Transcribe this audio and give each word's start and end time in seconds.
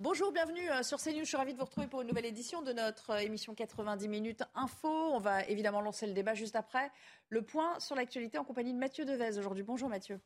Bonjour, 0.00 0.30
bienvenue 0.30 0.70
euh, 0.70 0.84
sur 0.84 0.98
CNews. 1.00 1.24
Je 1.24 1.24
suis 1.24 1.36
ravie 1.36 1.54
de 1.54 1.58
vous 1.58 1.64
retrouver 1.64 1.88
pour 1.88 2.02
une 2.02 2.06
nouvelle 2.06 2.24
édition 2.24 2.62
de 2.62 2.72
notre 2.72 3.10
euh, 3.10 3.18
émission 3.18 3.56
90 3.56 4.06
minutes 4.06 4.44
info. 4.54 4.88
On 4.88 5.18
va 5.18 5.44
évidemment 5.46 5.80
lancer 5.80 6.06
le 6.06 6.12
débat 6.12 6.34
juste 6.34 6.54
après. 6.54 6.92
Le 7.30 7.42
point 7.42 7.80
sur 7.80 7.96
l'actualité 7.96 8.38
en 8.38 8.44
compagnie 8.44 8.72
de 8.72 8.78
Mathieu 8.78 9.04
Devez 9.04 9.36
aujourd'hui. 9.40 9.64
Bonjour 9.64 9.88
Mathieu. 9.88 10.20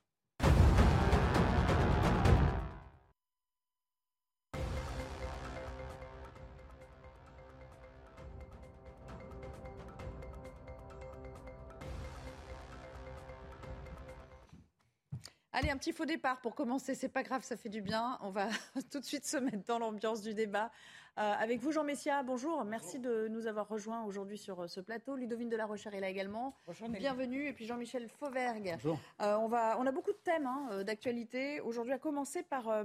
Un 15.72 15.78
petit 15.78 15.92
faux 15.92 16.04
départ 16.04 16.38
pour 16.42 16.54
commencer. 16.54 16.94
C'est 16.94 17.08
pas 17.08 17.22
grave, 17.22 17.42
ça 17.42 17.56
fait 17.56 17.70
du 17.70 17.80
bien. 17.80 18.18
On 18.20 18.28
va 18.28 18.48
tout 18.92 19.00
de 19.00 19.04
suite 19.04 19.24
se 19.24 19.38
mettre 19.38 19.64
dans 19.64 19.78
l'ambiance 19.78 20.20
du 20.20 20.34
débat. 20.34 20.70
Euh, 21.18 21.22
avec 21.22 21.60
vous, 21.60 21.72
Jean 21.72 21.82
Messia, 21.82 22.22
bonjour. 22.22 22.62
Merci 22.64 22.98
de 22.98 23.26
nous 23.28 23.46
avoir 23.46 23.68
rejoints 23.68 24.04
aujourd'hui 24.04 24.36
sur 24.36 24.60
euh, 24.60 24.66
ce 24.66 24.80
plateau. 24.80 25.16
Ludovine 25.16 25.48
de 25.48 25.56
la 25.56 25.64
Rochère 25.64 25.94
est 25.94 26.00
là 26.00 26.10
également. 26.10 26.54
Bonjour, 26.66 26.90
Bienvenue. 26.90 27.48
Et 27.48 27.54
puis 27.54 27.64
Jean-Michel 27.64 28.10
Fauvergue. 28.10 28.72
Bonjour. 28.74 28.98
Euh, 29.22 29.34
on, 29.36 29.48
va, 29.48 29.78
on 29.78 29.86
a 29.86 29.92
beaucoup 29.92 30.12
de 30.12 30.18
thèmes 30.18 30.46
hein, 30.46 30.84
d'actualité. 30.84 31.60
Aujourd'hui, 31.60 31.94
à 31.94 31.98
commencer 31.98 32.42
par 32.42 32.84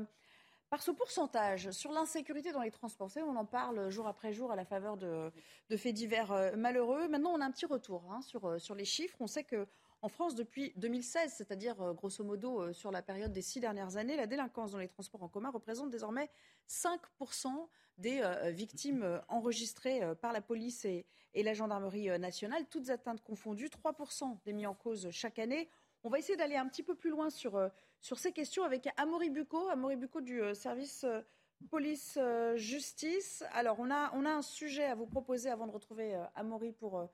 par 0.70 0.82
ce 0.82 0.92
pourcentage 0.92 1.72
sur 1.72 1.94
l'insécurité 1.94 2.52
dans 2.52 2.62
les 2.62 2.72
transports. 2.72 3.10
on 3.16 3.38
en 3.38 3.46
parle 3.46 3.90
jour 3.90 4.06
après 4.06 4.34
jour 4.34 4.52
à 4.52 4.58
la 4.58 4.66
faveur 4.66 4.98
de, 4.98 5.32
faits 5.78 5.94
divers 5.94 6.52
malheureux. 6.58 7.08
Maintenant, 7.08 7.32
on 7.34 7.40
a 7.40 7.46
un 7.46 7.52
petit 7.52 7.66
retour 7.66 8.04
hein, 8.12 8.22
sur, 8.22 8.60
sur 8.60 8.76
les 8.76 8.84
chiffres. 8.84 9.16
On 9.22 9.28
sait 9.28 9.46
que 9.46 9.66
en 10.04 10.10
France, 10.10 10.36
depuis 10.36 10.74
2016, 10.76 11.34
c'est-à-dire 11.34 11.82
euh, 11.82 11.94
grosso 11.94 12.24
modo 12.24 12.62
euh, 12.62 12.74
sur 12.74 12.92
la 12.92 13.02
période 13.02 13.32
des 13.32 13.42
six 13.42 13.60
dernières 13.60 13.98
années, 13.98 14.16
la 14.16 14.28
délinquance 14.28 14.72
dans 14.72 14.78
les 14.78 14.88
transports 14.88 15.24
en 15.24 15.28
commun 15.28 15.50
représente 15.50 15.90
désormais 15.90 16.30
5% 16.70 17.68
des 17.98 18.22
euh, 18.22 18.52
victimes 18.52 19.22
enregistrées 19.28 20.02
par 20.22 20.34
la 20.34 20.42
police 20.42 20.86
et, 20.86 21.06
la 21.34 21.54
gendarmerie 21.54 22.08
nationale, 22.20 22.66
toutes 22.68 22.90
atteintes 22.90 23.22
confondues, 23.22 23.68
3% 23.68 24.40
des 24.44 24.54
mis 24.54 24.66
en 24.66 24.74
cause 24.74 25.08
chaque 25.12 25.38
année. 25.38 25.70
On 26.04 26.10
va 26.10 26.18
essayer 26.18 26.36
d'aller 26.36 26.56
un 26.56 26.68
petit 26.68 26.82
peu 26.82 26.96
plus 26.96 27.12
loin 27.12 27.30
sur, 27.30 27.70
ces 28.02 28.32
questions 28.32 28.64
avec 28.64 28.90
Amaury 28.98 29.30
Bucco, 29.30 29.68
Amaury 29.68 29.98
Bucco 29.98 30.20
du 30.20 30.42
service 30.56 31.06
police-justice. 31.70 33.44
Alors, 33.52 33.78
on 33.80 33.92
a, 33.92 34.12
on 34.16 34.26
a 34.26 34.32
un 34.32 34.42
sujet 34.42 34.86
à 34.86 34.96
vous 34.96 35.06
proposer 35.06 35.52
avant 35.52 35.68
de 35.68 35.74
retrouver 35.74 36.20
Amaury 36.34 36.72
pour 36.72 37.08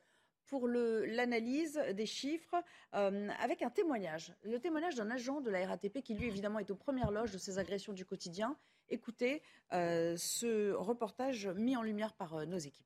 pour 0.48 0.68
l'analyse 0.68 1.82
des 1.94 2.06
chiffres 2.06 2.56
euh, 2.94 3.30
avec 3.40 3.62
un 3.62 3.70
témoignage. 3.70 4.34
Le 4.44 4.60
témoignage 4.60 4.96
d'un 4.96 5.10
agent 5.10 5.42
de 5.42 5.50
la 5.50 5.68
RATP 5.68 6.02
qui, 6.02 6.14
lui, 6.14 6.28
évidemment, 6.28 6.60
est 6.60 6.72
aux 6.72 6.76
premières 6.76 7.12
loges 7.12 7.32
de 7.32 7.38
ces 7.38 7.60
agressions 7.60 7.94
du 7.94 8.06
quotidien. 8.06 8.58
Écoutez 8.90 9.42
euh, 9.72 10.16
ce 10.18 10.72
reportage 10.74 11.48
mis 11.48 11.76
en 11.76 11.82
lumière 11.82 12.14
par 12.14 12.36
euh, 12.36 12.46
nos 12.46 12.58
équipes. 12.58 12.86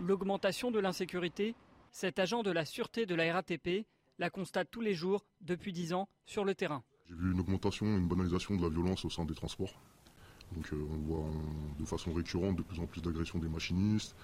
L'augmentation 0.00 0.70
de 0.70 0.80
l'insécurité, 0.80 1.54
cet 1.90 2.18
agent 2.18 2.42
de 2.42 2.50
la 2.50 2.64
sûreté 2.64 3.06
de 3.06 3.14
la 3.14 3.32
RATP 3.32 3.86
la 4.18 4.30
constate 4.30 4.68
tous 4.70 4.80
les 4.80 4.94
jours 4.94 5.26
depuis 5.40 5.72
10 5.72 5.94
ans 5.94 6.08
sur 6.26 6.44
le 6.44 6.54
terrain. 6.54 6.82
J'ai 7.06 7.14
vu 7.14 7.32
une 7.32 7.40
augmentation, 7.40 7.86
une 7.86 8.08
banalisation 8.08 8.56
de 8.56 8.62
la 8.62 8.68
violence 8.68 9.04
au 9.04 9.10
sein 9.10 9.24
des 9.24 9.34
transports. 9.34 9.74
Donc 10.52 10.68
on 10.72 10.98
voit 10.98 11.30
de 11.78 11.84
façon 11.84 12.12
récurrente 12.12 12.56
de 12.56 12.62
plus 12.62 12.78
en 12.78 12.86
plus 12.86 13.00
d'agressions 13.00 13.38
des 13.38 13.48
machinistes, 13.48 14.14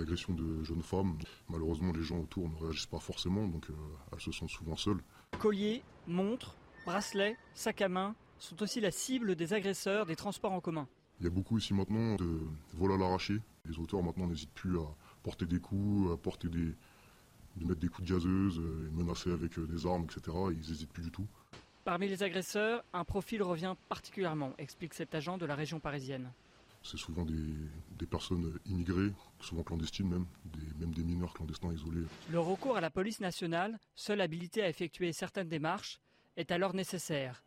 l'agression 0.00 0.32
de 0.34 0.64
jeunes 0.64 0.82
femmes. 0.82 1.16
Malheureusement, 1.48 1.92
les 1.92 2.02
gens 2.02 2.18
autour 2.18 2.48
ne 2.48 2.56
réagissent 2.56 2.86
pas 2.86 2.98
forcément, 2.98 3.46
donc 3.46 3.70
euh, 3.70 3.74
elles 4.12 4.20
se 4.20 4.32
sentent 4.32 4.50
souvent 4.50 4.76
seules. 4.76 5.00
Colliers, 5.38 5.82
montres, 6.06 6.56
bracelets, 6.84 7.36
sacs 7.54 7.82
à 7.82 7.88
main 7.88 8.14
sont 8.38 8.60
aussi 8.62 8.80
la 8.80 8.90
cible 8.90 9.36
des 9.36 9.52
agresseurs 9.52 10.06
des 10.06 10.16
transports 10.16 10.52
en 10.52 10.60
commun. 10.60 10.88
Il 11.20 11.24
y 11.24 11.26
a 11.26 11.30
beaucoup 11.30 11.58
ici 11.58 11.74
maintenant 11.74 12.16
de 12.16 12.40
vols 12.74 12.92
à 12.92 12.96
l'arraché. 12.96 13.40
Les 13.66 13.78
auteurs 13.78 14.02
maintenant 14.02 14.26
n'hésitent 14.26 14.54
plus 14.54 14.78
à 14.78 14.86
porter 15.22 15.44
des 15.44 15.60
coups, 15.60 16.10
à 16.12 16.16
porter 16.16 16.48
des, 16.48 16.74
de 17.56 17.66
mettre 17.66 17.80
des 17.80 17.88
coups 17.88 18.08
de 18.08 18.14
gazeuse, 18.14 18.58
euh, 18.58 18.90
menacer 18.92 19.30
avec 19.30 19.58
euh, 19.58 19.66
des 19.66 19.86
armes, 19.86 20.04
etc. 20.04 20.36
Ils 20.50 20.70
n'hésitent 20.70 20.92
plus 20.92 21.02
du 21.02 21.10
tout. 21.10 21.26
Parmi 21.84 22.08
les 22.08 22.22
agresseurs, 22.22 22.82
un 22.92 23.04
profil 23.04 23.42
revient 23.42 23.74
particulièrement, 23.88 24.52
explique 24.58 24.94
cet 24.94 25.14
agent 25.14 25.36
de 25.36 25.46
la 25.46 25.54
région 25.54 25.78
parisienne. 25.78 26.30
C'est 26.82 26.96
souvent 26.96 27.24
des, 27.24 28.06
personnes 28.06 28.58
immigrées, 28.64 29.12
souvent 29.40 29.62
clandestines 29.62 30.08
même, 30.08 30.26
même 30.78 30.94
des 30.94 31.02
mineurs 31.02 31.34
clandestins 31.34 31.72
isolés. 31.72 32.06
Le 32.30 32.40
recours 32.40 32.76
à 32.76 32.80
la 32.80 32.90
police 32.90 33.20
nationale, 33.20 33.78
seule 33.94 34.20
habilitée 34.20 34.62
à 34.62 34.68
effectuer 34.68 35.12
certaines 35.12 35.48
démarches, 35.48 36.00
est 36.36 36.50
alors 36.50 36.74
nécessaire. 36.74 37.44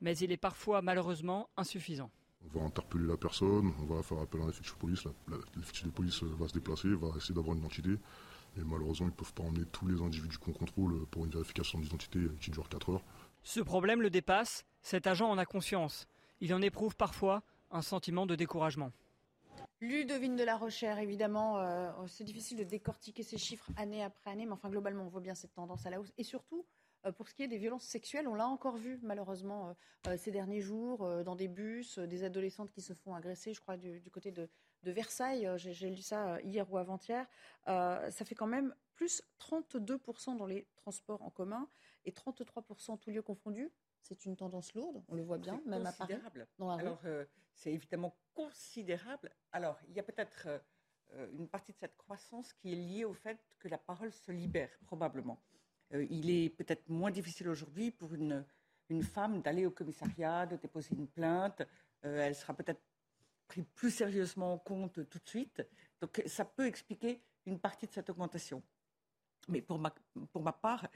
Mais 0.00 0.16
il 0.18 0.32
est 0.32 0.36
parfois 0.36 0.82
malheureusement 0.82 1.48
insuffisant. 1.56 2.10
On 2.44 2.58
va 2.58 2.66
interpeller 2.66 3.06
la 3.06 3.16
personne, 3.16 3.72
on 3.80 3.86
va 3.86 4.02
faire 4.02 4.18
appel 4.18 4.42
à 4.42 4.44
un 4.44 4.48
effectif 4.50 4.74
de 4.74 4.78
police, 4.78 5.04
l'effectif 5.56 5.84
de 5.84 5.90
police 5.90 6.22
va 6.22 6.46
se 6.46 6.52
déplacer, 6.52 6.88
va 6.88 7.08
essayer 7.16 7.34
d'avoir 7.34 7.54
une 7.54 7.60
identité. 7.60 7.96
Et 8.56 8.62
malheureusement, 8.62 9.06
ils 9.06 9.10
ne 9.10 9.16
peuvent 9.16 9.32
pas 9.32 9.42
emmener 9.42 9.64
tous 9.72 9.86
les 9.88 10.00
individus 10.00 10.38
qu'on 10.38 10.52
contrôle 10.52 11.06
pour 11.06 11.24
une 11.24 11.30
vérification 11.30 11.80
d'identité 11.80 12.20
qui 12.40 12.50
dure 12.50 12.68
4 12.68 12.90
heures. 12.90 13.04
Ce 13.42 13.60
problème 13.60 14.02
le 14.02 14.10
dépasse, 14.10 14.64
cet 14.82 15.06
agent 15.06 15.28
en 15.28 15.38
a 15.38 15.46
conscience. 15.46 16.06
Il 16.40 16.54
en 16.54 16.62
éprouve 16.62 16.94
parfois 16.96 17.42
un 17.74 17.82
sentiment 17.82 18.24
de 18.24 18.36
découragement. 18.36 18.92
Ludovine 19.80 20.36
de 20.36 20.44
la 20.44 20.56
Rochère, 20.56 20.98
évidemment, 20.98 21.58
euh, 21.58 21.90
c'est 22.06 22.24
difficile 22.24 22.56
de 22.56 22.64
décortiquer 22.64 23.22
ces 23.22 23.36
chiffres 23.36 23.68
année 23.76 24.02
après 24.02 24.30
année, 24.30 24.46
mais 24.46 24.52
enfin 24.52 24.70
globalement, 24.70 25.04
on 25.04 25.08
voit 25.08 25.20
bien 25.20 25.34
cette 25.34 25.52
tendance 25.52 25.84
à 25.84 25.90
la 25.90 26.00
hausse. 26.00 26.12
Et 26.16 26.22
surtout, 26.22 26.64
euh, 27.04 27.12
pour 27.12 27.28
ce 27.28 27.34
qui 27.34 27.42
est 27.42 27.48
des 27.48 27.58
violences 27.58 27.84
sexuelles, 27.84 28.28
on 28.28 28.34
l'a 28.34 28.46
encore 28.46 28.76
vu 28.76 28.98
malheureusement 29.02 29.74
euh, 30.06 30.16
ces 30.16 30.30
derniers 30.30 30.60
jours 30.60 31.06
dans 31.24 31.34
des 31.34 31.48
bus, 31.48 31.98
des 31.98 32.22
adolescentes 32.22 32.70
qui 32.70 32.80
se 32.80 32.94
font 32.94 33.14
agresser, 33.14 33.52
je 33.52 33.60
crois, 33.60 33.76
du, 33.76 34.00
côté 34.10 34.30
de, 34.30 34.48
Versailles. 34.84 35.48
J'ai 35.56 35.88
lu 35.88 36.02
ça 36.02 36.40
hier 36.42 36.70
ou 36.70 36.76
avant-hier. 36.76 37.26
ça 37.66 38.24
fait 38.24 38.34
quand 38.34 38.46
même 38.46 38.74
plus 38.92 39.22
32% 39.40 40.36
dans 40.36 40.46
les 40.46 40.66
transports 40.76 41.22
en 41.22 41.30
commun 41.30 41.68
et 42.04 42.12
33% 42.12 42.98
tous 42.98 43.10
lieux 43.10 43.22
confondus. 43.22 43.72
C'est 44.04 44.26
une 44.26 44.36
tendance 44.36 44.74
lourde, 44.74 45.02
on 45.08 45.14
le 45.14 45.22
voit 45.22 45.38
bien, 45.38 45.62
même 45.64 45.86
à 45.86 45.92
Paris. 45.92 46.14
Alors, 46.60 47.00
euh, 47.06 47.24
c'est 47.54 47.72
évidemment 47.72 48.14
considérable. 48.34 49.30
Alors, 49.50 49.78
il 49.88 49.94
y 49.94 49.98
a 49.98 50.02
peut-être 50.02 50.46
euh, 51.14 51.26
une 51.32 51.48
partie 51.48 51.72
de 51.72 51.78
cette 51.78 51.96
croissance 51.96 52.52
qui 52.52 52.72
est 52.72 52.76
liée 52.76 53.06
au 53.06 53.14
fait 53.14 53.38
que 53.58 53.66
la 53.66 53.78
parole 53.78 54.12
se 54.12 54.30
libère, 54.30 54.68
probablement. 54.84 55.40
Euh, 55.94 56.06
il 56.10 56.28
est 56.28 56.50
peut-être 56.50 56.86
moins 56.90 57.10
difficile 57.10 57.48
aujourd'hui 57.48 57.92
pour 57.92 58.12
une, 58.12 58.44
une 58.90 59.02
femme 59.02 59.40
d'aller 59.40 59.64
au 59.64 59.70
commissariat, 59.70 60.44
de 60.44 60.56
déposer 60.56 60.94
une 60.94 61.08
plainte. 61.08 61.62
elle 62.02 62.34
sera 62.34 62.52
peut-être 62.52 62.82
prise 63.48 63.64
plus 63.74 63.90
sérieusement 63.90 64.52
en 64.52 64.58
compte 64.58 65.08
tout 65.08 65.18
de 65.18 65.28
suite. 65.28 65.66
Donc, 66.02 66.22
ça 66.26 66.44
peut 66.44 66.66
expliquer 66.66 67.22
une 67.46 67.58
partie 67.58 67.86
de 67.86 67.92
cette 67.92 68.10
augmentation. 68.10 68.62
Mais 69.48 69.62
pour 69.62 69.78
ma, 69.78 69.94
pour 70.30 70.42
ma 70.42 70.52
part, 70.52 70.88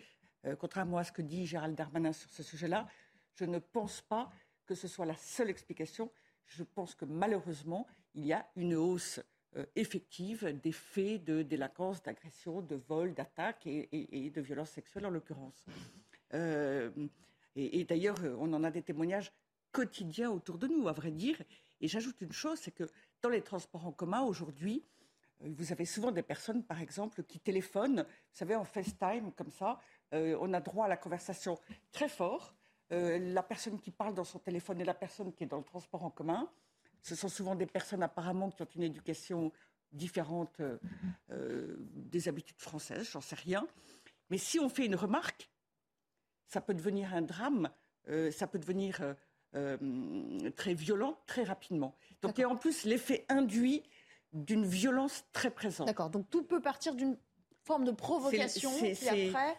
euh, 0.47 0.57
contrairement 0.57 0.99
à 0.99 1.05
ce 1.05 1.13
que 1.13 1.23
dit 1.23 1.47
Gérald 1.47 1.75
Darmanin 1.75 2.13
sur 2.13 2.31
ce 2.31 2.43
sujet-là, 2.43 2.87
je 3.35 3.45
ne 3.45 3.59
pense 3.59 4.01
pas 4.03 4.31
que 4.67 4.75
ce 4.75 4.89
soit 4.89 5.07
la 5.07 5.17
seule 5.17 5.51
explication. 5.51 6.11
Je 6.47 6.63
pense 6.63 6.95
que 6.95 7.05
malheureusement, 7.05 7.87
il 8.15 8.27
y 8.27 8.33
a 8.33 8.47
une 8.57 8.75
hausse 8.75 9.21
euh, 9.57 9.65
effective 9.77 10.59
des 10.63 10.73
faits 10.73 11.25
de 11.25 11.43
délinquance, 11.43 12.03
d'agression, 12.03 12.63
de 12.63 12.77
vol, 12.77 13.15
d'attaque 13.15 13.67
et, 13.67 14.31
de 14.35 14.41
violence 14.41 14.71
sexuelle 14.71 15.07
en 15.07 15.11
l'occurrence. 15.11 15.65
Euh, 16.35 16.91
et, 17.57 17.85
d'ailleurs, 17.85 18.19
on 18.39 18.53
en 18.53 18.63
a 18.63 18.71
des 18.71 18.83
témoignages 18.83 19.33
quotidiens 19.73 20.31
autour 20.31 20.59
de 20.59 20.69
nous, 20.69 20.87
à 20.89 20.93
vrai 20.93 21.11
dire. 21.11 21.43
Et 21.81 21.89
j'ajoute 21.89 22.21
une 22.21 22.33
chose, 22.33 22.59
c'est 22.61 22.71
que 22.71 22.85
dans 23.23 23.31
les 23.31 23.43
transports 23.43 23.87
en 23.87 23.93
commun 23.93 24.23
aujourd'hui, 24.23 24.85
vous 25.41 25.73
avez 25.73 25.85
souvent 25.85 26.11
des 26.11 26.23
personnes, 26.23 26.65
par 26.65 26.81
exemple, 26.81 27.23
qui 27.23 27.39
téléphonent, 27.39 28.03
vous 28.03 28.37
savez, 28.37 28.57
en 28.57 28.65
FaceTime, 28.65 29.33
comme 29.33 29.51
ça, 29.51 29.79
euh, 29.79 29.98
on 30.13 30.53
a 30.53 30.61
droit 30.61 30.87
à 30.87 30.89
la 30.89 30.97
conversation 30.97 31.59
très 31.93 32.09
fort. 32.09 32.55
Euh, 32.91 33.19
la 33.19 33.43
personne 33.43 33.79
qui 33.79 33.91
parle 33.91 34.15
dans 34.15 34.25
son 34.25 34.39
téléphone 34.39 34.81
et 34.81 34.85
la 34.85 34.95
personne 34.95 35.33
qui 35.35 35.45
est 35.45 35.47
dans 35.47 35.59
le 35.59 35.65
transport 35.65 36.05
en 36.05 36.11
commun. 36.11 36.51
Ce 37.03 37.15
sont 37.15 37.29
souvent 37.29 37.55
des 37.55 37.67
personnes 37.67 38.03
apparemment 38.03 38.51
qui 38.51 38.63
ont 38.63 38.69
une 38.75 38.83
éducation 38.83 39.53
différente 39.93 40.61
euh, 41.31 41.77
des 41.79 42.29
habitudes 42.29 42.61
françaises, 42.61 43.11
j'en 43.13 43.21
sais 43.21 43.37
rien. 43.37 43.67
Mais 44.31 44.39
si 44.39 44.59
on 44.59 44.69
fait 44.69 44.87
une 44.87 44.95
remarque, 44.95 45.51
ça 46.47 46.61
peut 46.61 46.75
devenir 46.75 47.15
un 47.15 47.23
drame, 47.23 47.71
ça 48.31 48.47
peut 48.47 48.59
devenir 48.59 49.17
très 50.57 50.75
violent 50.75 51.19
très 51.27 51.43
rapidement. 51.45 51.95
Donc 52.23 52.39
il 52.39 52.43
y 52.43 52.45
a 52.45 52.49
en 52.49 52.57
plus 52.57 52.85
l'effet 52.85 53.27
induit 53.29 53.83
d'une 54.33 54.65
violence 54.65 55.25
très 55.33 55.51
présente. 55.51 55.87
D'accord, 55.87 56.11
donc 56.11 56.29
tout 56.31 56.43
peut 56.43 56.61
partir 56.61 56.95
d'une 56.95 57.19
forme 57.69 57.85
de 57.85 57.93
provocation 57.93 58.71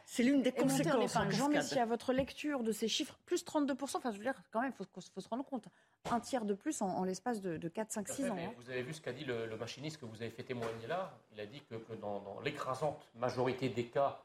C'est 0.06 0.24
l'une 0.24 0.42
des 0.42 0.52
conséquences. 0.52 1.16
Jean 1.30 1.50
Messia, 1.50 1.86
votre 1.86 2.12
lecture 2.12 2.64
de 2.64 2.72
ces 2.72 2.88
chiffres, 2.88 3.20
plus 3.26 3.46
32%, 3.46 3.98
enfin 3.98 4.12
je 4.12 4.18
veux 4.18 4.24
dire, 4.24 4.34
quand 4.52 4.62
même, 4.62 4.74
il 4.80 4.86
faut, 5.14 5.22
se 5.22 5.30
rendre 5.30 5.46
compte, 5.46 5.66
un 6.10 6.20
tiers 6.20 6.44
de 6.44 6.56
plus 6.56 6.82
en, 6.82 7.04
l'espace 7.04 7.40
de, 7.40 7.68
4, 7.68 7.92
5, 7.92 8.10
6 8.10 8.30
ans. 8.32 8.36
Hein. 8.36 8.52
Vous 8.58 8.72
avez 8.72 8.82
vu 8.82 8.94
ce 8.94 9.02
qu'a 9.02 9.14
dit 9.14 9.26
le, 9.26 9.56
machiniste 9.58 10.00
que 10.00 10.06
vous 10.06 10.22
avez 10.22 10.32
fait 10.32 10.44
témoigner 10.44 10.88
là. 10.88 11.14
Il 11.34 11.40
a 11.40 11.46
dit 11.46 11.62
que, 11.70 11.76
dans, 12.02 12.40
l'écrasante 12.44 13.00
majorité 13.16 13.70
des 13.70 13.86
cas, 13.86 14.20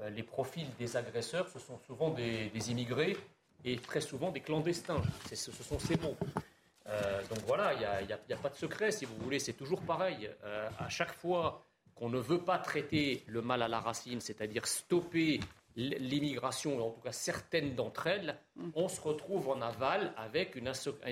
euh, 0.00 0.10
les 0.10 0.24
profils 0.24 0.68
des 0.78 0.96
agresseurs, 0.96 1.48
ce 1.48 1.60
sont 1.60 1.78
souvent 1.86 2.10
des, 2.10 2.50
immigrés 2.70 3.16
et 3.64 3.76
très 3.76 4.00
souvent 4.00 4.32
des 4.32 4.40
clandestins. 4.40 5.02
Ce 5.32 5.52
sont 5.52 5.78
ces 5.78 5.96
mots. 5.96 6.16
Euh, 6.88 7.20
donc 7.28 7.38
voilà, 7.46 7.72
il 7.74 8.06
n'y 8.06 8.14
a, 8.14 8.36
pas 8.36 8.48
de 8.48 8.56
secret, 8.56 8.90
si 8.90 9.04
vous 9.04 9.16
voulez, 9.18 9.38
c'est 9.38 9.52
toujours 9.52 9.82
pareil. 9.82 10.28
Euh, 10.42 10.68
à 10.78 10.88
chaque 10.88 11.12
fois 11.12 11.67
qu'on 11.98 12.08
ne 12.08 12.18
veut 12.18 12.38
pas 12.38 12.58
traiter 12.58 13.24
le 13.26 13.42
mal 13.42 13.62
à 13.62 13.68
la 13.68 13.80
racine, 13.80 14.20
c'est-à-dire 14.20 14.66
stopper 14.66 15.40
l'immigration, 15.76 16.84
en 16.84 16.90
tout 16.90 17.00
cas 17.00 17.12
certaines 17.12 17.74
d'entre 17.74 18.06
elles, 18.08 18.36
on 18.74 18.88
se 18.88 19.00
retrouve 19.00 19.48
en 19.48 19.60
aval 19.60 20.12
avec 20.16 20.56
une, 20.56 20.68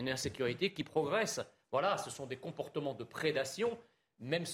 insécurité 0.08 0.72
qui 0.72 0.82
progresse. 0.82 1.40
Voilà, 1.70 1.98
ce 1.98 2.10
sont 2.10 2.26
des 2.26 2.36
comportements 2.36 2.94
de 2.94 3.04
prédation, 3.04 3.78
même 4.18 4.44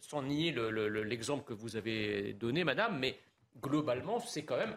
sans 0.00 0.22
nier 0.22 0.52
l'exemple 0.52 1.44
que 1.44 1.54
vous 1.54 1.76
avez 1.76 2.34
donné, 2.34 2.64
madame, 2.64 2.98
mais 2.98 3.18
globalement, 3.60 4.18
c'est 4.20 4.44
quand 4.44 4.56
même 4.56 4.76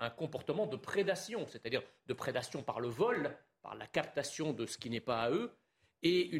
un, 0.00 0.10
comportement 0.10 0.66
de 0.66 0.76
prédation, 0.76 1.46
c'est-à-dire 1.46 1.82
de 2.06 2.14
prédation 2.14 2.62
par 2.62 2.80
le 2.80 2.88
vol, 2.88 3.36
par 3.62 3.74
la 3.74 3.86
captation 3.86 4.52
de 4.52 4.66
ce 4.66 4.78
qui 4.78 4.90
n'est 4.90 5.00
pas 5.00 5.22
à 5.22 5.30
eux, 5.30 5.52
et 6.02 6.30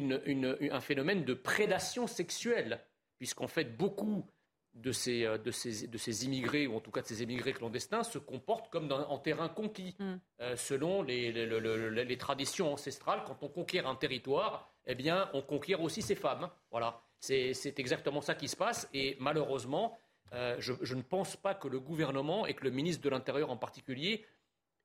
un 0.71 0.81
phénomène 0.81 1.23
de 1.23 1.33
prédation 1.33 2.07
sexuelle, 2.07 2.79
puisqu'en 3.17 3.47
fait, 3.47 3.77
beaucoup 3.77 4.25
de 4.75 4.91
ces, 4.91 5.25
euh, 5.25 5.37
de, 5.37 5.51
ces, 5.51 5.87
de 5.87 5.97
ces 5.97 6.25
immigrés, 6.25 6.67
ou 6.67 6.75
en 6.75 6.81
tout 6.81 6.91
cas 6.91 7.01
de 7.01 7.07
ces 7.07 7.23
immigrés 7.23 7.53
clandestins, 7.53 8.03
se 8.03 8.17
comportent 8.17 8.69
comme 8.69 8.91
en 8.91 9.17
terrain 9.17 9.49
conquis. 9.49 9.95
Mm. 9.99 10.15
Euh, 10.41 10.55
selon 10.55 11.01
les, 11.01 11.31
les, 11.31 12.17
traditions 12.17 12.73
ancestrales, 12.73 13.23
quand 13.25 13.41
on 13.41 13.49
conquiert 13.49 13.87
un 13.87 13.95
territoire, 13.95 14.69
eh 14.85 14.95
bien, 14.95 15.29
on 15.33 15.41
conquiert 15.41 15.81
aussi 15.81 16.01
ses 16.01 16.15
femmes. 16.15 16.49
Voilà. 16.71 17.01
C'est 17.19 17.79
exactement 17.79 18.21
ça 18.21 18.35
qui 18.35 18.47
se 18.47 18.55
passe. 18.55 18.87
Et 18.93 19.17
malheureusement, 19.19 19.97
euh, 20.33 20.55
je, 20.59 20.73
je, 20.81 20.93
ne 20.93 21.01
pense 21.01 21.35
pas 21.35 21.55
que 21.55 21.67
le 21.67 21.79
gouvernement 21.79 22.45
et 22.45 22.53
que 22.53 22.63
le 22.63 22.69
ministre 22.69 23.01
de 23.01 23.09
l'Intérieur 23.09 23.49
en 23.49 23.57
particulier 23.57 24.25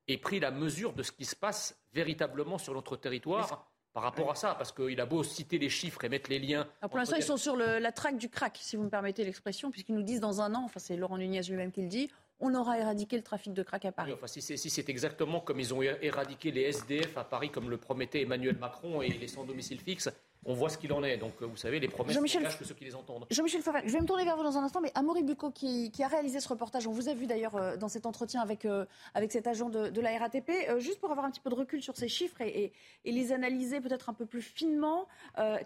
aient 0.07 0.17
pris 0.17 0.39
la 0.39 0.49
mesure 0.49 0.93
de 0.93 1.03
ce 1.03 1.11
qui 1.11 1.25
se 1.25 1.35
passe 1.35 1.79
véritablement 1.93 2.57
sur 2.57 2.73
notre 2.73 2.95
territoire 2.95 3.70
par 3.93 4.03
rapport 4.03 4.31
à 4.31 4.35
ça, 4.35 4.55
parce 4.55 4.71
qu'il 4.71 4.99
a 4.99 5.05
beau 5.05 5.23
citer 5.23 5.57
les 5.57 5.69
chiffres 5.69 6.03
et 6.03 6.09
mettre 6.09 6.29
les 6.29 6.39
liens. 6.39 6.67
pour 6.81 6.97
l'instant, 6.97 7.17
ils 7.17 7.23
sont 7.23 7.37
sur 7.37 7.55
la 7.55 7.91
traque 7.91 8.17
du 8.17 8.29
crack, 8.29 8.57
si 8.61 8.75
vous 8.75 8.83
me 8.83 8.89
permettez 8.89 9.23
l'expression, 9.23 9.71
puisqu'ils 9.71 9.95
nous 9.95 10.03
disent 10.03 10.19
dans 10.19 10.41
un 10.41 10.53
an, 10.55 10.63
enfin 10.65 10.79
c'est 10.79 10.95
Laurent 10.95 11.17
Nunez 11.17 11.41
lui-même 11.43 11.71
qui 11.71 11.81
le 11.81 11.89
dit, 11.89 12.09
on 12.39 12.55
aura 12.55 12.79
éradiqué 12.79 13.17
le 13.17 13.23
trafic 13.23 13.53
de 13.53 13.63
crack 13.63 13.85
à 13.85 13.91
Paris. 13.91 14.11
enfin, 14.13 14.27
si 14.27 14.41
c'est 14.41 14.89
exactement 14.89 15.39
comme 15.39 15.59
ils 15.59 15.73
ont 15.73 15.81
éradiqué 15.81 16.51
les 16.51 16.63
SDF 16.63 17.17
à 17.17 17.23
Paris, 17.23 17.51
comme 17.51 17.69
le 17.69 17.77
promettait 17.77 18.21
Emmanuel 18.21 18.57
Macron 18.57 19.01
et 19.01 19.09
les 19.09 19.27
sans 19.27 19.45
domicile 19.45 19.79
fixe, 19.79 20.09
on 20.45 20.53
voit 20.53 20.69
ce 20.69 20.77
qu'il 20.77 20.91
en 20.93 21.03
est. 21.03 21.17
Donc, 21.17 21.33
euh, 21.41 21.45
vous 21.45 21.57
savez, 21.57 21.79
les 21.79 21.87
promesses 21.87 22.15
ne 22.17 22.57
que 22.57 22.65
ceux 22.65 22.73
qui 22.73 22.85
les 22.85 22.95
entendent. 22.95 23.25
Jean-Michel 23.29 23.61
Favre, 23.61 23.79
je 23.85 23.91
vais 23.91 23.99
me 23.99 24.07
tourner 24.07 24.23
vers 24.23 24.35
vous 24.35 24.43
dans 24.43 24.57
un 24.57 24.63
instant, 24.63 24.81
mais 24.81 24.91
Amaury 24.95 25.23
Bucco, 25.23 25.51
qui, 25.51 25.91
a 26.01 26.07
réalisé 26.07 26.39
ce 26.39 26.49
reportage, 26.49 26.87
on 26.87 26.91
vous 26.91 27.09
a 27.09 27.13
vu 27.13 27.27
d'ailleurs 27.27 27.55
euh, 27.55 27.77
dans 27.77 27.87
cet 27.87 28.05
entretien 28.05 28.41
avec, 28.41 28.65
euh, 28.65 28.85
avec 29.13 29.31
cet 29.31 29.47
agent 29.47 29.69
de, 29.69 30.01
la 30.01 30.17
RATP, 30.17 30.51
juste 30.79 30.99
pour 30.99 31.11
avoir 31.11 31.25
un 31.25 31.31
petit 31.31 31.41
peu 31.41 31.49
de 31.49 31.55
recul 31.55 31.81
sur 31.81 31.95
ces 31.95 32.07
chiffres 32.07 32.41
et, 32.41 32.73
les 33.05 33.31
analyser 33.31 33.81
peut-être 33.81 34.09
un 34.09 34.13
peu 34.13 34.25
plus 34.25 34.41
finement, 34.41 35.07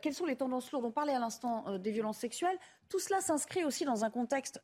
quelles 0.02 0.14
sont 0.14 0.26
les 0.26 0.36
tendances 0.36 0.72
lourdes? 0.72 0.86
On 0.86 0.92
parlait 0.92 1.14
à 1.14 1.20
l'instant 1.20 1.78
des 1.78 1.92
violences 1.92 2.18
sexuelles. 2.18 2.58
Tout 2.90 3.00
cela 3.00 3.22
s'inscrit 3.22 3.64
aussi 3.64 3.86
dans 3.86 4.04
un 4.04 4.10
contexte 4.10 4.62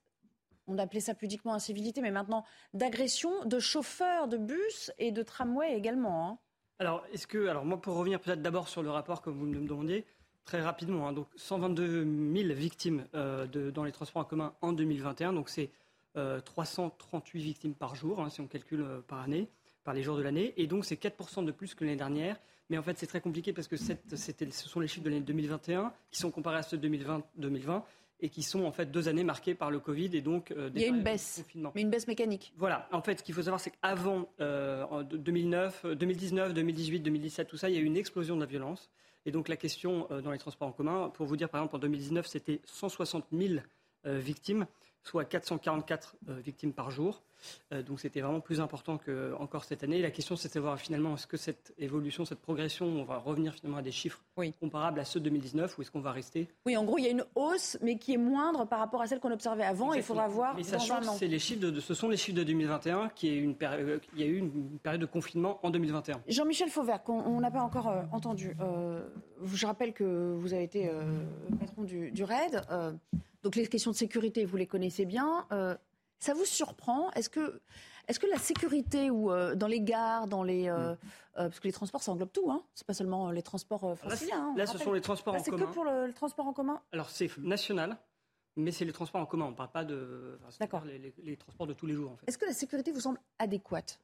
on 0.68 0.78
appelait 0.78 1.00
ça 1.02 1.14
pudiquement 1.14 1.54
incivilité, 1.54 2.02
mais 2.02 2.12
maintenant 2.12 2.46
d'agression 2.74 3.46
de 3.46 3.60
chauffeurs 3.60 4.28
de 4.28 4.38
bus 4.38 4.92
et 5.00 5.12
de 5.12 5.22
tramway 5.24 5.76
également. 5.76 6.30
Hein. 6.30 6.40
Alors, 6.82 7.06
est-ce 7.14 7.28
que, 7.28 7.46
alors 7.46 7.64
moi, 7.64 7.80
pour 7.80 7.96
revenir 7.96 8.20
peut-être 8.20 8.42
d'abord 8.42 8.68
sur 8.68 8.82
le 8.82 8.90
rapport 8.90 9.22
que 9.22 9.30
vous 9.30 9.46
me 9.46 9.68
demandiez, 9.68 10.04
très 10.46 10.62
rapidement, 10.62 11.08
hein, 11.08 11.14
donc 11.14 11.28
122 11.36 12.34
000 12.34 12.56
victimes 12.56 13.06
euh, 13.14 13.46
dans 13.70 13.84
les 13.84 13.92
transports 13.92 14.24
en 14.24 14.26
commun 14.26 14.56
en 14.64 14.74
2021, 14.74 15.34
donc 15.34 15.50
c'est 15.50 15.70
338 16.16 17.40
euh, 17.40 17.44
victimes 17.44 17.76
par 17.76 17.94
jour, 17.94 18.20
hein, 18.20 18.32
si 18.32 18.42
on 18.42 18.48
calcule 18.48 18.82
euh, 18.82 19.00
par 19.08 19.20
année, 19.20 19.48
par 19.84 19.94
les 19.94 20.02
jours 20.02 20.18
de 20.18 20.24
l'année, 20.24 20.56
et 20.58 20.66
donc 20.66 20.84
c'est 20.84 21.00
4% 21.00 21.46
de 21.46 21.52
plus 21.52 21.76
que 21.76 21.84
l'année 21.84 21.98
dernière. 21.98 22.40
Mais 22.72 22.80
en 22.80 22.82
fait, 22.82 22.98
c'est 22.98 23.06
très 23.06 23.22
compliqué 23.22 23.54
parce 23.54 23.68
que 23.68 23.78
ce 23.78 23.94
sont 24.50 24.80
les 24.80 24.88
chiffres 24.88 25.04
de 25.04 25.12
l'année 25.12 25.22
2021 25.22 25.94
qui 26.10 26.20
sont 26.20 26.32
comparés 26.32 26.58
à 26.58 26.64
ceux 26.64 26.78
de 26.78 26.82
2020, 26.82 27.22
2020 27.36 27.86
et 28.22 28.30
qui 28.30 28.44
sont 28.44 28.64
en 28.66 28.72
fait 28.72 28.92
deux 28.92 29.08
années 29.08 29.24
marquées 29.24 29.56
par 29.56 29.72
le 29.72 29.80
Covid 29.80 30.12
et 30.14 30.22
donc 30.22 30.52
euh, 30.52 30.70
des 30.70 30.82
Il 30.82 30.84
y 30.84 30.86
a 30.86 30.90
une 30.90 31.04
baisse, 31.04 31.44
mais 31.76 31.82
une 31.82 31.90
baisse 31.90 32.08
mécanique. 32.08 32.54
Voilà. 32.58 32.88
En 32.92 33.02
fait, 33.02 33.20
ce 33.20 33.24
qu'il 33.24 33.34
faut 33.34 33.42
savoir, 33.42 33.60
c'est 33.60 33.72
qu'avant 33.72 34.30
euh, 34.40 35.04
2009, 35.04 35.88
2019, 35.96 36.54
2018, 36.54 37.00
2017, 37.00 37.48
tout 37.48 37.58
ça, 37.58 37.70
il 37.70 37.76
y 37.76 37.78
a 37.78 37.82
eu 37.82 37.86
une 37.86 37.98
explosion 37.98 38.36
de 38.36 38.42
la 38.42 38.48
violence. 38.48 38.90
Et 39.26 39.32
donc 39.32 39.48
la 39.48 39.58
question 39.58 40.08
euh, 40.12 40.22
dans 40.22 40.32
les 40.32 40.38
transports 40.38 40.68
en 40.68 40.72
commun, 40.72 41.10
pour 41.10 41.26
vous 41.26 41.38
dire, 41.38 41.50
par 41.50 41.62
exemple, 41.62 41.76
en 41.76 41.80
2019, 41.80 42.26
c'était 42.28 42.62
160 42.66 43.26
000 43.32 43.56
euh, 44.06 44.18
victimes 44.18 44.66
soit 45.04 45.26
444 45.26 46.16
euh, 46.30 46.40
victimes 46.40 46.74
par 46.74 46.92
jour. 46.92 47.22
Euh, 47.72 47.82
donc 47.82 48.00
c'était 48.00 48.22
vraiment 48.22 48.40
plus 48.40 48.62
important 48.62 48.98
que 48.98 49.34
encore 49.40 49.64
cette 49.64 49.84
année. 49.84 50.00
La 50.02 50.12
question, 50.12 50.36
c'est 50.36 50.48
de 50.48 50.54
savoir 50.54 50.80
finalement 50.80 51.16
est-ce 51.16 51.26
que 51.26 51.38
cette 51.38 51.74
évolution, 51.80 52.24
cette 52.24 52.40
progression, 52.42 52.86
on 52.86 53.04
va 53.04 53.18
revenir 53.18 53.54
finalement 53.54 53.78
à 53.78 53.82
des 53.82 53.92
chiffres 53.92 54.22
comparables 54.60 55.00
à 55.00 55.06
ceux 55.06 55.20
de 55.20 55.26
2019 55.26 55.78
ou 55.78 55.82
est-ce 55.82 55.92
qu'on 55.92 56.02
va 56.02 56.12
rester? 56.12 56.48
Oui, 56.66 56.78
en 56.78 56.84
gros, 56.84 57.00
il 57.00 57.06
y 57.06 57.08
a 57.08 57.12
une 57.12 57.26
hausse, 57.36 57.78
mais 57.82 57.98
qui 57.98 58.14
est 58.14 58.18
moindre 58.18 58.66
par 58.66 58.80
rapport 58.80 59.02
à 59.02 59.08
celle 59.08 59.20
qu'on 59.20 59.32
observait 59.32 59.64
avant. 59.64 59.94
Il 59.94 60.04
faudra 60.04 60.28
voir. 60.28 60.56
Mais 60.56 60.62
que 60.62 60.68
c'est 61.18 61.28
les 61.28 61.40
chiffres 61.40 61.62
de, 61.62 61.80
ce 61.80 61.94
sont 61.94 62.10
les 62.10 62.18
chiffres 62.18 62.38
de 62.38 62.44
2021, 62.44 63.10
qui 63.10 63.30
est 63.30 63.38
une 63.38 63.56
euh, 63.64 64.00
il 64.14 64.20
y 64.20 64.24
a 64.24 64.28
eu 64.28 64.38
une 64.38 64.78
période 64.80 65.02
de 65.02 65.06
confinement 65.06 65.60
en 65.64 65.72
2021. 65.72 66.22
Jean-Michel 66.28 66.70
Fauvert, 66.70 67.04
qu'on 67.04 67.40
n'a 67.40 67.52
pas 67.52 67.62
encore 67.62 67.92
entendu. 68.12 68.56
je 69.44 69.66
rappelle 69.66 69.94
que 69.94 70.36
vous 70.38 70.54
avez 70.54 70.64
été 70.64 70.92
patron 71.60 71.84
du, 71.84 72.12
du 72.12 72.24
RAID. 72.24 72.62
Donc 73.44 73.56
les 73.56 73.68
questions 73.68 73.92
de 73.92 73.96
sécurité, 73.96 74.46
vous 74.46 74.58
les 74.58 74.68
connaissez 74.68 75.06
bien. 75.06 75.46
Euh, 75.52 75.76
ça 76.20 76.34
vous 76.34 76.46
surprend? 76.46 77.12
Est-ce 77.12 77.30
que, 77.30 77.62
est 78.08 78.18
que 78.20 78.28
la 78.28 78.38
sécurité 78.38 79.10
ou 79.10 79.32
euh, 79.32 79.56
dans 79.56 79.68
les 79.68 79.82
gares, 79.82 80.28
dans 80.28 80.44
les 80.44 80.70
euh, 80.70 80.94
mm. 80.94 80.98
parce 81.36 81.60
que 81.60 81.68
les 81.68 81.74
transports 81.74 82.04
ça 82.04 82.12
englobe 82.12 82.32
tout, 82.32 82.52
hein 82.52 82.64
C'est 82.76 82.86
pas 82.86 82.94
seulement 82.94 83.32
les 83.32 83.42
transports 83.42 83.98
franciliens. 83.98 84.38
Là, 84.38 84.44
hein, 84.44 84.54
là 84.58 84.68
ce 84.68 84.78
sont 84.78 84.94
les 84.94 85.02
transports 85.02 85.36
en 85.36 85.42
commun. 85.42 85.58
C'est 85.58 85.66
que 85.66 85.74
pour 85.74 85.86
le, 85.86 86.14
transport 86.14 86.48
en 86.48 86.54
commun? 86.54 86.82
Alors 86.92 87.10
c'est 87.10 87.36
national. 87.38 87.98
Mais 88.58 88.72
c'est 88.72 88.84
les 88.84 88.92
transports 88.92 89.22
en 89.22 89.26
commun, 89.26 89.46
on 89.46 89.52
ne 89.52 89.56
parle 89.56 89.72
pas 89.72 89.86
de 89.86 90.38
D'accord. 90.60 90.84
Les, 90.84 91.38
transports 91.38 91.68
de 91.68 91.74
tous 91.74 91.86
les 91.86 91.94
jours. 91.94 92.12
En 92.12 92.18
fait. 92.18 92.26
Est-ce 92.28 92.38
que 92.38 92.46
la 92.46 92.54
sécurité 92.54 92.92
vous 92.92 93.00
semble 93.00 93.20
adéquate? 93.40 93.98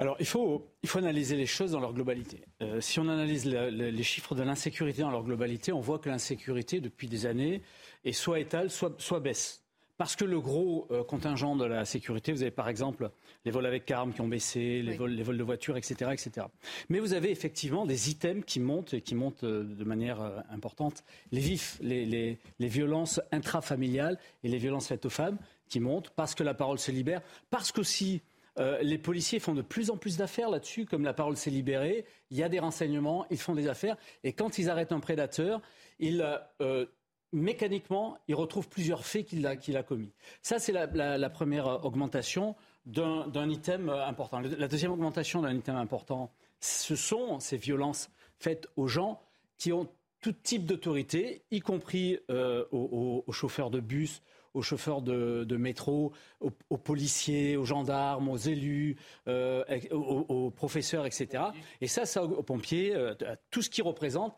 Alors, 0.00 0.16
il 0.18 0.26
faut, 0.26 0.66
il 0.82 0.88
faut 0.88 0.98
analyser 0.98 1.36
les 1.36 1.46
choses 1.46 1.70
dans 1.70 1.80
leur 1.80 1.92
globalité. 1.92 2.42
Euh, 2.62 2.80
si 2.80 2.98
on 2.98 3.08
analyse 3.08 3.46
les 3.46 4.02
chiffres 4.02 4.34
de 4.34 4.42
l'insécurité 4.42 5.02
dans 5.02 5.10
leur 5.10 5.22
globalité, 5.22 5.72
on 5.72 5.80
voit 5.80 6.00
que 6.00 6.08
l'insécurité, 6.08 6.80
depuis 6.80 7.06
des 7.06 7.26
années, 7.26 7.62
est 8.04 8.12
soit 8.12 8.40
étale, 8.40 8.70
soit, 8.70 9.00
soit 9.00 9.20
baisse. 9.20 9.60
Parce 9.96 10.16
que 10.16 10.24
le 10.24 10.40
gros 10.40 10.88
euh, 10.90 11.04
contingent 11.04 11.54
de 11.54 11.64
la 11.64 11.84
sécurité, 11.84 12.32
vous 12.32 12.42
avez 12.42 12.50
par 12.50 12.68
exemple 12.68 13.12
les 13.44 13.52
vols 13.52 13.66
avec 13.66 13.88
armes 13.92 14.12
qui 14.12 14.20
ont 14.20 14.26
baissé, 14.26 14.82
les, 14.82 14.96
vols, 14.96 15.12
les 15.12 15.22
vols 15.22 15.38
de 15.38 15.44
voitures, 15.44 15.76
etc., 15.76 16.10
etc. 16.12 16.48
Mais 16.88 16.98
vous 16.98 17.12
avez 17.12 17.30
effectivement 17.30 17.86
des 17.86 18.10
items 18.10 18.44
qui 18.44 18.58
montent 18.58 18.94
et 18.94 19.00
qui 19.00 19.14
montent 19.14 19.44
euh, 19.44 19.62
de 19.62 19.84
manière 19.84 20.42
importante. 20.50 21.04
Les 21.30 21.40
vifs, 21.40 21.78
les, 21.80 22.04
les, 22.04 22.40
les 22.58 22.68
violences 22.68 23.20
intrafamiliales 23.30 24.18
et 24.42 24.48
les 24.48 24.58
violences 24.58 24.88
faites 24.88 25.06
aux 25.06 25.10
femmes 25.10 25.38
qui 25.68 25.78
montent 25.78 26.10
parce 26.10 26.34
que 26.34 26.42
la 26.42 26.54
parole 26.54 26.80
se 26.80 26.90
libère, 26.90 27.22
parce 27.50 27.70
qu'aussi 27.70 28.22
euh, 28.58 28.78
les 28.82 28.98
policiers 28.98 29.40
font 29.40 29.54
de 29.54 29.62
plus 29.62 29.90
en 29.90 29.96
plus 29.96 30.16
d'affaires 30.16 30.50
là-dessus, 30.50 30.86
comme 30.86 31.02
la 31.02 31.14
parole 31.14 31.36
s'est 31.36 31.50
libérée. 31.50 32.04
Il 32.30 32.36
y 32.36 32.42
a 32.42 32.48
des 32.48 32.60
renseignements, 32.60 33.26
ils 33.30 33.38
font 33.38 33.54
des 33.54 33.68
affaires. 33.68 33.96
Et 34.22 34.32
quand 34.32 34.58
ils 34.58 34.70
arrêtent 34.70 34.92
un 34.92 35.00
prédateur, 35.00 35.60
ils, 35.98 36.24
euh, 36.60 36.86
mécaniquement, 37.32 38.16
ils 38.28 38.34
retrouvent 38.34 38.68
plusieurs 38.68 39.04
faits 39.04 39.26
qu'il 39.26 39.46
a, 39.46 39.82
commis. 39.82 40.12
Ça, 40.42 40.58
c'est 40.58 40.72
la, 40.72 41.30
première 41.30 41.84
augmentation 41.84 42.54
d'un 42.86 43.48
item 43.48 43.88
important. 43.88 44.40
La 44.40 44.68
deuxième 44.68 44.92
augmentation 44.92 45.42
d'un 45.42 45.54
item 45.54 45.76
important, 45.76 46.30
ce 46.60 46.96
sont 46.96 47.40
ces 47.40 47.56
violences 47.56 48.08
faites 48.38 48.68
aux 48.76 48.86
gens 48.86 49.20
qui 49.58 49.72
ont 49.72 49.88
tout 50.20 50.32
type 50.32 50.64
d'autorité, 50.64 51.42
y 51.50 51.60
compris 51.60 52.18
euh, 52.30 52.64
aux, 52.72 53.24
chauffeurs 53.30 53.70
de 53.70 53.80
bus, 53.80 54.22
aux 54.54 54.62
chauffeurs 54.62 55.02
de, 55.02 55.56
métro, 55.56 56.12
aux, 56.40 56.78
policiers, 56.78 57.56
aux 57.56 57.64
gendarmes, 57.64 58.28
aux 58.28 58.36
élus, 58.36 58.96
euh, 59.28 59.64
aux, 59.90 60.50
professeurs, 60.50 61.06
etc. 61.06 61.44
Et 61.80 61.88
ça, 61.88 62.06
ça 62.06 62.24
aux 62.24 62.42
pompiers, 62.42 62.94
euh, 62.94 63.14
à 63.26 63.36
tout 63.50 63.62
ce 63.62 63.70
qui 63.70 63.82
représente, 63.82 64.36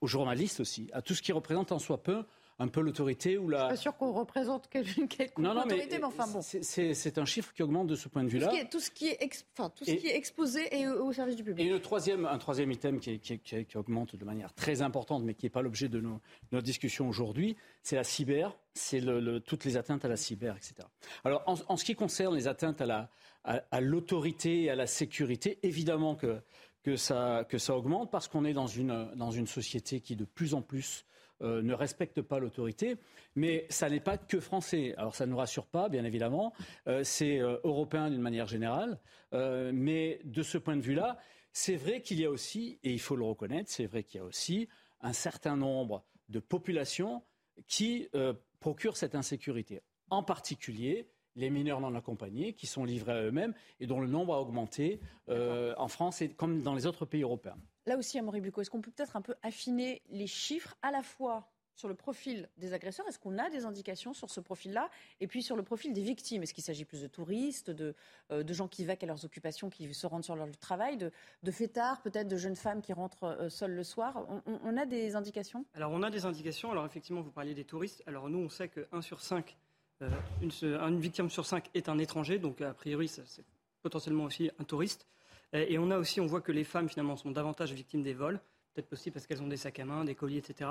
aux 0.00 0.06
journalistes 0.06 0.60
aussi, 0.60 0.88
à 0.92 1.02
tout 1.02 1.14
ce 1.14 1.22
qui 1.22 1.32
représente 1.32 1.72
en 1.72 1.78
soi 1.78 2.02
peu 2.02 2.24
un 2.58 2.68
peu 2.68 2.80
l'autorité 2.80 3.38
ou 3.38 3.48
la. 3.48 3.58
Je 3.58 3.64
suis 3.64 3.70
pas 3.70 3.76
sûr 3.76 3.96
qu'on 3.96 4.12
représente 4.12 4.68
quelqu'un 4.68 5.02
non, 5.38 5.54
non, 5.54 5.62
autorité, 5.62 5.98
mais, 5.98 6.04
enfin 6.04 6.26
bon. 6.26 6.40
C'est 6.42 7.18
un 7.18 7.24
chiffre 7.24 7.52
qui 7.52 7.62
augmente 7.62 7.86
de 7.86 7.96
ce 7.96 8.08
point 8.08 8.24
de 8.24 8.28
vue-là. 8.28 8.52
Tout, 8.70 8.80
ce 8.80 8.90
qui 8.90 9.08
est, 9.08 9.46
enfin, 9.56 9.70
tout 9.70 9.84
ce 9.84 9.92
qui 9.92 10.06
est 10.08 10.16
exposé 10.16 10.60
et 10.76 10.86
au, 10.88 11.12
service 11.12 11.36
du 11.36 11.44
public. 11.44 11.66
Et 11.66 11.70
le 11.70 11.80
troisième, 11.80 12.26
un 12.26 12.38
troisième 12.38 12.70
item 12.70 13.00
qui, 13.00 13.18
qui, 13.18 13.38
qui, 13.38 13.76
augmente 13.76 14.16
de 14.16 14.24
manière 14.24 14.52
très 14.52 14.82
importante, 14.82 15.24
mais 15.24 15.34
qui 15.34 15.46
n'est 15.46 15.50
pas 15.50 15.62
l'objet 15.62 15.88
de 15.88 16.00
nos, 16.00 16.20
notre 16.52 16.64
discussion 16.64 17.08
aujourd'hui, 17.08 17.56
c'est 17.82 17.96
la 17.96 18.04
cyber, 18.04 18.56
c'est 18.74 19.00
le, 19.00 19.40
toutes 19.40 19.64
les 19.64 19.76
atteintes 19.76 20.04
à 20.04 20.08
la 20.08 20.16
cyber, 20.16 20.56
etc. 20.56 20.74
Alors, 21.24 21.42
en, 21.46 21.54
en 21.68 21.76
ce 21.76 21.84
qui 21.84 21.94
concerne 21.94 22.34
les 22.34 22.48
atteintes 22.48 22.80
à 22.80 22.86
la 22.86 23.10
à, 23.44 23.80
l'autorité 23.80 24.62
et 24.62 24.70
à 24.70 24.74
la 24.74 24.86
sécurité, 24.86 25.58
évidemment 25.62 26.14
que 26.14 26.40
que 26.82 26.96
ça, 26.96 27.46
que 27.48 27.56
ça 27.56 27.74
augmente 27.74 28.10
parce 28.10 28.28
qu'on 28.28 28.44
est 28.44 28.52
dans 28.52 28.66
une, 28.66 29.10
dans 29.16 29.30
une 29.30 29.46
société 29.46 30.00
qui 30.00 30.16
de 30.16 30.26
plus 30.26 30.52
en 30.52 30.60
plus 30.60 31.06
euh, 31.42 31.62
ne 31.62 31.74
respectent 31.74 32.22
pas 32.22 32.38
l'autorité. 32.38 32.96
Mais 33.34 33.66
ça 33.68 33.90
n'est 33.90 34.00
pas 34.00 34.16
que 34.18 34.40
français. 34.40 34.94
Alors 34.96 35.14
ça 35.14 35.26
ne 35.26 35.32
nous 35.32 35.36
rassure 35.36 35.66
pas, 35.66 35.88
bien 35.88 36.04
évidemment. 36.04 36.52
Euh, 36.86 37.02
c'est 37.04 37.38
européen 37.38 38.10
d'une 38.10 38.20
manière 38.20 38.46
générale. 38.46 38.98
mais 39.32 40.20
de 40.24 40.42
ce 40.42 40.58
point 40.58 40.76
de 40.76 40.82
vue-là, 40.82 41.18
c'est 41.52 41.76
vrai 41.76 42.00
qu'il 42.02 42.20
y 42.20 42.24
a 42.24 42.30
aussi, 42.30 42.78
et 42.82 42.92
il 42.92 43.00
faut 43.00 43.16
le 43.16 43.24
reconnaître, 43.24 43.70
c'est 43.70 43.86
vrai 43.86 44.02
qu'il 44.04 44.20
y 44.20 44.22
a 44.22 44.26
aussi 44.26 44.68
un 45.00 45.12
certain 45.12 45.56
nombre 45.56 46.04
de 46.28 46.38
populations 46.40 47.22
qui 47.66 48.08
procurent 48.60 48.96
cette 48.96 49.14
insécurité. 49.14 49.82
En 50.10 50.22
particulier, 50.22 51.08
les 51.36 51.50
mineurs 51.50 51.80
non 51.80 51.94
accompagnés 51.94 52.52
qui 52.52 52.66
sont 52.66 52.84
livrés 52.84 53.12
à 53.12 53.22
eux-mêmes 53.22 53.54
et 53.80 53.86
dont 53.86 54.00
le 54.00 54.06
nombre 54.06 54.34
a 54.34 54.40
augmenté 54.40 55.00
en 55.28 55.88
France 55.88 56.22
et 56.22 56.30
comme 56.30 56.62
dans 56.62 56.74
les 56.74 56.86
autres 56.86 57.06
pays 57.06 57.22
européens. 57.22 57.58
Là 57.86 57.96
aussi, 57.96 58.18
Amaury 58.18 58.40
Bucco, 58.40 58.60
est-ce 58.60 58.70
qu'on 58.70 58.80
peut 58.80 58.90
peut-être 58.90 59.16
un 59.16 59.22
peu 59.22 59.34
affiner 59.42 60.02
les 60.10 60.26
chiffres 60.26 60.76
à 60.82 60.90
la 60.90 61.02
fois 61.02 61.48
sur 61.74 61.88
le 61.88 61.94
profil 61.94 62.48
des 62.56 62.72
agresseurs 62.72 63.06
Est-ce 63.08 63.18
qu'on 63.18 63.38
a 63.38 63.50
des 63.50 63.64
indications 63.64 64.14
sur 64.14 64.30
ce 64.30 64.40
profil-là 64.40 64.90
Et 65.20 65.26
puis 65.26 65.42
sur 65.42 65.56
le 65.56 65.62
profil 65.62 65.92
des 65.92 66.02
victimes? 66.02 66.42
Est-ce 66.42 66.54
qu'il 66.54 66.64
s'agit 66.64 66.84
plus 66.84 67.02
de 67.02 67.06
touristes, 67.06 67.70
de, 67.70 67.94
euh, 68.30 68.44
gens 68.52 68.68
qui 68.68 68.84
vaquent 68.84 69.02
à 69.02 69.06
leurs 69.06 69.24
occupations, 69.24 69.70
qui 69.70 69.92
se 69.92 70.06
rendent 70.06 70.24
sur 70.24 70.36
leur 70.36 70.50
travail, 70.58 70.96
de, 70.96 71.10
de 71.42 71.50
fêtards, 71.50 72.00
peut-être 72.02 72.28
de 72.28 72.36
jeunes 72.36 72.56
femmes 72.56 72.80
qui 72.80 72.92
rentrent 72.92 73.24
euh, 73.24 73.48
seules 73.48 73.74
le 73.74 73.84
soir? 73.84 74.26
On, 74.46 74.76
a 74.76 74.86
des 74.86 75.16
indications? 75.16 75.64
Alors 75.74 75.92
on 75.92 76.02
a 76.02 76.10
des 76.10 76.24
indications. 76.24 76.70
Alors 76.70 76.86
effectivement, 76.86 77.20
vous 77.20 77.32
parliez 77.32 77.54
des 77.54 77.64
touristes. 77.64 78.02
Alors 78.06 78.28
nous, 78.28 78.38
on 78.38 78.48
sait 78.48 78.68
que 78.68 78.86
1 78.92 79.02
sur 79.02 79.20
5, 79.20 79.56
euh, 80.02 80.10
une, 80.42 81.00
victime 81.00 81.30
sur 81.30 81.46
5 81.46 81.70
est 81.74 81.88
un 81.88 81.98
étranger. 81.98 82.38
Donc 82.38 82.60
a 82.60 82.72
priori, 82.72 83.08
c'est 83.08 83.44
potentiellement 83.82 84.24
aussi 84.24 84.50
un 84.58 84.64
touriste. 84.64 85.06
Euh, 85.54 85.64
et 85.68 85.78
on 85.78 85.90
a 85.90 85.98
aussi, 85.98 86.20
on 86.20 86.26
voit 86.26 86.40
que 86.40 86.52
les 86.52 86.64
femmes 86.64 86.88
finalement 86.88 87.16
sont 87.16 87.30
davantage 87.30 87.72
victimes 87.72 88.02
des 88.02 88.14
vols, 88.14 88.40
peut-être 88.74 88.92
aussi 88.92 89.10
parce 89.10 89.26
qu'elles 89.26 89.42
ont 89.42 89.48
des 89.48 89.56
sacs 89.56 89.78
à 89.78 89.84
main, 89.84 90.04
des 90.04 90.14
colis, 90.14 90.38
etc. 90.38 90.70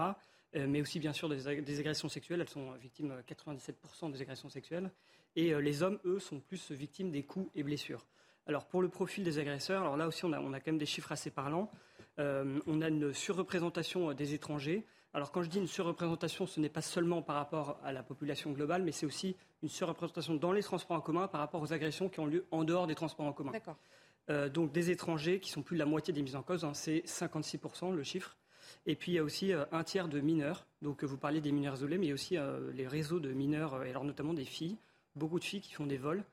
Euh, 0.55 0.67
mais 0.67 0.81
aussi 0.81 0.99
bien 0.99 1.13
sûr 1.13 1.29
des, 1.29 1.47
agressions 1.47 2.09
sexuelles. 2.09 2.41
Elles 2.41 2.49
sont 2.49 2.71
victimes 2.73 3.13
97% 3.27 4.11
des 4.11 4.21
agressions 4.21 4.49
sexuelles. 4.49 4.91
Et 5.35 5.53
euh, 5.53 5.59
les 5.59 5.81
hommes, 5.81 5.99
eux, 6.05 6.19
sont 6.19 6.39
plus 6.39 6.71
victimes 6.71 7.11
des 7.11 7.23
coups 7.23 7.49
et 7.55 7.63
blessures. 7.63 8.05
Alors 8.45 8.65
pour 8.65 8.81
le 8.81 8.89
profil 8.89 9.23
des 9.23 9.39
agresseurs, 9.39 9.81
alors 9.81 9.95
là 9.95 10.05
aussi 10.05 10.25
on 10.25 10.33
a 10.33 10.37
quand 10.37 10.67
même 10.67 10.77
des 10.77 10.85
chiffres 10.85 11.13
assez 11.13 11.31
parlants. 11.31 11.71
on 12.17 12.81
a 12.81 12.89
une 12.89 13.13
surreprésentation 13.13 14.11
des 14.11 14.33
étrangers. 14.33 14.85
Alors 15.13 15.31
quand 15.31 15.43
je 15.43 15.49
dis 15.49 15.59
une 15.59 15.67
surreprésentation, 15.67 16.45
ce 16.45 16.59
n'est 16.59 16.67
pas 16.67 16.81
seulement 16.81 17.21
par 17.21 17.37
rapport 17.37 17.79
à 17.85 17.93
la 17.93 18.03
population 18.03 18.51
globale, 18.51 18.83
mais 18.83 18.91
c'est 18.91 19.05
aussi 19.05 19.37
une 19.61 19.69
surreprésentation 19.69 20.35
dans 20.35 20.51
les 20.51 20.61
transports 20.61 20.97
en 20.97 20.99
commun 20.99 21.29
par 21.29 21.39
rapport 21.39 21.61
aux 21.61 21.71
agressions 21.71 22.09
qui 22.09 22.19
ont 22.19 22.25
lieu 22.25 22.45
en 22.51 22.65
dehors 22.65 22.85
des 22.85 22.95
transports 22.95 23.25
en 23.25 23.31
commun. 23.31 23.51
D'accord. 23.51 23.77
Euh, 24.29 24.49
donc 24.49 24.71
des 24.71 24.89
étrangers 24.89 25.39
qui 25.39 25.51
sont 25.51 25.61
plus 25.61 25.75
de 25.75 25.79
la 25.79 25.85
moitié 25.85 26.13
des 26.13 26.21
mises 26.21 26.35
en 26.35 26.43
cause, 26.43 26.63
hein, 26.63 26.73
c'est 26.73 27.03
56% 27.05 27.93
le 27.93 28.03
chiffre. 28.03 28.37
Et 28.85 28.95
puis 28.95 29.11
il 29.11 29.15
y 29.15 29.19
a 29.19 29.23
aussi 29.23 29.51
euh, 29.51 29.65
un 29.71 29.83
tiers 29.83 30.07
de 30.07 30.19
mineurs. 30.21 30.65
Donc 30.81 31.03
vous 31.03 31.17
parlez 31.17 31.41
des 31.41 31.51
mineurs 31.51 31.75
isolés, 31.75 31.97
mais 31.97 32.05
il 32.05 32.09
y 32.09 32.11
a 32.11 32.15
aussi 32.15 32.37
euh, 32.37 32.71
les 32.73 32.87
réseaux 32.87 33.19
de 33.19 33.31
mineurs, 33.33 33.83
et 33.83 33.89
alors 33.89 34.05
notamment 34.05 34.33
des 34.33 34.45
filles, 34.45 34.77
beaucoup 35.15 35.39
de 35.39 35.43
filles 35.43 35.61
qui 35.61 35.73
font 35.73 35.85
des 35.85 35.97
vols. 35.97 36.23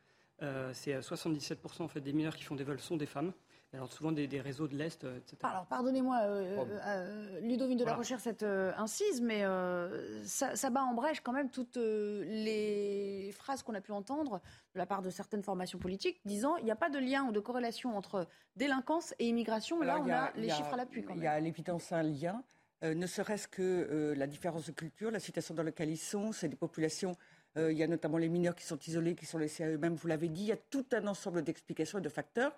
c'est 0.73 0.99
77% 0.99 1.83
en 1.83 1.89
fait 1.89 2.01
des 2.01 2.13
mineurs 2.13 2.37
qui 2.37 2.45
font 2.45 2.55
des 2.55 2.65
vols 2.65 2.81
sont 2.81 2.97
des 2.97 3.07
femmes 3.07 3.33
alors 3.73 3.93
souvent 3.93 4.11
des, 4.11 4.41
réseaux 4.41 4.67
de 4.67 4.77
l'Est, 4.77 5.05
euh, 5.05 5.19
etc. 5.19 5.37
Alors 5.43 5.67
pardonnez-moi, 5.67 6.19
euh, 6.23 6.65
euh, 6.87 7.41
Ludovine 7.41 7.79
de 7.79 7.85
la 7.85 7.95
Recherche, 7.95 8.23
cette 8.23 8.43
incise, 8.43 9.21
mais 9.21 9.45
ça, 10.25 10.71
bat 10.71 10.83
en 10.83 10.95
brèche 10.95 11.21
quand 11.21 11.33
même 11.33 11.51
toutes 11.51 11.77
les 11.77 13.31
phrases 13.33 13.63
qu'on 13.63 13.75
a 13.75 13.81
pu 13.81 13.93
entendre 13.93 14.41
de 14.75 14.79
la 14.79 14.87
part 14.87 15.03
de 15.03 15.11
certaines 15.11 15.43
formations 15.43 15.79
politiques 15.79 16.21
disant 16.25 16.57
il 16.57 16.65
n'y 16.65 16.71
a 16.71 16.77
pas 16.77 16.91
de 16.91 16.99
lien 16.99 17.25
ou 17.25 17.33
de 17.33 17.41
corrélation 17.41 17.97
entre 17.97 18.27
délinquance 18.57 19.15
et 19.19 19.29
immigration. 19.29 19.81
Là, 19.81 20.01
on 20.01 20.11
a, 20.11 20.33
les 20.37 20.51
chiffres 20.51 20.75
à 20.75 20.77
l'appui. 20.77 21.05
Il 21.15 21.23
y 21.23 21.27
a 21.27 21.33
à 21.33 21.41
l'évidence 21.41 21.93
un 21.93 22.03
lien. 22.03 22.43
ne 22.83 23.07
serait-ce 23.07 23.47
que 23.47 24.15
la 24.17 24.27
différence 24.27 24.67
de 24.67 24.73
culture, 24.73 25.11
la 25.13 25.21
situation 25.21 25.55
dans 25.55 25.63
laquelle 25.63 25.91
ils 25.91 25.97
sont, 25.97 26.33
c'est 26.33 26.49
des 26.49 26.57
populations 26.57 27.15
il 27.57 27.73
y 27.73 27.83
a 27.83 27.89
notamment 27.89 28.19
les 28.19 28.29
mineurs 28.29 28.55
qui 28.55 28.65
sont 28.65 28.79
isolés, 28.79 29.17
qui 29.17 29.27
sont 29.27 29.39
laissés 29.39 29.65
à 29.65 29.69
eux-mêmes, 29.69 29.95
vous 29.95 30.07
l'avez 30.07 30.29
dit. 30.29 30.43
Il 30.43 30.49
y 30.49 30.53
a 30.53 30.57
tout 30.57 30.87
un 30.93 31.07
ensemble 31.09 31.43
d'explications 31.43 31.99
et 31.99 32.03
de 32.03 32.09
facteurs. 32.09 32.53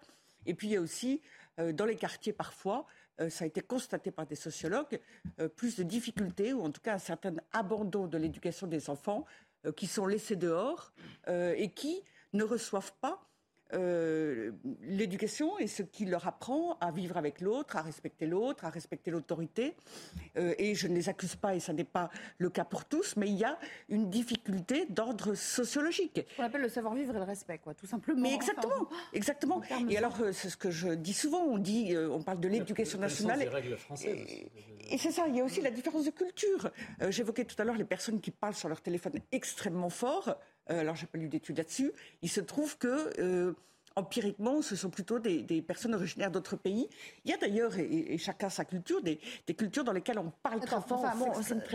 Et 0.47 0.55
puis 0.55 0.69
il 0.69 0.73
y 0.73 0.77
a 0.77 0.81
aussi, 0.81 1.21
euh, 1.59 1.73
dans 1.73 1.85
les 1.85 1.97
quartiers 1.97 2.33
parfois, 2.33 2.87
euh, 3.21 3.29
ça 3.29 3.45
a 3.45 3.47
été 3.47 3.61
constaté 3.61 4.11
par 4.11 4.27
des 4.27 4.35
sociologues, 4.35 5.01
euh, 5.41 5.49
plus 5.49 5.77
de 5.77 5.83
difficultés, 5.83 6.53
ou 6.53 6.63
en 6.63 6.71
tout 6.71 6.81
cas 6.81 6.95
un 6.95 6.99
certain 6.99 7.35
abandon 7.53 8.07
de 8.07 8.19
l'éducation 8.19 8.67
des 8.67 8.91
enfants 8.91 9.25
qui 9.77 9.87
sont 9.87 10.07
laissés 10.07 10.35
dehors 10.35 10.93
et 11.29 11.71
qui 11.71 12.03
ne 12.33 12.43
reçoivent 12.43 12.95
pas 13.01 13.31
euh, 13.75 14.53
l'éducation 14.83 15.59
est 15.59 15.67
ce 15.67 15.83
qui 15.83 16.05
leur 16.05 16.27
apprend 16.27 16.77
à 16.81 16.91
vivre 16.91 17.17
avec 17.17 17.41
l'autre, 17.41 17.77
à 17.77 17.83
respecter 17.83 18.27
l'autre, 18.27 18.65
à 18.65 18.71
respecter 18.71 19.11
l'autorité. 19.11 19.75
Euh, 20.37 20.55
et 20.59 20.75
je 20.75 20.89
ne 20.89 20.95
les 20.95 21.09
accuse 21.09 21.37
pas, 21.37 21.55
et 21.55 21.61
ce 21.61 21.73
n'est 21.73 21.85
pas 21.85 22.11
le 22.39 22.51
cas 22.51 22.65
pour 22.65 22.85
tous, 22.85 23.17
mais 23.17 23.29
il 23.29 23.37
y 23.37 23.45
a 23.45 23.59
une 23.89 24.11
difficulté 24.11 24.87
d'ordre 24.87 25.35
sociologique. 25.35 26.25
On 26.39 26.43
appelle 26.43 26.63
le 26.63 26.69
savoir-vivre 26.69 27.15
et 27.15 27.19
le 27.19 27.25
respect, 27.25 27.59
quoi, 27.59 27.75
tout 27.75 27.87
simplement. 27.87 28.23
Mais 28.23 28.35
exactement, 28.35 28.89
exactement. 29.13 29.63
Et 29.89 29.97
alors, 29.97 30.21
euh, 30.21 30.33
c'est 30.33 30.51
ce 30.51 30.57
que 30.57 30.71
je 30.71 30.89
dis 30.89 31.15
souvent, 31.15 31.43
on 31.43 31.59
dit, 31.59 31.97
on 31.97 32.23
parle 32.23 32.41
de 32.41 32.49
l'éducation 32.49 32.99
nationale. 32.99 33.49
Et, 34.05 34.51
et 34.91 34.99
c'est 34.99 35.13
ça, 35.13 35.27
il 35.29 35.37
y 35.37 35.41
a 35.41 35.45
aussi 35.45 35.61
la 35.61 35.71
différence 35.71 36.05
de 36.05 36.11
culture. 36.11 36.71
J'évoquais 37.09 37.45
tout 37.45 37.57
à 37.61 37.65
l'heure 37.65 37.77
les 37.77 37.85
personnes 37.85 38.21
qui 38.21 38.31
parlent 38.31 38.55
sur 38.55 38.69
leur 38.69 38.81
téléphone 38.81 39.15
extrêmement 39.31 39.91
fort. 39.91 40.37
Euh, 40.71 40.81
alors 40.81 40.97
j'ai 40.97 41.07
pas 41.07 41.19
lu 41.19 41.29
d'études 41.29 41.59
là-dessus, 41.59 41.93
il 42.23 42.29
se 42.29 42.41
trouve 42.41 42.79
que 42.79 43.11
euh, 43.21 43.53
empiriquement, 43.97 44.63
ce 44.63 44.77
sont 44.77 44.91
plutôt 44.91 45.19
des, 45.19 45.63
personnes 45.63 45.95
originaires 45.95 46.31
d'autres 46.31 46.57
pays. 46.57 46.89
Il 47.25 47.31
y 47.31 47.35
a 47.35 47.37
d'ailleurs, 47.37 47.79
et, 47.79 48.19
chacun 48.19 48.49
sa 48.49 48.65
culture, 48.65 49.03
des, 49.03 49.19
cultures 49.57 49.85
dans 49.85 49.93
lesquelles 49.93 50.19
on 50.19 50.31
parle 50.43 50.61
très 50.61 50.81
fort, 50.81 51.05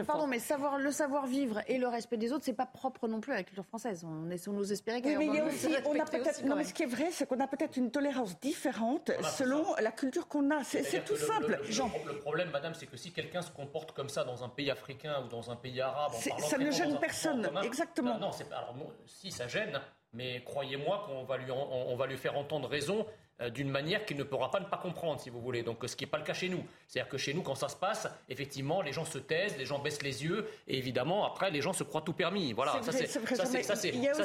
Pardon, 0.06 0.28
mais 0.28 0.40
savoir, 0.40 0.78
le 0.78 0.92
savoir-vivre 0.92 1.62
et 1.68 1.78
le 1.78 1.88
respect 1.88 2.18
des 2.18 2.32
autres, 2.32 2.46
c'est 2.46 2.54
pas 2.54 2.66
propre 2.66 3.08
non 3.08 3.20
plus 3.20 3.34
à 3.34 3.36
la 3.36 3.44
culture 3.44 3.66
française. 3.66 4.06
On, 4.06 4.30
est, 4.30 4.48
on 4.48 4.54
nous 4.54 4.72
espérait 4.72 5.02
oui, 5.04 5.16
mais 5.18 5.26
il 5.28 5.34
y 5.36 5.40
a 5.40 5.46
aussi, 5.46 5.68
on 5.86 6.00
a 6.00 6.06
peut-être, 6.06 6.44
non, 6.44 6.56
mais 6.56 6.64
ce 6.64 6.74
qui 6.74 6.84
est 6.84 6.88
vrai, 6.88 7.10
c'est 7.12 7.28
qu'on 7.28 7.40
a 7.40 7.48
peut-être 7.48 7.78
une 7.78 7.92
tolérance 7.92 8.40
différente 8.40 9.12
selon 9.38 9.76
la 9.80 9.92
culture 9.92 10.28
qu'on 10.28 10.50
a. 10.52 10.64
C'est 10.64 11.04
tout 11.06 11.16
simple. 11.16 11.60
Le, 11.62 12.14
le, 12.14 12.20
problème, 12.20 12.50
madame, 12.52 12.74
c'est 12.74 12.88
que 12.88 12.98
si 12.98 13.12
quelqu'un 13.12 13.42
se 13.42 13.52
comporte 13.52 13.92
comme 13.92 14.10
ça 14.10 14.24
dans 14.24 14.44
un 14.44 14.50
pays 14.50 14.72
africain 14.72 15.24
ou 15.26 15.28
dans 15.30 15.50
un 15.52 15.56
pays 15.56 15.82
arabe, 15.82 16.12
ça 16.14 16.58
ne 16.58 16.72
gêne 16.72 16.98
personne. 17.00 17.50
Exactement. 17.64 18.14
Non, 18.14 18.28
non, 18.28 18.32
alors, 18.52 18.76
si 19.06 19.32
ça 19.32 19.48
gêne, 19.48 19.80
mais 20.14 20.42
croyez-moi 20.44 21.04
qu'on 21.06 21.24
va 21.24 21.38
lui, 21.38 21.52
on, 21.52 21.96
va 21.96 22.08
lui 22.08 22.18
faire 22.18 22.38
entendre 22.38 22.68
raison 22.68 23.06
euh, 23.40 23.50
d'une 23.50 23.70
manière 23.70 24.06
qu'il 24.06 24.18
ne 24.18 24.24
pourra 24.24 24.50
pas 24.50 24.60
ne 24.60 24.66
pas 24.66 24.78
comprendre, 24.78 25.20
si 25.20 25.30
vous 25.30 25.40
voulez. 25.42 25.62
Donc, 25.62 25.84
ce 25.86 25.96
qui 25.96 26.06
n'est 26.06 26.10
pas 26.10 26.18
le 26.18 26.24
cas 26.24 26.34
chez 26.34 26.50
nous. 26.50 26.64
C'est-à-dire 26.88 27.10
que 27.10 27.18
chez 27.18 27.34
nous, 27.34 27.44
quand 27.44 27.56
ça 27.56 27.70
se 27.70 27.76
passe, 27.76 28.08
effectivement, 28.30 28.82
les 28.82 28.94
gens 28.94 29.06
se 29.06 29.20
taisent, 29.20 29.58
les 29.58 29.66
gens 29.66 29.80
baissent 29.80 30.02
les 30.02 30.24
yeux, 30.24 30.48
et 30.68 30.78
évidemment, 30.78 31.26
après, 31.26 31.52
les 31.52 31.62
gens 31.62 31.74
se 31.74 31.84
croient 31.84 32.02
tout 32.02 32.14
permis. 32.14 32.54
Voilà, 32.54 32.82
ça 32.82 32.92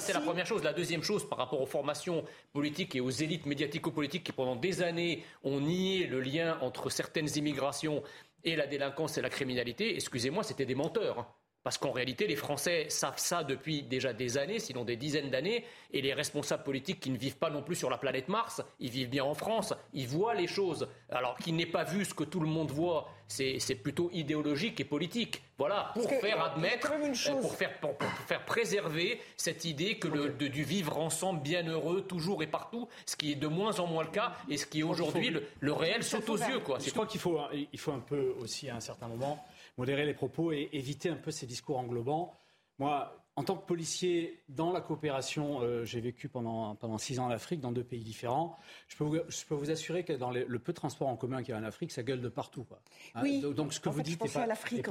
c'est 0.00 0.12
la 0.12 0.20
première 0.20 0.46
chose. 0.46 0.62
La 0.62 0.72
deuxième 0.72 1.02
chose, 1.02 1.28
par 1.28 1.38
rapport 1.38 1.60
aux 1.60 1.66
formations 1.66 2.24
politiques 2.52 2.96
et 2.96 3.00
aux 3.00 3.10
élites 3.10 3.46
médiatico-politiques 3.46 4.24
qui, 4.24 4.32
pendant 4.32 4.56
des 4.56 4.82
années, 4.82 5.24
ont 5.44 5.60
nié 5.60 6.06
le 6.06 6.20
lien 6.20 6.58
entre 6.60 6.88
certaines 6.88 7.28
immigrations 7.36 8.02
et 8.44 8.56
la 8.56 8.66
délinquance 8.66 9.18
et 9.18 9.22
la 9.22 9.30
criminalité, 9.30 9.94
excusez-moi, 9.94 10.42
c'était 10.42 10.66
des 10.66 10.74
menteurs. 10.74 11.26
Parce 11.64 11.78
qu'en 11.78 11.92
réalité, 11.92 12.26
les 12.26 12.36
Français 12.36 12.86
savent 12.88 13.18
ça 13.18 13.44
depuis 13.44 13.82
déjà 13.82 14.12
des 14.12 14.36
années, 14.36 14.58
sinon 14.58 14.84
des 14.84 14.96
dizaines 14.96 15.30
d'années, 15.30 15.64
et 15.92 16.02
les 16.02 16.12
responsables 16.12 16.64
politiques 16.64 17.00
qui 17.00 17.10
ne 17.10 17.18
vivent 17.18 17.36
pas 17.36 17.50
non 17.50 17.62
plus 17.62 17.76
sur 17.76 17.90
la 17.90 17.98
planète 17.98 18.28
Mars, 18.28 18.62
ils 18.80 18.90
vivent 18.90 19.10
bien 19.10 19.24
en 19.24 19.34
France, 19.34 19.72
ils 19.92 20.08
voient 20.08 20.34
les 20.34 20.48
choses. 20.48 20.88
Alors 21.10 21.36
qu'ils 21.36 21.54
n'aient 21.54 21.66
pas 21.66 21.84
vu 21.84 22.04
ce 22.04 22.14
que 22.14 22.24
tout 22.24 22.40
le 22.40 22.48
monde 22.48 22.70
voit, 22.70 23.08
c'est 23.28 23.80
plutôt 23.82 24.10
idéologique 24.12 24.80
et 24.80 24.84
politique. 24.84 25.42
Voilà, 25.58 25.92
pour 25.94 26.10
faire 26.10 26.42
admettre, 26.42 26.92
pour 27.40 27.54
faire, 27.54 27.78
pour, 27.78 27.94
faire 28.26 28.44
préserver 28.44 29.20
cette 29.36 29.64
idée 29.64 29.98
que 29.98 30.08
le, 30.08 30.30
du 30.30 30.64
vivre 30.64 30.98
ensemble 30.98 31.40
bien 31.40 31.64
heureux 31.64 32.02
toujours 32.02 32.42
et 32.42 32.48
partout, 32.48 32.88
ce 33.06 33.14
qui 33.14 33.32
est 33.32 33.36
de 33.36 33.46
moins 33.46 33.78
en 33.78 33.86
moins 33.86 34.02
le 34.02 34.10
cas, 34.10 34.32
et 34.48 34.56
ce 34.56 34.66
qui 34.66 34.80
est 34.80 34.82
aujourd'hui 34.82 35.32
le, 35.60 35.72
réel 35.72 36.02
saute 36.02 36.28
aux 36.28 36.36
yeux. 36.36 36.58
Quoi. 36.58 36.78
Je 36.84 36.90
crois 36.90 37.06
qu'il 37.06 37.20
faut, 37.20 37.38
il 37.52 37.78
faut 37.78 37.92
un 37.92 38.00
peu 38.00 38.34
aussi 38.40 38.68
à 38.68 38.76
un 38.76 38.80
certain 38.80 39.06
moment 39.06 39.44
modérer 39.76 40.04
les 40.04 40.14
propos 40.14 40.52
et 40.52 40.68
éviter 40.72 41.08
un 41.08 41.16
peu 41.16 41.30
ces 41.30 41.46
discours 41.46 41.78
englobants. 41.78 42.36
Moi, 42.78 43.21
en 43.34 43.44
tant 43.44 43.56
que 43.56 43.64
policier, 43.64 44.42
dans 44.50 44.72
la 44.72 44.82
coopération, 44.82 45.60
euh, 45.62 45.84
j'ai 45.84 46.00
vécu 46.00 46.28
pendant, 46.28 46.74
pendant 46.74 46.98
six 46.98 47.18
ans 47.18 47.26
en 47.26 47.30
Afrique, 47.30 47.60
dans 47.60 47.72
deux 47.72 47.84
pays 47.84 48.02
différents. 48.02 48.58
Je 48.88 48.96
peux 48.96 49.04
vous, 49.04 49.18
je 49.26 49.44
peux 49.46 49.54
vous 49.54 49.70
assurer 49.70 50.04
que 50.04 50.12
dans 50.12 50.30
le 50.30 50.58
peu 50.58 50.72
de 50.72 50.76
transport 50.76 51.08
en 51.08 51.16
commun 51.16 51.42
qu'il 51.42 51.54
y 51.54 51.56
a 51.56 51.60
en 51.60 51.64
Afrique, 51.64 51.92
ça 51.92 52.02
gueule 52.02 52.20
de 52.20 52.28
partout. 52.28 52.64
Quoi. 52.64 52.80
Hein, 53.14 53.20
oui. 53.22 53.40
donc, 53.40 53.72
ce 53.72 53.80
que 53.80 53.88
vous 53.88 54.02
dites 54.02 54.22
n'est 54.22 54.28
pas, 54.28 54.40
pas, 54.40 54.46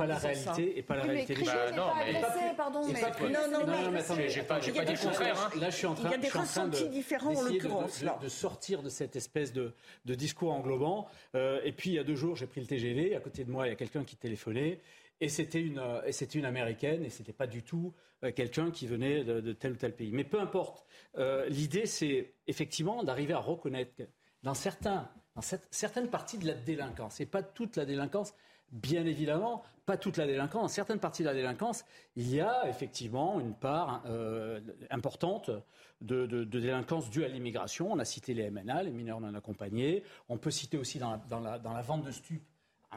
la 0.07 0.17
réalité, 0.17 0.77
et 0.77 0.81
pas 0.81 0.95
la 0.95 1.03
réalité 1.03 1.35
des 1.35 1.45
choses. 1.45 1.53
non, 1.75 1.87
mais 1.95 2.55
pardon, 2.57 2.81
mais... 2.87 3.29
Non, 3.29 3.59
non, 3.59 3.67
non, 3.67 3.91
mais 3.91 3.99
attendez, 3.99 4.29
j'ai 4.29 4.41
pas, 4.41 4.59
pas 4.59 4.59
dit 4.61 4.71
le 4.71 5.07
contraire. 5.07 5.39
Hein. 5.39 5.59
Là, 5.59 5.69
je 5.69 5.75
suis 5.75 5.87
en 5.87 5.93
train, 5.93 6.09
il 6.09 6.11
y 6.11 6.15
a 6.15 6.17
des 6.17 6.29
ressentis 6.29 6.89
différents 6.89 7.35
en 7.35 7.43
l'occurrence. 7.43 8.01
De, 8.01 8.23
de, 8.23 8.27
sortir 8.27 8.81
de 8.81 8.89
cette 8.89 9.15
espèce 9.15 9.53
de, 9.53 9.73
de 10.05 10.15
discours 10.15 10.51
englobant. 10.51 11.07
Euh, 11.35 11.61
et 11.63 11.71
puis, 11.71 11.91
il 11.91 11.93
y 11.93 11.99
a 11.99 12.03
deux 12.03 12.15
jours, 12.15 12.35
j'ai 12.35 12.47
pris 12.47 12.61
le 12.61 12.67
TGV. 12.67 13.15
À 13.15 13.19
côté 13.19 13.43
de 13.43 13.51
moi, 13.51 13.67
il 13.67 13.69
y 13.69 13.73
a 13.73 13.75
quelqu'un 13.75 14.03
qui 14.03 14.15
téléphonait. 14.15 14.79
Et 15.21 15.29
c'était 15.29 15.61
une, 15.61 15.79
euh, 15.79 16.03
et 16.05 16.11
c'était 16.11 16.39
une 16.39 16.45
américaine, 16.45 17.05
et 17.05 17.09
c'était 17.09 17.33
pas 17.33 17.47
du 17.47 17.63
tout 17.63 17.93
euh, 18.23 18.31
quelqu'un 18.31 18.71
qui 18.71 18.87
venait 18.87 19.23
de, 19.23 19.53
tel 19.53 19.73
ou 19.73 19.75
tel 19.75 19.95
pays. 19.95 20.11
Mais 20.11 20.23
peu 20.23 20.39
importe. 20.39 20.85
Euh, 21.17 21.47
l'idée, 21.47 21.85
c'est 21.85 22.33
effectivement 22.47 23.03
d'arriver 23.03 23.33
à 23.33 23.39
reconnaître 23.39 23.93
que 23.95 24.03
dans 24.43 24.53
certains, 24.53 25.09
dans 25.35 25.41
certaines 25.69 26.09
parties 26.09 26.37
de 26.37 26.47
la 26.47 26.53
délinquance, 26.53 27.19
et 27.19 27.25
pas 27.25 27.43
toute 27.43 27.77
la 27.77 27.85
délinquance, 27.85 28.33
bien 28.71 29.05
évidemment, 29.05 29.63
pas 29.85 29.97
toute 29.97 30.17
la 30.17 30.25
délinquance. 30.25 30.61
Dans 30.61 30.67
certaines 30.67 30.99
parties 30.99 31.23
de 31.23 31.27
la 31.27 31.33
délinquance, 31.33 31.83
il 32.15 32.33
y 32.33 32.39
a 32.39 32.67
effectivement 32.69 33.39
une 33.39 33.53
part 33.53 34.03
euh, 34.05 34.61
importante 34.89 35.51
de, 36.01 36.25
délinquance 36.43 37.09
due 37.09 37.23
à 37.23 37.27
l'immigration. 37.27 37.91
On 37.91 37.99
a 37.99 38.05
cité 38.05 38.33
les 38.33 38.49
MNA, 38.49 38.83
les 38.83 38.91
mineurs 38.91 39.19
non 39.19 39.33
accompagnés. 39.33 40.03
On 40.29 40.37
peut 40.37 40.51
citer 40.51 40.77
aussi 40.77 40.99
dans 40.99 41.39
la, 41.39 41.81
vente 41.81 42.05
de 42.05 42.11
stupes, 42.11 42.45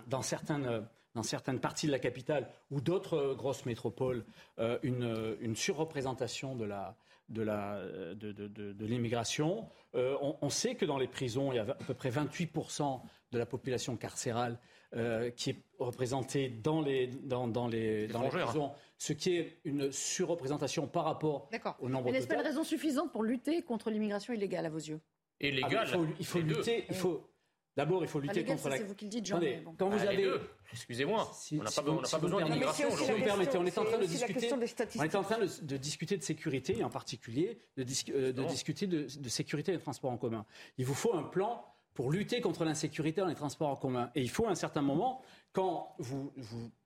dans 0.06 0.22
certaines, 0.22 0.86
dans 1.14 1.22
certaines 1.22 1.60
parties 1.60 1.86
de 1.86 1.92
la 1.92 1.98
capitale 1.98 2.48
ou 2.70 2.80
d'autres 2.80 3.34
grosses 3.34 3.66
métropoles, 3.66 4.24
euh, 4.58 4.78
une, 4.82 5.54
surreprésentation 5.56 6.56
de 6.56 6.64
la, 6.64 6.96
de 7.28 8.84
l'immigration. 8.84 9.68
Euh, 9.94 10.16
on, 10.20 10.36
on, 10.42 10.50
sait 10.50 10.74
que 10.74 10.84
dans 10.84 10.98
les 10.98 11.08
prisons, 11.08 11.52
il 11.52 11.56
y 11.56 11.58
a 11.58 11.62
à 11.62 11.74
peu 11.74 11.94
près 11.94 12.10
28% 12.10 13.00
de 13.32 13.38
la 13.38 13.46
population 13.46 13.96
carcérale 13.96 14.58
euh, 14.96 15.30
qui 15.30 15.50
est 15.50 15.62
représentée 15.80 16.48
dans 16.48 16.80
les, 16.80 17.08
dans, 17.08 17.48
dans 17.48 17.66
les, 17.66 18.06
dans 18.06 18.22
les 18.22 18.28
prisons, 18.28 18.70
ce 18.96 19.12
qui 19.12 19.36
est 19.36 19.58
une 19.64 19.90
surreprésentation 19.90 20.86
par 20.86 21.04
rapport 21.04 21.48
au 21.80 21.88
nombre 21.88 22.08
de. 22.08 22.12
N'est-ce 22.12 22.28
pas 22.28 22.36
une 22.36 22.42
raison 22.42 22.62
suffisante 22.62 23.10
pour 23.10 23.24
lutter 23.24 23.62
contre 23.62 23.90
l'immigration 23.90 24.32
illégale 24.32 24.66
à 24.66 24.70
vos 24.70 24.78
yeux? 24.78 25.00
Illégale. 25.40 25.88
Ah, 25.92 25.96
il 26.20 26.24
faut, 26.24 26.38
lutter. 26.38 26.84
Il 26.88 26.94
faut, 26.94 27.28
D'abord, 27.76 28.02
il 28.02 28.08
faut 28.08 28.20
lutter 28.20 28.44
contre 28.44 28.68
la. 28.68 28.76
C'est 28.76 28.84
vous 28.84 28.94
qui 28.94 29.06
le 29.06 29.10
dites, 29.10 29.26
Jean. 29.26 29.36
Attendez, 29.36 29.64
quand 29.78 29.88
vous 29.88 29.98
ah, 30.00 30.10
avez. 30.10 30.30
Excusez-moi, 30.72 31.30
on 31.52 31.56
n'a 31.56 31.70
pas, 31.70 32.18
besoin 32.18 32.44
d'immigration 32.44 32.90
Si 32.96 33.10
vous 33.10 33.18
me 33.18 33.24
permettez, 33.24 33.58
on 33.58 33.66
est 33.66 33.78
en 33.78 33.84
train 33.84 33.98
de 33.98 34.06
discuter. 34.06 34.52
On 34.96 35.02
est 35.02 35.14
en 35.14 35.22
train 35.22 35.38
de, 35.38 35.76
discuter 35.76 36.16
de 36.16 36.22
sécurité, 36.22 36.78
et 36.78 36.84
en 36.84 36.90
particulier 36.90 37.58
de, 37.76 37.84
euh, 38.10 38.32
de 38.32 38.44
discuter 38.44 38.86
de, 38.86 39.06
de 39.18 39.28
sécurité 39.28 39.72
des 39.72 39.78
transports 39.78 40.12
en 40.12 40.16
commun. 40.16 40.46
Il 40.78 40.86
vous 40.86 40.94
faut 40.94 41.14
un 41.14 41.24
plan 41.24 41.64
pour 41.94 42.10
lutter 42.10 42.40
contre 42.40 42.64
l'insécurité 42.64 43.20
dans 43.20 43.28
les 43.28 43.34
transports 43.34 43.70
en 43.70 43.76
commun. 43.76 44.10
Et 44.14 44.22
il 44.22 44.30
faut 44.30 44.46
à 44.46 44.50
un 44.50 44.56
certain 44.56 44.82
moment, 44.82 45.22
quand 45.54 45.94
vous, 46.00 46.32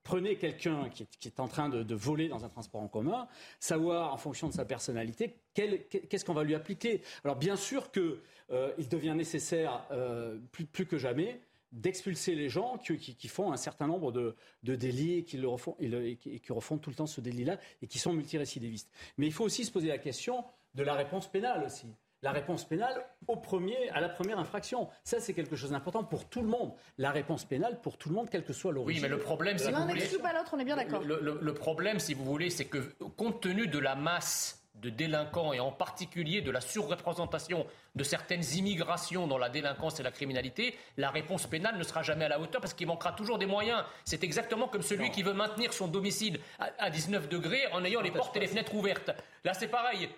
prenez 0.03 0.37
quelqu'un 0.37 0.89
qui, 0.89 1.27
est 1.27 1.39
en 1.39 1.47
train 1.47 1.69
de, 1.69 1.95
voler 1.95 2.29
dans 2.29 2.45
un 2.45 2.49
transport 2.49 2.81
en 2.81 2.87
commun, 2.87 3.27
savoir 3.59 4.13
en 4.13 4.17
fonction 4.17 4.47
de 4.47 4.53
sa 4.53 4.63
personnalité 4.63 5.35
qu'est-ce 5.55 6.23
qu'on 6.23 6.35
va 6.35 6.43
lui 6.43 6.55
appliquer. 6.55 7.01
Alors 7.25 7.35
bien 7.35 7.55
sûr 7.55 7.91
qu'il 7.91 8.19
euh, 8.51 8.71
devient 8.89 9.15
nécessaire 9.17 9.85
euh, 9.91 10.37
plus, 10.51 10.85
que 10.85 10.99
jamais 10.99 11.41
d'expulser 11.71 12.35
les 12.35 12.47
gens 12.47 12.77
qui, 12.77 13.27
font 13.27 13.51
un 13.51 13.57
certain 13.57 13.87
nombre 13.87 14.11
de, 14.11 14.35
délits 14.63 15.23
qui, 15.23 15.43
refont, 15.43 15.75
et, 15.79 16.17
qui 16.17 16.53
refont 16.53 16.77
tout 16.77 16.91
le 16.91 16.95
temps 16.95 17.07
ce 17.07 17.21
délit-là 17.21 17.57
et 17.81 17.87
qui 17.87 17.97
sont 17.97 18.13
multirécidivistes. 18.13 18.91
Mais 19.17 19.25
il 19.25 19.33
faut 19.33 19.45
aussi 19.45 19.65
se 19.65 19.71
poser 19.71 19.87
la 19.87 19.97
question 19.97 20.45
de 20.75 20.83
la 20.83 20.93
réponse 20.93 21.27
pénale 21.27 21.63
aussi 21.65 21.87
la 22.21 22.31
réponse 22.31 22.67
pénale 22.67 23.05
au 23.27 23.37
premier, 23.37 23.89
à 23.91 24.01
la 24.01 24.09
première 24.09 24.39
infraction. 24.39 24.89
Ça, 25.03 25.19
c'est 25.19 25.33
quelque 25.33 25.55
chose 25.55 25.71
d'important 25.71 26.03
pour 26.03 26.27
tout 26.27 26.41
le 26.41 26.47
monde. 26.47 26.73
La 26.97 27.11
réponse 27.11 27.45
pénale 27.45 27.79
pour 27.81 27.97
tout 27.97 28.09
le 28.09 28.15
monde, 28.15 28.29
quelle 28.29 28.43
que 28.43 28.53
soit 28.53 28.71
l'origine. 28.71 29.03
Oui, 29.03 29.09
mais 29.09 29.15
le 29.15 29.21
problème, 29.21 29.57
si 29.57 29.71
vous 29.71 29.87
voulez, 29.87 30.07
pas 30.21 30.33
l'autre, 30.33 30.51
on 30.53 30.59
est 30.59 30.65
bien 30.65 30.75
d'accord. 30.75 31.01
Le, 31.03 31.53
problème, 31.53 31.99
si 31.99 32.13
vous 32.13 32.25
voulez, 32.25 32.49
c'est 32.49 32.65
que 32.65 32.79
compte 33.17 33.41
tenu 33.41 33.67
de 33.67 33.79
la 33.79 33.95
masse 33.95 34.55
de 34.75 34.89
délinquants 34.89 35.51
et 35.51 35.59
en 35.59 35.71
particulier 35.71 36.41
de 36.41 36.51
la 36.51 36.61
surreprésentation 36.61 37.65
de 37.95 38.03
certaines 38.03 38.43
immigrations 38.55 39.27
dans 39.27 39.37
la 39.37 39.49
délinquance 39.49 39.99
et 39.99 40.03
la 40.03 40.11
criminalité, 40.11 40.75
la 40.95 41.09
réponse 41.09 41.47
pénale 41.47 41.77
ne 41.77 41.83
sera 41.83 42.01
jamais 42.01 42.25
à 42.25 42.29
la 42.29 42.39
hauteur 42.39 42.61
parce 42.61 42.73
qu'il 42.73 42.87
manquera 42.87 43.11
toujours 43.11 43.37
des 43.37 43.45
moyens. 43.45 43.83
C'est 44.05 44.23
exactement 44.23 44.69
comme 44.69 44.81
celui 44.81 45.11
qui 45.11 45.21
veut 45.21 45.33
maintenir 45.33 45.73
son 45.73 45.87
domicile 45.87 46.39
à, 46.59 46.89
19 46.89 47.27
degrés 47.27 47.67
en 47.73 47.83
ayant 47.83 48.01
les 48.01 48.11
portes 48.11 48.37
et 48.37 48.39
les 48.39 48.47
fenêtres 48.47 48.73
ouvertes. 48.73 49.11
Là, 49.43 49.53
c'est 49.53 49.67
pareil 49.67 50.09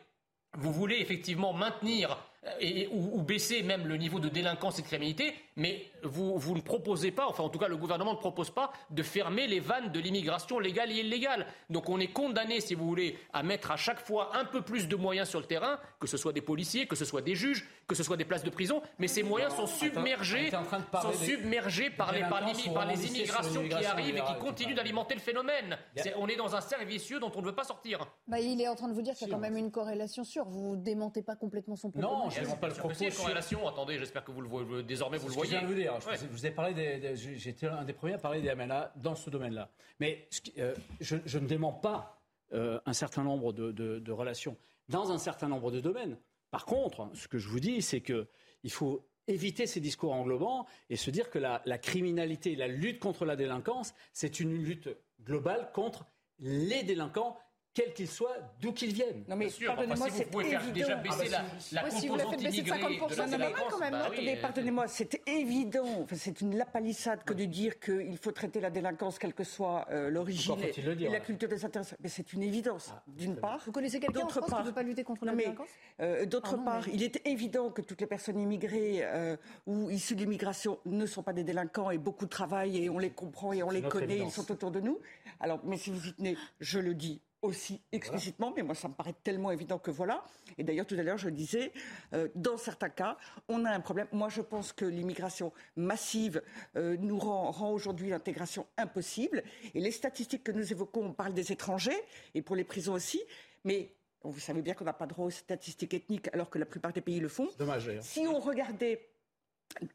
vous 0.58 0.72
voulez 0.74 0.98
effectivement 1.00 1.54
maintenir 1.54 2.18
et, 2.60 2.88
ou, 2.92 3.22
baisser 3.22 3.62
même 3.62 3.86
le 3.86 3.98
niveau 3.98 4.20
de 4.20 4.28
délinquance 4.28 4.80
et 4.80 4.82
de 4.82 4.88
criminalité, 4.88 5.34
mais 5.56 5.86
vous, 6.04 6.38
vous, 6.38 6.56
ne 6.56 6.62
proposez 6.62 7.12
pas, 7.12 7.28
enfin 7.28 7.44
en 7.44 7.50
tout 7.50 7.60
cas 7.60 7.68
le 7.68 7.78
gouvernement 7.78 8.14
ne 8.14 8.18
propose 8.18 8.50
pas 8.50 8.72
de 8.90 9.04
fermer 9.04 9.48
les 9.48 9.60
vannes 9.60 9.92
de 9.92 10.00
l'immigration 10.00 10.58
légale 10.58 10.92
et 10.92 11.02
illégale. 11.02 11.46
Donc 11.70 11.88
on 11.90 12.00
est 12.00 12.08
condamné, 12.08 12.60
si 12.60 12.74
vous 12.74 12.88
voulez, 12.88 13.18
à 13.32 13.44
mettre 13.44 13.70
à 13.70 13.78
chaque 13.78 14.00
fois 14.00 14.36
un 14.36 14.46
peu 14.46 14.62
plus 14.62 14.88
de 14.88 14.96
moyens 14.96 15.30
sur 15.30 15.40
le 15.40 15.46
terrain, 15.46 15.80
que 16.00 16.08
ce 16.08 16.18
soit 16.18 16.34
des 16.34 16.42
policiers, 16.42 16.88
que 16.88 16.96
ce 16.96 17.06
soit 17.06 17.22
des 17.22 17.36
juges, 17.36 17.68
que 17.88 17.94
ce 17.94 18.04
soit 18.04 18.18
des 18.18 18.26
places 18.26 18.44
de 18.44 18.50
prison, 18.50 18.82
mais 18.98 19.08
ces 19.08 19.22
moyens 19.22 19.54
sont 19.56 19.68
submergés, 19.68 20.50
sont 20.50 21.14
submergés 21.14 21.92
par 21.92 22.12
les, 22.12 22.22
par 22.22 22.42
les, 22.88 23.08
immigrations 23.08 23.68
qui 23.68 23.86
arrivent 23.86 24.18
et 24.18 24.22
qui 24.22 24.40
continuent 24.40 24.76
d'alimenter 24.76 25.14
le 25.14 25.20
phénomène. 25.20 25.78
on 26.18 26.28
est 26.28 26.36
dans 26.36 26.56
un 26.56 26.62
cercle 26.62 26.86
vicieux 26.86 27.20
dont 27.20 27.32
on 27.36 27.42
ne 27.42 27.46
veut 27.46 27.56
pas 27.56 27.66
sortir. 27.66 28.08
Bah, 28.28 28.40
il 28.40 28.60
est 28.62 28.68
en 28.68 28.76
train 28.76 28.88
de 28.88 28.94
vous 28.94 29.02
dire 29.04 29.14
qu'il 29.14 29.28
y 29.28 29.30
a 29.30 29.34
quand 29.34 29.40
même 29.40 29.58
une 29.58 29.72
corrélation 29.72 30.24
sûre. 30.24 30.46
Vous 30.46 30.76
ne 30.76 30.82
démentez 30.82 31.22
pas 31.22 31.36
complètement 31.36 31.76
son 31.76 31.92
propos. 31.92 32.31
Je 32.32 32.56
pas 32.56 32.68
le 32.68 32.74
propos. 32.74 32.96
corrélation. 33.18 33.68
Attendez, 33.68 33.98
j'espère 33.98 34.24
que 34.24 34.32
vous 34.32 34.42
le 34.42 34.48
voyez. 34.48 34.84
Désormais, 34.84 35.18
vous 35.18 35.28
le 35.28 35.34
voyez. 35.34 35.52
Je 35.52 35.58
viens 35.58 35.68
de 35.68 35.74
vous 35.74 35.80
dire. 35.80 36.00
Je, 36.00 36.26
vous 36.28 36.46
ai 36.46 36.52
parlé 36.52 36.74
des. 36.74 37.16
J'étais 37.16 37.68
un 37.68 37.84
des 37.84 37.94
premiers 37.94 38.14
à 38.14 38.18
parler 38.18 38.42
des 38.42 38.54
MNA 38.54 38.94
dans 38.98 39.16
ce 39.16 39.30
domaine-là. 39.30 39.70
Mais 40.00 40.28
euh, 40.58 40.74
je, 41.00 41.38
ne 41.38 41.48
dément 41.48 41.74
pas 41.74 42.22
euh, 42.54 42.80
un 42.86 42.94
certain 42.94 43.24
nombre 43.24 43.54
de, 43.54 44.12
relations 44.12 44.58
dans 44.90 45.12
un 45.12 45.18
certain 45.18 45.48
nombre 45.48 45.72
de 45.72 45.80
domaines. 45.80 46.18
Par 46.50 46.66
contre, 46.66 47.10
ce 47.14 47.28
que 47.28 47.38
je 47.38 47.48
vous 47.48 47.60
dis, 47.60 47.82
c'est 47.82 48.02
que 48.02 48.28
il 48.64 48.72
faut 48.72 49.08
éviter 49.28 49.68
ces 49.68 49.80
discours 49.80 50.14
englobants 50.14 50.66
et 50.90 50.96
se 50.96 51.10
dire 51.12 51.30
que 51.30 51.40
la, 51.40 51.62
la 51.66 51.78
criminalité, 51.78 52.56
la 52.56 52.68
lutte 52.68 53.00
contre 53.00 53.26
la 53.26 53.36
délinquance, 53.36 53.94
c'est 54.12 54.40
une 54.40 54.54
lutte 54.54 54.90
globale 55.24 55.72
contre 55.74 56.06
les 56.40 56.84
délinquants 56.84 57.38
quels 57.74 57.94
qu'ils 57.94 58.08
soient, 58.08 58.36
d'où 58.62 58.74
qu'ils 58.74 58.94
viennent. 58.94 59.24
Non 59.28 59.36
mais 59.36 59.48
pardonnez-moi, 59.66 60.10
si 60.10 60.24
vous 60.24 60.30
pouvez 60.30 60.46
faire 60.46 60.72
déjà 60.72 60.96
baisser 60.96 61.30
la, 61.30 61.46
la 61.72 61.86
oui, 61.86 62.08
composante 62.08 62.52
si 62.52 62.64
de 62.64 62.70
la 62.70 63.28
délinquance, 63.28 63.72
quand 63.72 63.80
même. 63.80 63.92
Bah 63.94 64.10
oui, 64.12 64.36
pardonnez-moi, 64.42 64.88
c'est 64.88 65.22
évident, 65.28 66.02
enfin, 66.02 66.16
c'est 66.18 66.42
une 66.42 66.58
lapalissade 66.58 67.24
que 67.24 67.34
de 67.34 67.46
dire 67.46 67.80
qu'il 67.80 68.18
faut 68.18 68.32
traiter 68.32 68.60
la 68.60 68.70
délinquance, 68.70 69.20
quelle 69.20 69.34
que 69.34 69.44
soit 69.44 69.86
euh, 69.90 70.10
l'origine 70.10 70.58
et, 70.60 71.10
la 71.10 71.20
culture 71.20 71.48
des 71.48 71.64
intérêts. 71.64 71.86
Mais 72.02 72.10
c'est 72.10 72.34
une 72.34 72.44
évidence, 72.44 72.92
ah, 72.94 73.04
d'une 73.08 73.38
part. 73.38 73.62
Vous 73.66 73.72
connaissez 73.72 74.00
quelqu'un 74.00 74.26
en 74.26 74.30
France 74.30 74.50
part, 74.50 74.60
qui 74.60 74.64
ne 74.64 74.70
veut 74.70 74.76
pas 74.76 74.84
lutter 74.84 75.04
contre 75.04 75.26
la 75.26 75.36
délinquance? 75.36 75.70
euh, 76.02 76.26
D'autre 76.26 76.58
part, 76.64 76.88
il 76.90 77.04
est 77.04 77.26
évident 77.26 77.70
que 77.70 77.82
toutes 77.82 78.02
les 78.02 78.08
personnes 78.08 78.40
immigrées 78.40 79.00
euh, 79.04 79.38
ou 79.66 79.90
issues 79.90 80.16
de 80.16 80.22
l'immigration 80.22 80.80
ne 80.86 81.06
sont 81.06 81.24
pas 81.24 81.34
des 81.34 81.44
délinquants 81.44 81.90
et 81.90 81.98
beaucoup 81.98 82.26
travaillent 82.26 82.84
et 82.84 82.90
on 82.90 83.00
les 83.00 83.12
comprend 83.12 83.54
et 83.54 83.64
on 83.64 83.70
les 83.70 83.82
connaît, 83.82 84.20
ils 84.20 84.32
sont 84.32 84.52
autour 84.52 84.72
de 84.72 84.82
nous. 84.82 85.00
Alors, 85.40 85.60
mais 85.64 85.78
si 85.78 85.90
vous 85.90 86.08
y 86.08 86.14
tenez, 86.14 86.38
je 86.60 86.80
le 86.80 86.94
dis 86.94 87.22
aussi 87.42 87.82
explicitement, 87.92 88.54
mais 88.56 88.64
moi 88.64 88.76
ça 88.76 88.88
me 88.88 88.94
paraît 88.94 89.16
tellement 89.24 89.52
évident 89.52 89.80
que 89.80 89.92
voilà. 89.92 90.24
Et 90.58 90.64
d'ailleurs 90.64 90.86
tout 90.86 90.96
à 90.96 91.04
l'heure 91.04 91.18
je 91.18 91.30
disais, 91.30 91.72
euh, 92.14 92.28
dans 92.36 92.58
certains 92.58 92.90
cas, 92.90 93.18
on 93.48 93.66
a 93.66 93.72
un 93.72 93.80
problème. 93.80 94.08
Moi 94.12 94.30
je 94.30 94.42
pense 94.42 94.74
que 94.74 94.86
l'immigration 94.86 95.52
massive 95.76 96.42
euh, 96.76 96.98
nous 97.00 97.18
rend, 97.18 97.52
rend 97.52 97.72
aujourd'hui 97.72 98.10
l'intégration 98.10 98.68
impossible. 98.78 99.44
Et 99.74 99.82
les 99.82 99.92
statistiques 99.92 100.44
que 100.44 100.52
nous 100.52 100.72
évoquons, 100.72 101.06
on 101.06 101.14
parle 101.14 101.34
des 101.34 101.52
étrangers 101.52 102.00
et 102.36 102.42
pour 102.42 102.56
les 102.56 102.64
prisons 102.64 102.94
aussi, 102.94 103.22
mais 103.64 103.94
vous 104.24 104.40
savez 104.40 104.62
bien 104.62 104.76
qu'on 104.76 104.86
n'a 104.86 104.94
pas 104.94 105.08
droit 105.08 105.26
aux 105.26 105.32
statistiques 105.32 105.94
ethniques 105.94 106.30
alors 106.34 106.50
que 106.50 106.60
la 106.60 106.66
plupart 106.66 106.94
des 106.94 107.02
pays 107.02 107.20
le 107.20 107.28
font. 107.28 107.50
Dommage. 107.58 107.92
Si 108.02 108.22
on 108.28 108.40
regardait 108.40 109.08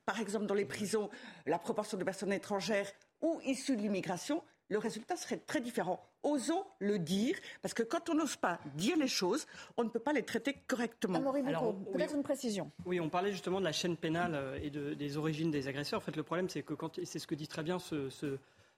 par 0.04 0.20
exemple 0.20 0.46
dans 0.46 0.54
les 0.54 0.64
prisons 0.64 1.10
la 1.46 1.58
proportion 1.58 1.98
de 1.98 2.04
personnes 2.04 2.32
étrangères 2.32 2.90
ou 3.20 3.40
issues 3.44 3.76
de 3.76 3.82
l'immigration, 3.82 4.42
le 4.68 4.78
résultat 4.78 5.16
serait 5.16 5.38
très 5.38 5.60
différent. 5.60 6.04
Osons 6.26 6.64
le 6.80 6.98
dire, 6.98 7.36
parce 7.62 7.72
que 7.72 7.84
quand 7.84 8.10
on 8.10 8.14
n'ose 8.14 8.36
pas 8.36 8.58
dire 8.74 8.96
les 8.96 9.06
choses, 9.06 9.46
on 9.76 9.84
ne 9.84 9.88
peut 9.88 10.00
pas 10.00 10.12
les 10.12 10.24
traiter 10.24 10.54
correctement. 10.66 11.18
Alors, 11.46 11.74
peut-être 11.92 12.14
une 12.14 12.24
précision. 12.24 12.70
Oui, 12.84 12.98
on 12.98 13.08
parlait 13.08 13.30
justement 13.30 13.60
de 13.60 13.64
la 13.64 13.72
chaîne 13.72 13.96
pénale 13.96 14.34
euh, 14.34 14.58
et 14.60 14.70
des 14.70 15.16
origines 15.16 15.50
des 15.50 15.68
agresseurs. 15.68 15.98
En 15.98 16.02
fait, 16.02 16.16
le 16.16 16.24
problème, 16.24 16.48
c'est 16.48 16.62
que 16.62 16.74
quand, 16.74 16.98
c'est 17.04 17.20
ce 17.20 17.26
que 17.26 17.36
dit 17.36 17.48
très 17.48 17.62
bien 17.62 17.78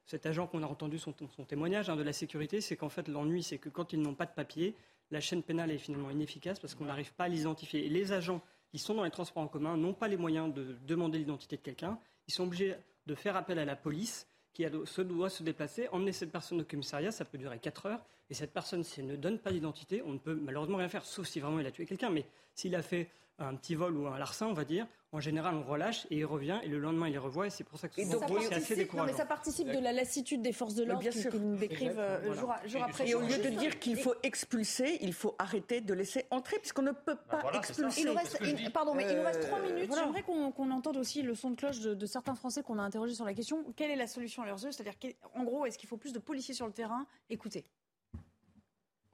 cet 0.04 0.26
agent 0.26 0.46
qu'on 0.46 0.62
a 0.62 0.66
entendu 0.66 0.98
son, 0.98 1.12
témoignage 1.12 1.90
hein, 1.90 1.96
de 1.96 2.02
la 2.02 2.12
sécurité, 2.12 2.60
c'est 2.60 2.76
qu'en 2.76 2.88
fait, 2.88 3.08
l'ennui, 3.08 3.42
c'est 3.42 3.58
que 3.58 3.68
quand 3.68 3.92
ils 3.92 4.00
n'ont 4.00 4.14
pas 4.14 4.26
de 4.26 4.32
papier, 4.32 4.74
la 5.10 5.20
chaîne 5.20 5.42
pénale 5.42 5.70
est 5.70 5.78
finalement 5.78 6.10
inefficace 6.10 6.60
parce 6.60 6.74
qu'on 6.74 6.84
n'arrive 6.84 7.12
pas 7.14 7.24
à 7.24 7.28
l'identifier. 7.28 7.86
Et 7.86 7.88
les 7.88 8.12
agents 8.12 8.42
qui 8.70 8.78
sont 8.78 8.94
dans 8.94 9.04
les 9.04 9.10
transports 9.10 9.42
en 9.42 9.48
commun 9.48 9.76
n'ont 9.76 9.94
pas 9.94 10.08
les 10.08 10.18
moyens 10.18 10.52
de 10.52 10.76
demander 10.86 11.18
l'identité 11.18 11.56
de 11.56 11.62
quelqu'un. 11.62 11.98
Ils 12.26 12.34
sont 12.34 12.44
obligés 12.44 12.74
de 13.06 13.14
faire 13.14 13.36
appel 13.36 13.58
à 13.58 13.64
la 13.64 13.76
police 13.76 14.26
qui 14.58 14.66
se 14.86 15.02
doit 15.02 15.30
se 15.30 15.44
déplacer, 15.44 15.88
emmener 15.92 16.10
cette 16.10 16.32
personne 16.32 16.60
au 16.60 16.64
commissariat, 16.64 17.12
ça 17.12 17.24
peut 17.24 17.38
durer 17.38 17.60
4 17.60 17.86
heures, 17.86 18.04
et 18.30 18.34
cette 18.34 18.52
personne, 18.52 18.84
si 18.84 19.00
elle 19.00 19.06
ne 19.06 19.16
donne 19.16 19.38
pas 19.38 19.50
d'identité, 19.50 20.02
on 20.04 20.12
ne 20.12 20.18
peut 20.18 20.34
malheureusement 20.34 20.76
rien 20.76 20.88
faire, 20.88 21.04
sauf 21.04 21.26
si 21.26 21.40
vraiment 21.40 21.60
il 21.60 21.66
a 21.66 21.70
tué 21.70 21.86
quelqu'un. 21.86 22.10
Mais 22.10 22.26
s'il 22.54 22.74
a 22.74 22.82
fait 22.82 23.08
un 23.38 23.54
petit 23.54 23.74
vol 23.74 23.96
ou 23.96 24.06
un 24.06 24.18
larcin, 24.18 24.46
on 24.46 24.52
va 24.52 24.64
dire, 24.64 24.86
en 25.12 25.20
général, 25.20 25.54
on 25.54 25.62
relâche 25.62 26.06
et 26.10 26.18
il 26.18 26.26
revient 26.26 26.58
et 26.62 26.68
le 26.68 26.78
lendemain, 26.78 27.06
il 27.06 27.12
les 27.12 27.18
revoit 27.18 27.46
et 27.46 27.50
c'est 27.50 27.64
pour 27.64 27.78
ça 27.78 27.88
que 27.88 27.94
c'est 27.94 28.54
assez 28.54 28.76
décourageant. 28.76 29.10
mais 29.10 29.16
ça 29.16 29.24
participe 29.24 29.68
de 29.68 29.78
la 29.78 29.92
lassitude 29.92 30.42
des 30.42 30.52
forces 30.52 30.74
de 30.74 30.84
l'ordre 30.84 31.08
qui, 31.08 31.38
nous 31.38 31.56
décrivent 31.56 31.98
euh, 31.98 32.34
jour, 32.34 32.52
après 32.82 33.06
jour. 33.06 33.22
Et 33.22 33.24
au 33.24 33.26
lieu 33.26 33.38
de 33.38 33.48
dire 33.56 33.78
qu'il 33.78 33.96
faut 33.96 34.14
expulser, 34.22 34.98
il 35.00 35.14
faut 35.14 35.34
arrêter 35.38 35.80
de 35.80 35.94
laisser 35.94 36.26
entrer 36.30 36.58
puisqu'on 36.58 36.82
ne 36.82 36.92
peut 36.92 37.16
pas 37.16 37.42
bah 37.42 37.52
expulser. 37.54 38.02
Il 38.02 38.08
nous 38.08 38.14
reste, 38.14 38.72
pardon, 38.72 38.94
mais 38.94 39.06
il 39.10 39.16
nous 39.16 39.24
reste 39.24 39.46
trois 39.46 39.60
euh, 39.60 39.72
minutes. 39.72 39.94
J'aimerais 39.94 40.22
qu'on 40.22 40.70
entende 40.70 40.96
aussi 40.98 41.22
le 41.22 41.34
son 41.34 41.50
de 41.50 41.56
cloche 41.56 41.80
de, 41.80 42.06
certains 42.06 42.34
Français 42.34 42.62
qu'on 42.62 42.78
a 42.78 42.82
interrogés 42.82 43.14
sur 43.14 43.24
la 43.24 43.34
question. 43.34 43.64
Quelle 43.76 43.90
est 43.90 43.96
la 43.96 44.06
solution 44.06 44.42
à 44.42 44.46
leurs 44.46 44.62
yeux? 44.62 44.72
C'est-à-dire, 44.72 44.94
en 45.34 45.44
gros, 45.44 45.64
est-ce 45.64 45.78
qu'il 45.78 45.88
faut 45.88 45.96
plus 45.96 46.12
de 46.12 46.18
policiers 46.18 46.54
sur 46.54 46.66
le 46.66 46.72
terrain? 46.72 47.06
Écoutez. 47.30 47.64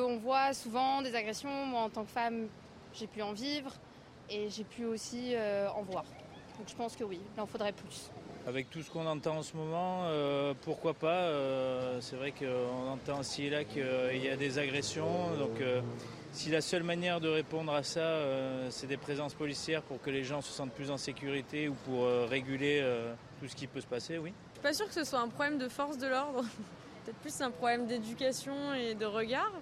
On 0.02 0.16
voit 0.16 0.52
souvent 0.54 1.02
des 1.02 1.14
agressions. 1.14 1.66
Moi, 1.66 1.82
en 1.82 1.88
tant 1.88 2.02
que 2.02 2.10
femme, 2.10 2.48
j'ai 2.94 3.06
pu 3.06 3.22
en 3.22 3.32
vivre 3.32 3.70
et 4.28 4.50
j'ai 4.50 4.64
pu 4.64 4.86
aussi 4.86 5.36
euh, 5.36 5.70
en 5.70 5.82
voir. 5.82 6.02
Donc 6.58 6.68
je 6.68 6.74
pense 6.74 6.96
que 6.96 7.04
oui, 7.04 7.20
il 7.36 7.40
en 7.40 7.46
faudrait 7.46 7.70
plus. 7.70 8.10
avec 8.44 8.70
tout 8.70 8.82
ce 8.82 8.90
qu'on 8.90 9.06
entend 9.06 9.36
en 9.36 9.42
ce 9.44 9.56
moment, 9.56 10.08
pourquoi 10.62 10.94
pas 10.94 11.30
C'est 12.00 12.16
vrai 12.16 12.32
qu'on 12.32 12.90
entend 12.90 13.20
aussi 13.20 13.44
et 13.44 13.50
là 13.50 13.62
qu'il 13.62 14.20
y 14.20 14.28
a 14.28 14.36
des 14.36 14.58
agressions. 14.58 15.36
Donc 15.38 15.62
si 16.32 16.50
la 16.50 16.60
seule 16.60 16.82
manière 16.82 17.20
de 17.20 17.28
répondre 17.28 17.72
à 17.72 17.84
ça, 17.84 18.18
c'est 18.70 18.88
des 18.88 18.96
présences 18.96 19.34
policières 19.34 19.82
pour 19.82 20.02
que 20.02 20.10
les 20.10 20.24
gens 20.24 20.40
se 20.42 20.50
sentent 20.50 20.72
plus 20.72 20.90
en 20.90 20.98
sécurité 20.98 21.68
ou 21.68 21.74
pour 21.84 22.08
réguler 22.28 22.84
tout 23.38 23.46
ce 23.46 23.54
qui 23.54 23.68
peut 23.68 23.80
se 23.80 23.86
passer, 23.86 24.18
oui. 24.18 24.32
Je 24.48 24.54
suis 24.54 24.62
pas 24.62 24.72
sûr 24.72 24.88
que 24.88 24.94
ce 24.94 25.04
soit 25.04 25.20
un 25.20 25.28
problème 25.28 25.58
de 25.58 25.68
force 25.68 25.98
de 25.98 26.08
l'ordre. 26.08 26.44
Peut-être 27.04 27.18
plus 27.18 27.40
un 27.42 27.50
problème 27.50 27.86
d'éducation 27.86 28.74
et 28.74 28.94
de 28.94 29.04
regard. 29.06 29.52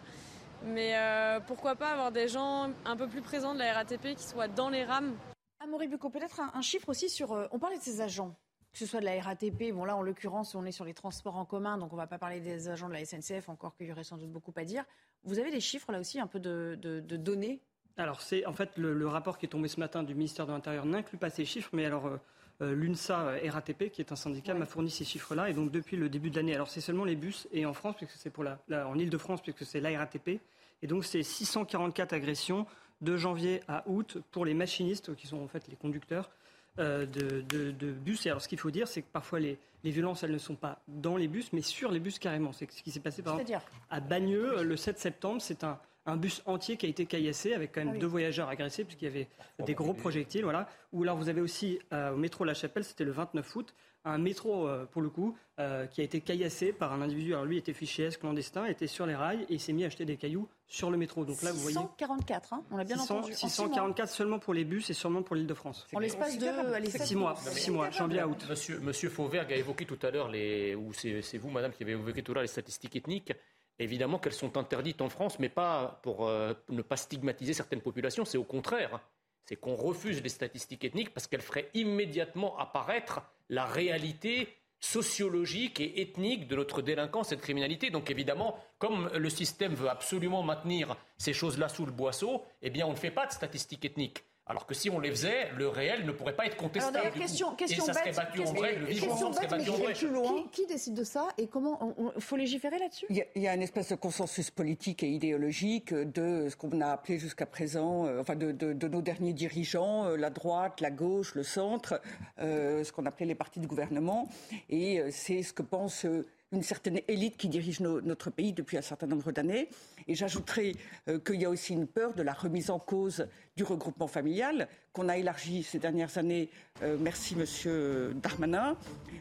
Mais 0.65 0.97
euh, 0.97 1.41
pourquoi 1.41 1.75
pas 1.77 1.91
avoir 1.91 2.13
des 2.13 2.29
gens 2.29 2.71
un 2.85 2.97
peu 2.97 3.09
plus 3.09 3.21
présents 3.21 3.55
de 3.55 3.59
la 3.59 3.73
RATP 3.73 4.15
qui 4.15 4.25
soient 4.25 4.49
dans 4.49 4.69
les 4.69 4.85
rames? 4.85 5.15
Amaury 5.61 5.89
Bucco, 5.89 6.11
peut-être 6.11 6.41
un, 6.41 6.63
chiffre 6.63 6.89
aussi 6.89 7.09
sur. 7.09 7.33
Euh, 7.33 7.47
on 7.53 7.59
parlait 7.59 7.79
de 7.79 7.83
ces 7.83 8.01
agents, 8.01 8.35
que 8.73 8.79
ce 8.79 8.87
soit 8.87 9.01
de 9.01 9.05
la 9.05 9.21
RATP. 9.21 9.73
Bon, 9.73 9.85
là, 9.85 9.97
en 9.97 10.03
l'occurrence, 10.03 10.55
on 10.55 10.65
est 10.65 10.73
sur 10.73 10.85
les 10.85 10.95
transports 10.95 11.37
en 11.37 11.45
commun, 11.45 11.79
donc 11.79 11.93
on 11.93 11.97
ne 11.97 12.01
va 12.01 12.07
pas 12.07 12.19
parler 12.19 12.41
des 12.41 12.69
agents 12.69 12.89
de 12.89 12.95
la 12.95 13.05
SNCF, 13.05 13.49
encore 13.49 13.77
qu'il 13.77 13.87
y 13.87 13.93
aurait 13.93 14.05
sans 14.05 14.19
doute 14.19 14.31
beaucoup 14.31 14.53
à 14.57 14.65
dire. 14.65 14.85
Vous 15.25 15.39
avez 15.39 15.51
des 15.51 15.61
chiffres 15.61 15.93
là 15.93 16.01
aussi, 16.01 16.19
un 16.19 16.27
peu 16.27 16.41
de, 16.41 16.77
données? 17.01 17.61
Alors, 17.97 18.21
c'est 18.23 18.47
en 18.47 18.53
fait 18.53 18.77
le, 18.77 19.07
rapport 19.07 19.39
qui 19.39 19.47
est 19.47 19.51
tombé 19.51 19.69
ce 19.69 19.79
matin 19.79 20.03
du 20.03 20.15
ministère 20.15 20.47
de 20.47 20.53
l'Intérieur 20.53 20.87
n'inclut 20.87 21.19
pas 21.19 21.31
ces 21.31 21.45
chiffres, 21.45 21.71
mais 21.73 21.85
alors 21.85 22.07
euh, 22.07 22.17
euh, 22.63 22.75
l'UNSA 22.75 23.21
euh, 23.21 23.51
RATP, 23.51 23.91
qui 23.91 24.01
est 24.01 24.13
un 24.13 24.17
syndicat, 24.17 24.55
m'a 24.55 24.67
fourni 24.67 24.91
ces 24.91 25.05
chiffres-là. 25.05 25.51
Et 25.51 25.53
donc 25.53 25.71
depuis 25.71 25.97
le 25.97 26.09
début 26.09 26.31
de 26.31 26.37
l'année, 26.37 26.55
alors 26.55 26.69
c'est 26.69 26.81
seulement 26.81 27.05
les 27.05 27.17
bus 27.17 27.49
et 27.53 27.67
en 27.67 27.75
France, 27.75 27.97
puisque 27.97 28.13
c'est 28.17 28.31
pour 28.31 28.45
la, 28.45 28.59
en 28.87 28.99
Ile-de-France, 28.99 29.43
puisque 29.43 29.65
c'est 29.65 29.81
la 29.81 29.97
RATP. 29.99 30.41
Et 30.83 30.87
donc 30.87 31.05
c'est 31.05 31.23
644 31.23 32.13
agressions 32.13 32.67
de 33.01 33.17
janvier 33.17 33.61
à 33.69 33.85
août 33.87 34.19
pour 34.31 34.45
les 34.45 34.55
machinistes, 34.55 35.15
qui 35.15 35.27
sont 35.27 35.41
en 35.41 35.49
fait 35.49 35.67
les 35.69 35.77
conducteurs 35.77 36.31
euh, 36.79 37.07
de, 37.07 37.93
bus. 37.93 38.27
Et 38.27 38.31
alors 38.31 38.43
ce 38.43 38.49
qu'il 38.49 38.59
faut 38.59 38.71
dire, 38.71 38.89
c'est 38.89 39.03
que 39.03 39.11
parfois 39.13 39.41
les, 39.41 39.59
violences, 39.85 40.23
elles 40.23 40.33
ne 40.33 40.39
sont 40.39 40.55
pas 40.55 40.83
dans 40.89 41.17
les 41.17 41.29
bus, 41.29 41.53
mais 41.53 41.63
sur 41.63 41.91
les 41.91 42.01
bus 42.01 42.19
carrément. 42.19 42.53
C'est 42.53 42.71
ce 42.71 42.83
qui 42.83 42.91
s'est 42.91 43.01
passé 43.01 43.23
par 43.23 43.39
exemple 43.41 43.65
à 43.91 44.01
Bagneux 44.01 44.63
le 44.63 44.77
7 44.77 44.99
septembre. 44.99 45.41
C'est 45.41 45.65
un, 45.65 45.79
un 46.07 46.17
bus 46.17 46.43
entier 46.47 46.77
qui 46.77 46.87
a 46.87 46.89
été 46.89 47.07
caillassé 47.07 47.55
avec 47.55 47.73
quand 47.73 47.85
même 47.85 47.95
ah 47.97 47.99
deux 47.99 48.07
voyageurs 48.07 48.49
agressés 48.49 48.85
puisqu'il 48.85 49.05
y 49.05 49.09
avait 49.09 49.29
des 49.65 49.75
gros 49.75 49.95
projectiles. 49.95 50.43
Voilà. 50.43 50.69
Ou 50.93 51.03
alors 51.03 51.17
vous 51.17 51.29
avez 51.29 51.41
aussi 51.41 51.79
euh, 51.93 52.13
au 52.13 52.17
métro 52.17 52.45
La 52.45 52.55
Chapelle, 52.55 52.85
c'était 52.85 53.05
le 53.05 53.13
29 53.13 53.57
août, 53.57 53.75
un 54.05 54.19
métro 54.19 54.67
euh, 54.67 54.85
pour 54.87 55.03
le 55.03 55.11
coup 55.11 55.37
euh, 55.61 55.87
qui 55.87 56.01
a 56.01 56.05
été 56.05 56.21
caillassé 56.21 56.73
par 56.73 56.93
un 56.93 57.03
individu. 57.03 57.35
Alors 57.35 57.45
lui 57.45 57.57
était 57.57 57.73
fiché 57.73 58.05
S 58.05 58.17
clandestin, 58.17 58.65
était 58.67 58.89
sur 58.89 59.07
les 59.07 59.15
rails 59.15 59.43
et 59.49 59.55
il 59.55 59.61
s'est 59.61 59.73
mis 59.73 59.85
à 59.85 59.87
acheter 59.87 60.05
des 60.05 60.17
cailloux 60.17 60.49
sur 60.73 60.91
le 60.91 60.97
métro. 60.97 61.27
Donc 61.27 61.43
là 61.43 61.53
vous 61.53 61.61
voyez 61.61 61.77
644, 61.77 62.55
hein, 62.55 62.65
on 62.71 62.79
l'a 62.79 62.85
bien 62.85 62.99
entendu. 62.99 63.35
644 63.35 64.09
seulement 64.09 64.39
pour 64.39 64.55
les 64.55 64.65
bus 64.65 64.89
et 64.89 64.95
seulement 64.95 65.23
pour 65.23 65.37
l'Île-de-France. 65.37 65.87
En 65.95 65.99
l'espace 65.99 66.39
de 66.39 66.47
6 66.89 67.15
mois, 67.15 67.37
6 67.37 67.71
mois, 67.71 67.91
janvier 67.91 68.21
à 68.21 68.27
août. 68.27 68.47
Monsieur, 68.49 68.81
Monsieur 68.81 69.11
Fauvergue 69.11 69.53
a 69.53 69.57
évoqué 69.57 69.85
tout 69.85 69.99
à 70.01 70.11
l'heure 70.11 70.29
les 70.29 70.75
ou 70.75 70.95
c'est 70.95 71.37
vous 71.37 71.51
Madame 71.51 71.73
qui 71.73 71.83
avez 71.83 71.93
évoqué 71.93 72.23
tout 72.23 72.33
à 72.33 72.37
l'heure 72.37 72.43
les 72.43 72.49
statistiques 72.49 72.97
ethniques. 72.97 73.35
Évidemment 73.79 74.19
qu'elles 74.19 74.33
sont 74.33 74.57
interdites 74.57 75.03
en 75.03 75.11
France, 75.11 75.39
mais 75.39 75.49
pas 75.51 76.01
pour 76.03 76.27
euh, 76.27 76.55
ne 76.71 76.83
pas 76.83 76.97
stigmatiser 76.97 77.53
certaines 77.53 77.81
populations, 77.81 78.25
c'est 78.25 78.39
au 78.39 78.45
contraire. 78.45 79.01
C'est 79.45 79.57
qu'on 79.57 79.75
refuse 79.75 80.23
les 80.23 80.29
statistiques 80.29 80.85
ethniques 80.85 81.13
parce 81.13 81.27
qu'elles 81.27 81.43
feraient 81.43 81.69
immédiatement 81.75 82.57
apparaître 82.59 83.21
la 83.51 83.67
réalité 83.67 84.49
sociologique 84.83 85.81
et 85.81 86.03
ethnique 86.03 86.49
de 86.49 86.57
notre 86.57 86.83
délinquance 86.83 87.33
et 87.33 87.37
de 87.37 87.41
criminalité. 87.41 87.91
Donc 87.91 88.11
évidemment, 88.11 88.59
comme 88.79 89.09
le 89.15 89.31
système 89.31 89.75
veut 89.75 89.89
absolument 89.89 90.43
maintenir 90.43 90.97
ces 91.17 91.33
choses-là 91.33 91.69
sous 91.69 91.87
le 91.87 91.93
boisseau, 91.93 92.45
eh 92.63 92.69
bien 92.69 92.87
on 92.87 92.91
ne 92.91 92.97
fait 92.97 93.13
pas 93.13 93.27
de 93.27 93.33
statistiques 93.33 93.85
ethniques. 93.85 94.25
Alors 94.53 94.67
que 94.67 94.75
si 94.75 94.91
on 94.91 95.01
les 95.01 95.11
faisait, 95.11 95.49
le 95.57 95.67
réel 95.67 96.05
ne 96.05 96.13
pourrait 96.13 96.37
pas 96.37 96.45
être 96.45 96.59
contesté. 96.59 96.95
Alors, 96.95 97.11
question, 97.15 97.55
question 97.55 97.85
et 97.85 97.87
ça 97.87 97.95
serait 97.95 98.13
battu 98.13 98.41
en 98.43 98.53
vrai, 98.53 98.77
le 98.77 98.85
vivant 98.85 99.33
serait 99.33 99.47
battu 99.47 99.71
en 99.71 99.77
vrai. 99.77 99.95
Qui, 99.95 100.07
qui, 100.53 100.67
décide 100.67 100.93
de 100.93 101.05
ça 101.05 101.29
et 101.39 101.47
comment 101.47 101.95
Il 102.15 102.21
faut 102.21 102.37
légiférer 102.37 102.79
là-dessus? 102.79 103.07
Il, 103.09 103.25
y, 103.43 103.49
a, 103.49 103.55
une 103.55 103.63
espèce 103.63 103.89
de 103.89 103.95
consensus 103.95 104.51
politique 104.51 105.03
et 105.05 105.09
idéologique 105.09 105.95
de 105.95 106.51
ce 106.51 106.57
qu'on 106.57 106.83
a 106.83 106.89
appelé 106.89 107.19
jusqu'à 107.19 107.47
présent, 107.47 108.05
euh, 108.05 108.21
enfin 108.21 108.37
de, 108.37 108.53
de, 108.53 108.89
nos 108.89 109.01
derniers 109.01 109.33
dirigeants, 109.33 110.05
euh, 110.05 110.17
la 110.19 110.29
droite, 110.29 110.83
la 110.83 110.91
gauche, 110.91 111.35
le 111.35 111.45
centre, 111.45 112.03
euh, 112.39 112.85
ce 112.85 112.93
qu'on 112.93 113.07
appelait 113.07 113.25
les 113.25 113.35
partis 113.35 113.59
de 113.59 113.67
gouvernement. 113.67 114.29
Et 114.69 115.03
c'est 115.13 115.43
ce 115.43 115.55
que 115.55 115.63
pense 115.63 116.05
une 116.53 116.63
certaine 116.63 117.01
élite 117.09 117.37
qui 117.37 117.49
dirige 117.49 117.81
notre 117.81 118.31
pays 118.31 118.53
depuis 118.53 118.77
un 118.77 118.83
certain 118.83 119.07
nombre 119.07 119.33
d'années. 119.33 119.69
Et 120.07 120.15
j'ajouterai 120.15 120.77
qu'il 121.25 121.41
y 121.41 121.45
a 121.45 121.51
aussi 121.51 121.73
une 121.73 121.87
peur 121.87 122.15
de 122.15 122.23
la 122.23 122.33
remise 122.33 122.71
en 122.71 122.79
cause 122.79 123.27
du 123.57 123.65
regroupement 123.65 124.07
familial 124.07 124.69
qu'on 124.93 125.09
a 125.09 125.17
élargi 125.17 125.63
ces 125.63 125.79
dernières 125.79 126.19
années, 126.19 126.51
euh, 126.83 126.97
merci 127.01 127.35
Monsieur 127.37 128.15
Darmanin, 128.23 128.77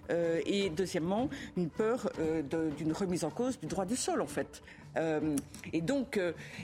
euh, 0.09 0.41
et 0.45 0.69
deuxièmement 0.69 1.29
une 1.55 1.69
peur 1.69 2.11
euh, 2.19 2.41
d'une 2.77 2.91
remise 2.91 3.23
en 3.23 3.29
cause 3.29 3.59
du 3.59 3.67
droit 3.67 3.85
du 3.85 3.95
sol 3.95 4.21
en 4.21 4.27
fait. 4.27 4.61
Et 5.73 5.81
donc, 5.81 6.19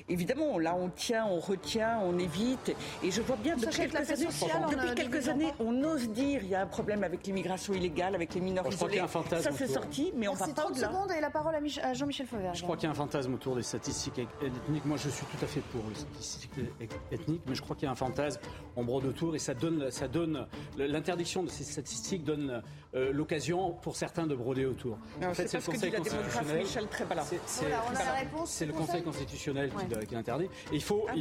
évidemment, 0.09 0.59
là, 0.59 0.75
on 0.75 0.89
tient, 0.89 1.25
on 1.25 1.39
retient, 1.39 1.99
on 2.03 2.17
évite. 2.19 2.75
Et 3.03 3.11
je 3.11 3.21
vois 3.21 3.37
bien 3.37 3.55
depuis 3.55 3.77
quelques 3.77 4.11
années, 4.11 4.27
depuis 4.71 4.95
quelques 4.95 5.29
années, 5.29 5.53
on 5.59 5.83
ose 5.83 6.09
dire 6.09 6.41
il 6.43 6.49
y 6.49 6.55
a 6.55 6.61
un 6.61 6.67
problème 6.67 7.03
avec 7.03 7.25
l'immigration 7.25 7.73
illégale, 7.73 8.15
avec 8.15 8.33
les 8.33 8.41
mineurs 8.41 8.67
isolés. 8.67 9.01
Ça, 9.41 9.51
c'est 9.51 9.67
sorti, 9.67 10.11
mais 10.15 10.27
on 10.27 10.33
va 10.33 10.47
pas 10.47 10.65
au-delà. 10.65 10.87
secondes 10.87 11.11
et 11.11 11.21
la 11.21 11.29
parole 11.29 11.55
à, 11.55 11.93
Jean-Michel 11.93 12.27
Fauvert. 12.27 12.53
Je 12.53 12.63
crois 12.63 12.75
qu'il 12.75 12.85
y 12.85 12.87
a 12.87 12.91
un 12.91 12.95
fantasme 12.95 13.33
autour 13.33 13.55
des 13.55 13.63
statistiques 13.63 14.19
ethniques. 14.19 14.85
Moi, 14.85 14.97
je 14.97 15.09
suis 15.09 15.25
tout 15.25 15.43
à 15.43 15.47
fait 15.47 15.61
pour 15.71 15.83
les 15.89 15.95
statistiques 15.95 16.51
ethniques, 17.11 17.43
mais 17.47 17.55
je 17.55 17.61
crois 17.61 17.75
qu'il 17.75 17.85
y 17.85 17.89
a 17.89 17.91
un 17.91 17.95
fantasme. 17.95 18.41
On 18.75 18.83
brode 18.83 19.05
autour 19.05 19.35
et 19.35 19.39
ça 19.39 19.53
donne, 19.53 19.89
ça 19.91 20.07
donne 20.07 20.47
l'interdiction 20.77 21.43
de 21.43 21.49
ces 21.49 21.63
statistiques 21.63 22.23
donne 22.23 22.61
euh, 22.95 23.11
l'occasion 23.11 23.73
pour 23.73 23.95
certains 23.95 24.27
de 24.27 24.35
broder 24.35 24.65
autour. 24.65 24.97
en 25.23 25.33
fait, 25.33 25.47
c'est 25.47 25.57
le 25.57 25.63
Conseil 25.63 25.91
constitutionnel. 25.91 26.65
C'est 27.45 27.65
le 28.23 28.73
Conseil 28.73 29.03
constitutionnel 29.03 29.71
qui, 30.07 30.13
l'interdit. 30.13 30.45
Et 30.71 30.75
il 30.75 30.83
faut, 30.83 31.05
ah, 31.09 31.13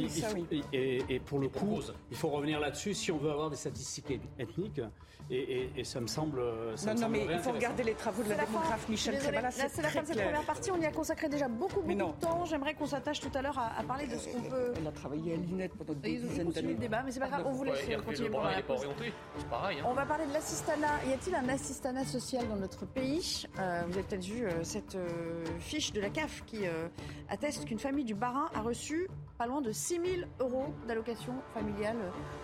et, 0.73 1.19
pour 1.25 1.39
le 1.39 1.49
coup, 1.49 1.79
il 2.11 2.17
faut 2.17 2.29
revenir 2.29 2.59
là-dessus 2.59 2.93
si 2.93 3.11
on 3.11 3.17
veut 3.17 3.31
avoir 3.31 3.49
des 3.49 3.55
statistiques 3.55 4.19
ethniques. 4.39 4.81
Et, 5.29 5.83
ça 5.83 5.99
me 5.99 6.07
semble. 6.07 6.41
Ça 6.75 6.93
non, 6.93 7.01
non, 7.01 7.09
mais 7.09 7.27
il 7.29 7.39
faut 7.39 7.51
regarder 7.51 7.83
les 7.83 7.93
travaux 7.93 8.23
de 8.23 8.29
la, 8.29 8.45
démographe 8.45 8.87
Michel 8.87 9.19
Trébala. 9.19 9.51
C'est 9.51 9.81
la 9.81 9.89
fin 9.89 10.01
de 10.01 10.07
cette 10.07 10.21
première 10.21 10.43
partie. 10.43 10.71
On 10.71 10.79
y 10.79 10.85
a 10.85 10.91
consacré 10.91 11.27
déjà 11.27 11.47
beaucoup, 11.47 11.81
beaucoup 11.81 11.93
de 11.93 12.21
temps. 12.21 12.45
J'aimerais 12.45 12.73
qu'on 12.73 12.85
s'attache 12.85 13.19
tout 13.19 13.31
à 13.33 13.41
l'heure 13.41 13.57
à, 13.57 13.83
parler 13.83 14.07
de 14.07 14.17
ce 14.17 14.29
qu'on 14.29 14.41
peut. 14.41 14.73
Elle 14.77 14.87
a 14.87 14.91
travaillé 14.91 15.33
à 15.33 15.37
l'INET 15.37 15.69
pendant 15.69 15.93
des 15.93 16.17
dizaines 16.17 16.49
d'années. 16.49 16.73
le 16.73 16.79
débat, 16.79 17.03
mais 17.03 17.11
c'est 17.11 17.19
pas 17.19 17.27
grave. 17.27 17.43
On 17.45 17.51
vous 17.51 17.63
laisse 17.63 17.85
continuer. 18.05 18.29
Hein. 18.33 19.83
On 19.85 19.93
va 19.93 20.05
parler 20.05 20.25
de 20.25 20.33
l'assistanat. 20.33 21.03
Y 21.07 21.13
a-t-il 21.13 21.35
un 21.35 21.49
assistanat 21.49 22.05
social 22.05 22.47
dans 22.47 22.55
notre 22.55 22.85
pays? 22.85 23.45
Euh, 23.59 23.83
Vous 23.87 23.93
avez 23.93 24.03
peut-être 24.03 24.23
vu 24.23 24.45
euh, 24.45 24.63
cette 24.63 24.95
euh, 24.95 25.45
fiche 25.59 25.91
de 25.91 26.01
la 26.01 26.09
CAF 26.09 26.43
qui 26.45 26.59
atteste 27.29 27.65
qu'une 27.65 27.79
famille 27.79 28.05
du 28.05 28.15
Barin 28.15 28.49
a 28.53 28.61
reçu 28.61 29.07
pas 29.37 29.45
loin 29.45 29.61
de 29.61 29.71
6 29.71 29.93
000 29.93 30.05
euros 30.39 30.73
d'allocation 30.87 31.33
familiale 31.53 31.97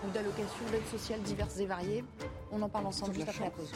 ou 0.05 0.11
d'allocation 0.11 0.65
d'aide 0.71 0.85
sociale 0.85 1.21
diverses 1.21 1.59
et 1.59 1.65
variées. 1.65 2.03
On 2.51 2.61
en 2.61 2.69
parle 2.69 2.85
ensemble 2.85 3.13
juste 3.13 3.29
après 3.29 3.45
la 3.45 3.51
pause. 3.51 3.71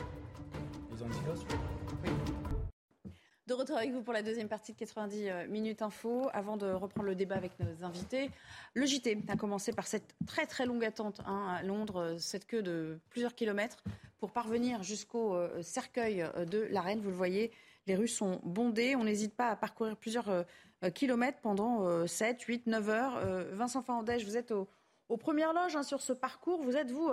De 3.48 3.54
retour 3.54 3.78
avec 3.78 3.94
vous 3.94 4.02
pour 4.02 4.14
la 4.14 4.24
deuxième 4.24 4.50
partie 4.50 4.74
de 4.74 4.78
90 4.78 5.30
euh, 5.30 5.48
minutes 5.48 5.82
info. 5.82 6.28
Avant 6.34 6.58
de 6.58 6.70
reprendre 6.70 7.08
le 7.08 7.16
débat 7.16 7.36
avec 7.36 7.58
nos 7.62 7.86
invités, 7.86 8.30
le 8.74 8.86
JT 8.86 9.20
a 9.30 9.38
commencé 9.38 9.72
par 9.72 9.88
cette 9.88 10.16
très 10.26 10.46
très 10.46 10.66
longue 10.66 10.84
attente 10.84 11.22
hein, 11.26 11.56
à 11.58 11.64
Londres, 11.64 12.02
euh, 12.02 12.18
cette 12.18 12.46
queue 12.46 12.62
de 12.62 13.00
plusieurs 13.10 13.36
kilomètres 13.36 13.82
pour 14.20 14.32
parvenir 14.32 14.84
jusqu'au 14.84 15.34
euh, 15.34 15.62
cercueil 15.62 16.26
de 16.46 16.68
la 16.72 16.82
reine. 16.82 17.00
Vous 17.00 17.10
le 17.10 17.16
voyez, 17.16 17.52
les 17.88 17.96
rues 17.96 18.08
sont 18.08 18.40
bondées. 18.44 18.96
On 18.96 19.04
n'hésite 19.04 19.36
pas 19.36 19.50
à 19.50 19.56
parcourir 19.56 19.98
plusieurs 19.98 20.46
kilomètres 20.94 21.40
pendant 21.42 22.06
7, 22.06 22.42
8, 22.42 22.68
9 22.68 22.90
heures. 22.90 23.46
Vincent 23.54 23.82
Fandège, 23.82 24.26
vous 24.26 24.38
êtes 24.38 24.52
aux 24.52 25.18
premières 25.18 25.54
loges 25.54 25.76
hein, 25.76 25.84
sur 25.84 26.02
ce 26.02 26.14
parcours. 26.14 26.62
Vous 26.62 26.76
êtes, 26.76 26.92
vous, 26.92 27.10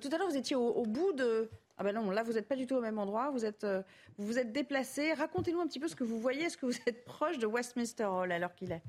tout 0.00 0.08
à 0.12 0.18
l'heure, 0.18 0.28
vous 0.28 0.36
étiez 0.36 0.56
au 0.56 0.84
bout 0.84 1.12
de 1.12 1.48
ah 1.78 1.84
ben 1.84 1.94
non, 1.94 2.10
là 2.10 2.22
vous 2.22 2.32
n'êtes 2.32 2.48
pas 2.48 2.56
du 2.56 2.66
tout 2.66 2.76
au 2.76 2.80
même 2.80 2.98
endroit, 2.98 3.30
vous 3.30 3.44
êtes, 3.44 3.64
euh, 3.64 3.82
vous, 4.16 4.26
vous 4.26 4.38
êtes 4.38 4.52
déplacé. 4.52 5.12
Racontez-nous 5.12 5.60
un 5.60 5.66
petit 5.66 5.78
peu 5.78 5.88
ce 5.88 5.96
que 5.96 6.04
vous 6.04 6.18
voyez. 6.18 6.44
Est-ce 6.44 6.56
que 6.56 6.66
vous 6.66 6.78
êtes 6.86 7.04
proche 7.04 7.38
de 7.38 7.46
Westminster 7.46 8.04
Hall 8.04 8.32
à 8.32 8.38
l'heure 8.38 8.54
qu'il 8.54 8.72
est? 8.72 8.82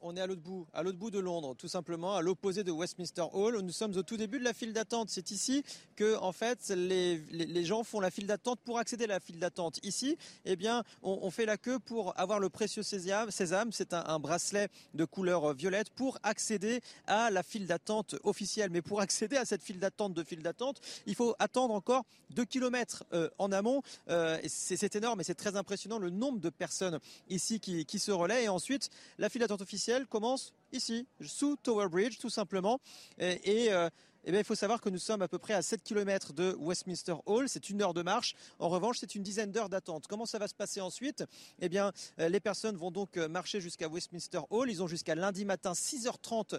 On 0.00 0.16
est 0.16 0.20
à 0.20 0.26
l'autre 0.26 0.42
bout, 0.42 0.66
à 0.72 0.82
l'autre 0.82 0.98
bout 0.98 1.10
de 1.10 1.18
Londres, 1.18 1.54
tout 1.56 1.68
simplement, 1.68 2.14
à 2.14 2.22
l'opposé 2.22 2.64
de 2.64 2.70
Westminster 2.70 3.24
Hall. 3.32 3.60
Nous 3.60 3.72
sommes 3.72 3.96
au 3.96 4.02
tout 4.02 4.16
début 4.16 4.38
de 4.38 4.44
la 4.44 4.52
file 4.52 4.72
d'attente. 4.72 5.10
C'est 5.10 5.30
ici 5.30 5.64
que, 5.96 6.16
en 6.18 6.32
fait, 6.32 6.68
les, 6.70 7.64
gens 7.64 7.82
font 7.84 8.00
la 8.00 8.10
file 8.10 8.26
d'attente 8.26 8.60
pour 8.60 8.78
accéder 8.78 9.04
à 9.04 9.08
la 9.08 9.20
file 9.20 9.38
d'attente. 9.38 9.80
Ici, 9.82 10.16
eh 10.44 10.56
bien, 10.56 10.84
on, 11.02 11.30
fait 11.30 11.46
la 11.46 11.56
queue 11.56 11.78
pour 11.78 12.18
avoir 12.18 12.38
le 12.38 12.48
précieux 12.48 12.82
sésame. 12.82 13.30
C'est 13.72 13.92
un, 13.92 14.18
bracelet 14.18 14.68
de 14.94 15.04
couleur 15.04 15.54
violette 15.54 15.90
pour 15.90 16.18
accéder 16.22 16.80
à 17.06 17.30
la 17.30 17.42
file 17.42 17.66
d'attente 17.66 18.16
officielle. 18.22 18.70
Mais 18.70 18.82
pour 18.82 19.00
accéder 19.00 19.36
à 19.36 19.44
cette 19.44 19.62
file 19.62 19.78
d'attente 19.78 20.14
de 20.14 20.22
file 20.22 20.42
d'attente, 20.42 20.80
il 21.06 21.14
faut 21.14 21.34
attendre 21.38 21.74
encore 21.74 22.04
2 22.30 22.44
km 22.44 23.04
euh, 23.12 23.28
en 23.38 23.52
amont. 23.52 23.82
Euh, 24.08 24.38
c'est 24.46 24.94
énorme 24.96 25.20
et 25.20 25.24
c'est 25.24 25.34
très 25.34 25.56
impressionnant 25.56 25.98
le 25.98 26.10
nombre 26.10 26.40
de 26.40 26.50
personnes 26.50 26.98
ici 27.28 27.58
qui, 27.60 27.84
qui 27.84 27.98
se 27.98 28.10
relaient. 28.10 28.44
Et 28.44 28.48
ensuite, 28.48 28.90
la 29.18 29.28
file 29.28 29.40
d'attente 29.40 29.62
officielle 29.62 29.87
commence 30.08 30.52
ici, 30.72 31.06
sous 31.24 31.56
Tower 31.56 31.88
Bridge, 31.88 32.18
tout 32.18 32.30
simplement. 32.30 32.80
Et, 33.18 33.72
euh, 33.72 33.88
eh 34.24 34.36
il 34.36 34.44
faut 34.44 34.54
savoir 34.54 34.80
que 34.80 34.90
nous 34.90 34.98
sommes 34.98 35.22
à 35.22 35.28
peu 35.28 35.38
près 35.38 35.54
à 35.54 35.62
7 35.62 35.82
km 35.82 36.34
de 36.34 36.54
Westminster 36.58 37.14
Hall. 37.24 37.48
C'est 37.48 37.70
une 37.70 37.80
heure 37.80 37.94
de 37.94 38.02
marche. 38.02 38.34
En 38.58 38.68
revanche, 38.68 38.98
c'est 38.98 39.14
une 39.14 39.22
dizaine 39.22 39.52
d'heures 39.52 39.70
d'attente. 39.70 40.06
Comment 40.06 40.26
ça 40.26 40.38
va 40.38 40.48
se 40.48 40.54
passer 40.54 40.82
ensuite? 40.82 41.24
Eh 41.60 41.70
bien, 41.70 41.92
euh, 42.20 42.28
les 42.28 42.40
personnes 42.40 42.76
vont 42.76 42.90
donc 42.90 43.16
euh, 43.16 43.28
marcher 43.28 43.60
jusqu'à 43.60 43.88
Westminster 43.88 44.40
Hall. 44.50 44.70
Ils 44.70 44.82
ont 44.82 44.86
jusqu'à 44.86 45.14
lundi 45.14 45.46
matin 45.46 45.72
6h30 45.72 46.58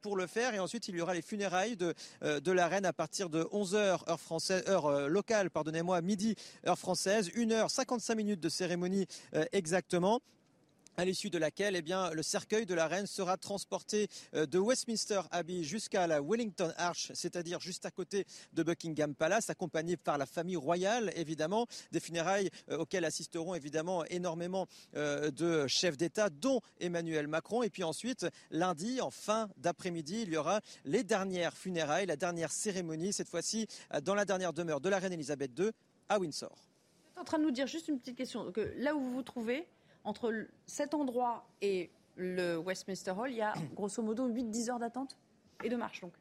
pour 0.00 0.16
le 0.16 0.26
faire. 0.26 0.54
Et 0.54 0.58
ensuite, 0.58 0.88
il 0.88 0.96
y 0.96 1.00
aura 1.00 1.14
les 1.14 1.22
funérailles 1.22 1.76
de, 1.76 1.94
la 2.22 2.66
reine 2.66 2.86
à 2.86 2.92
partir 2.92 3.28
de 3.28 3.44
11h, 3.44 4.08
heure 4.08 4.20
française, 4.20 4.64
heure 4.68 5.08
locale, 5.08 5.50
pardonnez-moi, 5.50 6.00
midi, 6.00 6.34
heure 6.66 6.78
française. 6.78 7.30
1 7.36 7.50
heure 7.52 7.70
55 7.70 8.14
minutes 8.14 8.40
de 8.40 8.48
cérémonie 8.48 9.06
exactement 9.52 10.20
à 10.96 11.04
l'issue 11.04 11.30
de 11.30 11.38
laquelle 11.38 11.76
eh 11.76 11.82
bien, 11.82 12.10
le 12.10 12.22
cercueil 12.22 12.66
de 12.66 12.74
la 12.74 12.86
reine 12.86 13.06
sera 13.06 13.36
transporté 13.36 14.08
euh, 14.34 14.46
de 14.46 14.58
Westminster 14.58 15.20
Abbey 15.30 15.62
jusqu'à 15.62 16.06
la 16.06 16.20
Wellington 16.20 16.72
Arch, 16.76 17.10
c'est-à-dire 17.14 17.60
juste 17.60 17.86
à 17.86 17.90
côté 17.90 18.26
de 18.52 18.62
Buckingham 18.62 19.14
Palace, 19.14 19.50
accompagné 19.50 19.96
par 19.96 20.18
la 20.18 20.26
famille 20.26 20.56
royale, 20.56 21.12
évidemment, 21.16 21.66
des 21.92 22.00
funérailles 22.00 22.50
euh, 22.70 22.78
auxquelles 22.78 23.04
assisteront 23.04 23.54
évidemment 23.54 24.04
énormément 24.06 24.66
euh, 24.96 25.30
de 25.30 25.66
chefs 25.66 25.96
d'État, 25.96 26.30
dont 26.30 26.60
Emmanuel 26.80 27.26
Macron. 27.26 27.62
Et 27.62 27.70
puis 27.70 27.84
ensuite, 27.84 28.26
lundi, 28.50 29.00
en 29.00 29.10
fin 29.10 29.48
d'après-midi, 29.56 30.22
il 30.22 30.32
y 30.32 30.36
aura 30.36 30.60
les 30.84 31.02
dernières 31.02 31.56
funérailles, 31.56 32.06
la 32.06 32.16
dernière 32.16 32.52
cérémonie, 32.52 33.12
cette 33.12 33.28
fois-ci 33.28 33.66
dans 34.02 34.14
la 34.14 34.24
dernière 34.24 34.52
demeure 34.52 34.80
de 34.80 34.88
la 34.88 34.98
reine 34.98 35.12
Elisabeth 35.12 35.58
II 35.58 35.70
à 36.08 36.18
Windsor. 36.18 36.50
Vous 36.50 37.12
êtes 37.12 37.18
en 37.18 37.24
train 37.24 37.38
de 37.38 37.44
nous 37.44 37.50
dire 37.50 37.66
juste 37.66 37.88
une 37.88 37.98
petite 37.98 38.16
question, 38.16 38.50
que 38.52 38.72
là 38.76 38.94
où 38.94 39.00
vous 39.00 39.12
vous 39.12 39.22
trouvez, 39.22 39.66
entre 40.04 40.46
cet 40.66 40.94
endroit 40.94 41.46
et 41.60 41.90
le 42.16 42.56
Westminster 42.58 43.10
Hall, 43.10 43.30
il 43.30 43.36
y 43.36 43.42
a 43.42 43.54
grosso 43.74 44.02
modo 44.02 44.28
8-10 44.28 44.70
heures 44.70 44.78
d'attente 44.78 45.16
et 45.62 45.68
de 45.68 45.76
marche 45.76 46.00
donc. 46.00 46.12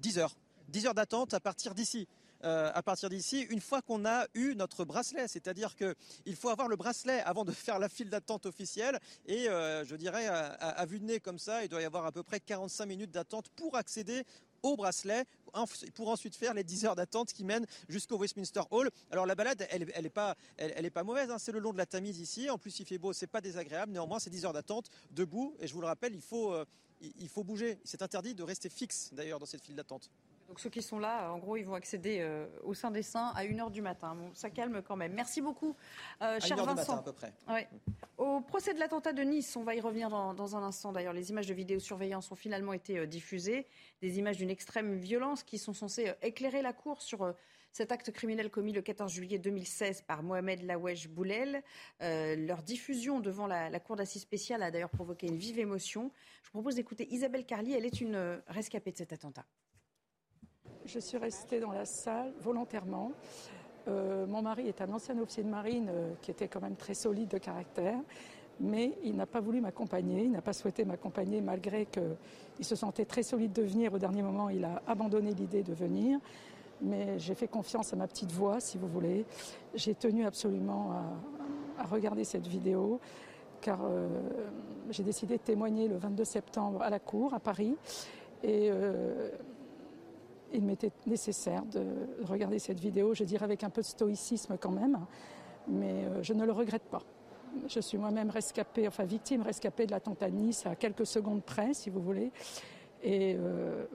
10 0.00 0.18
heures. 0.18 0.36
10 0.68 0.86
heures 0.86 0.94
d'attente 0.94 1.34
à 1.34 1.40
partir 1.40 1.74
d'ici. 1.74 2.06
Euh, 2.42 2.70
à 2.74 2.82
partir 2.82 3.10
d'ici, 3.10 3.42
une 3.50 3.60
fois 3.60 3.82
qu'on 3.82 4.06
a 4.06 4.26
eu 4.32 4.54
notre 4.54 4.86
bracelet. 4.86 5.28
C'est-à-dire 5.28 5.76
qu'il 5.76 6.36
faut 6.36 6.48
avoir 6.48 6.68
le 6.68 6.76
bracelet 6.76 7.20
avant 7.20 7.44
de 7.44 7.52
faire 7.52 7.78
la 7.78 7.90
file 7.90 8.08
d'attente 8.08 8.46
officielle. 8.46 8.98
Et 9.26 9.48
euh, 9.48 9.84
je 9.84 9.94
dirais, 9.94 10.26
à, 10.26 10.46
à, 10.46 10.86
vue 10.86 11.00
de 11.00 11.04
nez 11.04 11.20
comme 11.20 11.38
ça, 11.38 11.64
il 11.64 11.68
doit 11.68 11.82
y 11.82 11.84
avoir 11.84 12.06
à 12.06 12.12
peu 12.12 12.22
près 12.22 12.40
45 12.40 12.86
minutes 12.86 13.10
d'attente 13.10 13.50
pour 13.50 13.76
accéder 13.76 14.24
au 14.62 14.76
bracelet 14.76 15.24
pour 15.94 16.08
ensuite 16.08 16.36
faire 16.36 16.54
les 16.54 16.64
10 16.64 16.84
heures 16.84 16.96
d'attente 16.96 17.32
qui 17.32 17.44
mènent 17.44 17.66
jusqu'au 17.88 18.18
Westminster 18.18 18.62
Hall. 18.70 18.90
Alors 19.10 19.26
la 19.26 19.34
balade, 19.34 19.66
elle, 19.70 19.84
n'est 19.84 20.06
est 20.06 20.10
pas, 20.10 20.36
pas 20.94 21.02
mauvaise. 21.04 21.30
Hein. 21.30 21.38
C'est 21.38 21.52
le 21.52 21.58
long 21.58 21.72
de 21.72 21.78
la 21.78 21.86
Tamise 21.86 22.20
ici. 22.20 22.50
En 22.50 22.58
plus, 22.58 22.78
il 22.80 22.86
fait 22.86 22.98
beau, 22.98 23.12
c'est 23.12 23.26
pas 23.26 23.40
désagréable. 23.40 23.92
Néanmoins, 23.92 24.18
c'est 24.18 24.30
10 24.30 24.44
heures 24.44 24.52
d'attente 24.52 24.90
debout. 25.10 25.54
Et 25.60 25.66
je 25.66 25.74
vous 25.74 25.80
le 25.80 25.86
rappelle, 25.86 26.18
euh, 26.32 26.64
il 27.18 27.28
faut 27.28 27.44
bouger. 27.44 27.78
C'est 27.84 28.02
interdit 28.02 28.34
de 28.34 28.42
rester 28.42 28.68
fixe 28.68 29.10
d'ailleurs 29.12 29.38
dans 29.38 29.46
cette 29.46 29.62
file 29.62 29.76
d'attente. 29.76 30.10
Donc 30.50 30.58
ceux 30.58 30.68
qui 30.68 30.82
sont 30.82 30.98
là, 30.98 31.32
en 31.32 31.38
gros, 31.38 31.56
ils 31.56 31.62
vont 31.62 31.74
accéder 31.74 32.18
euh, 32.18 32.44
au 32.64 32.74
sein 32.74 32.90
des 32.90 33.04
saints 33.04 33.32
à 33.36 33.44
1h 33.44 33.70
du 33.70 33.82
matin. 33.82 34.16
Bon, 34.16 34.32
ça 34.34 34.50
calme 34.50 34.82
quand 34.82 34.96
même. 34.96 35.12
Merci 35.12 35.40
beaucoup, 35.40 35.76
euh, 36.22 36.40
cher 36.40 36.56
Vincent. 36.56 36.72
Du 36.72 36.74
matin, 36.74 36.96
à 36.96 37.02
peu 37.02 37.12
près. 37.12 37.32
Au 38.18 38.40
procès 38.40 38.74
de 38.74 38.80
l'attentat 38.80 39.12
de 39.12 39.22
Nice, 39.22 39.54
on 39.54 39.62
va 39.62 39.76
y 39.76 39.80
revenir 39.80 40.10
dans, 40.10 40.56
un 40.56 40.62
instant. 40.64 40.90
D'ailleurs, 40.90 41.12
les 41.12 41.30
images 41.30 41.46
de 41.46 41.54
vidéosurveillance 41.54 42.32
ont 42.32 42.34
finalement 42.34 42.72
été 42.72 42.98
euh, 42.98 43.06
diffusées. 43.06 43.64
Des 44.02 44.18
images 44.18 44.38
d'une 44.38 44.50
extrême 44.50 44.96
violence 44.96 45.44
qui 45.44 45.56
sont 45.56 45.72
censées 45.72 46.08
euh, 46.08 46.14
éclairer 46.20 46.62
la 46.62 46.72
cour 46.72 47.00
sur 47.00 47.32
cet 47.70 47.92
acte 47.92 48.10
criminel 48.10 48.50
commis 48.50 48.72
le 48.72 48.82
14 48.82 49.12
juillet 49.12 49.38
2016 49.38 50.02
par 50.02 50.24
Mohamed 50.24 50.64
Lawesh 50.64 51.06
Boulel. 51.10 51.62
leur 52.00 52.64
diffusion 52.64 53.20
devant 53.20 53.46
la, 53.46 53.70
la 53.70 53.78
cour 53.78 53.94
d'assises 53.94 54.22
spéciale 54.22 54.64
a 54.64 54.72
d'ailleurs 54.72 54.90
provoqué 54.90 55.28
une 55.28 55.36
vive 55.36 55.60
émotion. 55.60 56.10
Je 56.42 56.48
vous 56.48 56.58
propose 56.58 56.74
d'écouter 56.74 57.06
Isabelle 57.14 57.46
Carly. 57.46 57.74
Elle 57.74 57.86
est 57.86 58.00
une 58.00 58.42
rescapée 58.48 58.90
de 58.90 58.96
cet 58.96 59.12
attentat. 59.12 59.44
Je 60.92 60.98
suis 60.98 61.18
restée 61.18 61.60
dans 61.60 61.70
la 61.70 61.84
salle 61.84 62.32
volontairement. 62.40 63.12
Euh, 63.86 64.26
mon 64.26 64.42
mari 64.42 64.66
est 64.66 64.80
un 64.80 64.92
ancien 64.92 65.16
officier 65.20 65.44
de 65.44 65.48
marine 65.48 65.88
euh, 65.88 66.10
qui 66.20 66.32
était 66.32 66.48
quand 66.48 66.60
même 66.60 66.74
très 66.74 66.94
solide 66.94 67.28
de 67.28 67.38
caractère, 67.38 67.98
mais 68.58 68.98
il 69.04 69.14
n'a 69.14 69.26
pas 69.26 69.38
voulu 69.38 69.60
m'accompagner, 69.60 70.24
il 70.24 70.32
n'a 70.32 70.42
pas 70.42 70.52
souhaité 70.52 70.84
m'accompagner 70.84 71.40
malgré 71.42 71.86
qu'il 71.86 72.64
se 72.64 72.74
sentait 72.74 73.04
très 73.04 73.22
solide 73.22 73.52
de 73.52 73.62
venir. 73.62 73.94
Au 73.94 73.98
dernier 73.98 74.22
moment, 74.22 74.48
il 74.48 74.64
a 74.64 74.82
abandonné 74.88 75.32
l'idée 75.32 75.62
de 75.62 75.72
venir. 75.72 76.18
Mais 76.82 77.20
j'ai 77.20 77.36
fait 77.36 77.46
confiance 77.46 77.92
à 77.92 77.96
ma 77.96 78.08
petite 78.08 78.32
voix, 78.32 78.58
si 78.58 78.76
vous 78.76 78.88
voulez. 78.88 79.24
J'ai 79.74 79.94
tenu 79.94 80.26
absolument 80.26 80.90
à, 81.78 81.84
regarder 81.84 82.24
cette 82.24 82.48
vidéo, 82.48 82.98
car 83.60 83.78
euh, 83.84 84.08
j'ai 84.90 85.04
décidé 85.04 85.36
de 85.36 85.42
témoigner 85.42 85.86
le 85.86 85.98
22 85.98 86.24
septembre 86.24 86.82
à 86.82 86.90
la 86.90 86.98
Cour, 86.98 87.32
à 87.32 87.38
Paris. 87.38 87.76
Et 88.42 88.70
il 90.52 90.64
m'était 90.64 90.92
nécessaire 91.06 91.64
de 91.66 91.84
regarder 92.24 92.58
cette 92.58 92.80
vidéo, 92.80 93.14
je 93.14 93.24
dirais 93.24 93.44
avec 93.44 93.64
un 93.64 93.70
peu 93.70 93.82
de 93.82 93.86
stoïcisme 93.86 94.56
quand 94.58 94.70
même, 94.70 94.98
mais 95.68 96.04
euh, 96.04 96.22
je 96.22 96.32
ne 96.32 96.44
le 96.44 96.52
regrette 96.52 96.84
pas. 96.84 97.02
Je 97.66 97.80
suis 97.80 97.98
moi-même 97.98 98.30
rescapée, 98.30 98.86
enfin 98.86 99.04
victime 99.04 99.42
rescapée 99.42 99.86
de 99.86 99.90
l'attentat 99.90 100.30
de 100.30 100.36
Nice 100.36 100.66
à 100.66 100.76
quelques 100.76 101.06
secondes 101.06 101.42
près, 101.42 101.74
si 101.74 101.90
vous 101.90 102.00
voulez. 102.00 102.30
Et 103.02 103.36
euh, 103.38 103.86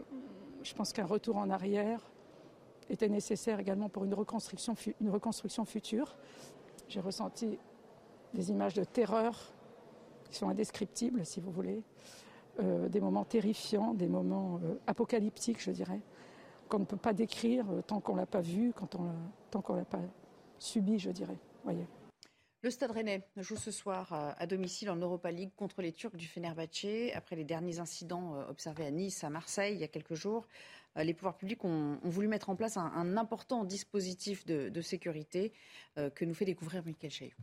je 0.64 0.74
pense 0.74 0.92
qu'un 0.92 1.06
retour 1.06 1.38
en 1.38 1.50
arrière 1.50 2.02
était 2.90 3.08
nécessaire 3.08 3.60
également 3.60 3.90
pour 3.90 4.04
une 4.04 4.14
reconstruction, 4.14 4.76
future. 5.66 6.16
J'ai 6.88 7.00
ressenti 7.00 7.58
des 8.34 8.52
images 8.52 8.74
de 8.74 8.84
terreur 8.84 9.54
qui 10.30 10.36
sont 10.36 10.50
indescriptibles, 10.50 11.26
si 11.26 11.40
vous 11.40 11.52
voulez, 11.52 11.82
euh, 12.60 12.90
des 12.90 13.00
moments 13.00 13.24
terrifiants, 13.24 13.94
des 13.94 14.08
moments 14.08 14.60
apocalyptiques, 14.86 15.62
je 15.62 15.72
dirais 15.72 16.02
qu'on 16.70 16.80
ne 16.80 16.86
peut 16.86 16.98
pas 16.98 17.14
décrire 17.14 17.70
euh, 17.72 17.82
tant 17.82 18.00
qu'on 18.00 18.16
l'a 18.16 18.26
pas 18.26 18.42
vu, 18.42 18.74
tant 19.52 19.62
qu'on 19.62 19.76
l'a 19.76 19.86
pas 19.86 20.02
subi, 20.60 21.00
je 21.00 21.12
dirais. 21.12 21.38
Le 22.62 22.72
Stade 22.72 22.92
Rennais 22.92 23.28
joue 23.38 23.58
ce 23.58 23.72
soir 23.72 24.12
euh, 24.14 24.32
à 24.38 24.48
domicile 24.48 24.90
en 24.90 24.96
Europa 24.96 25.32
League 25.32 25.52
contre 25.56 25.82
les 25.82 25.92
Turcs 25.92 26.16
du 26.16 26.28
Fenerbahçe. 26.28 27.14
Après 27.14 27.36
les 27.36 27.44
derniers 27.44 27.80
incidents 27.80 28.36
euh, 28.36 28.50
observés 28.50 28.86
à 28.86 28.92
Nice, 28.92 29.24
à 29.24 29.30
Marseille, 29.30 29.76
il 29.76 29.80
y 29.80 29.84
a 29.84 29.88
quelques 29.88 30.16
jours, 30.16 30.48
les 30.98 31.14
pouvoirs 31.14 31.36
publics 31.36 31.66
ont, 31.66 32.00
voulu 32.04 32.30
mettre 32.30 32.50
en 32.50 32.56
place 32.56 32.78
un, 32.78 33.18
important 33.18 33.66
dispositif 33.66 34.46
de, 34.46 34.82
sécurité 34.82 35.52
que 35.98 36.24
nous 36.24 36.34
fait 36.34 36.46
découvrir 36.46 36.86
Michael 36.86 37.12
Chaillot. 37.12 37.36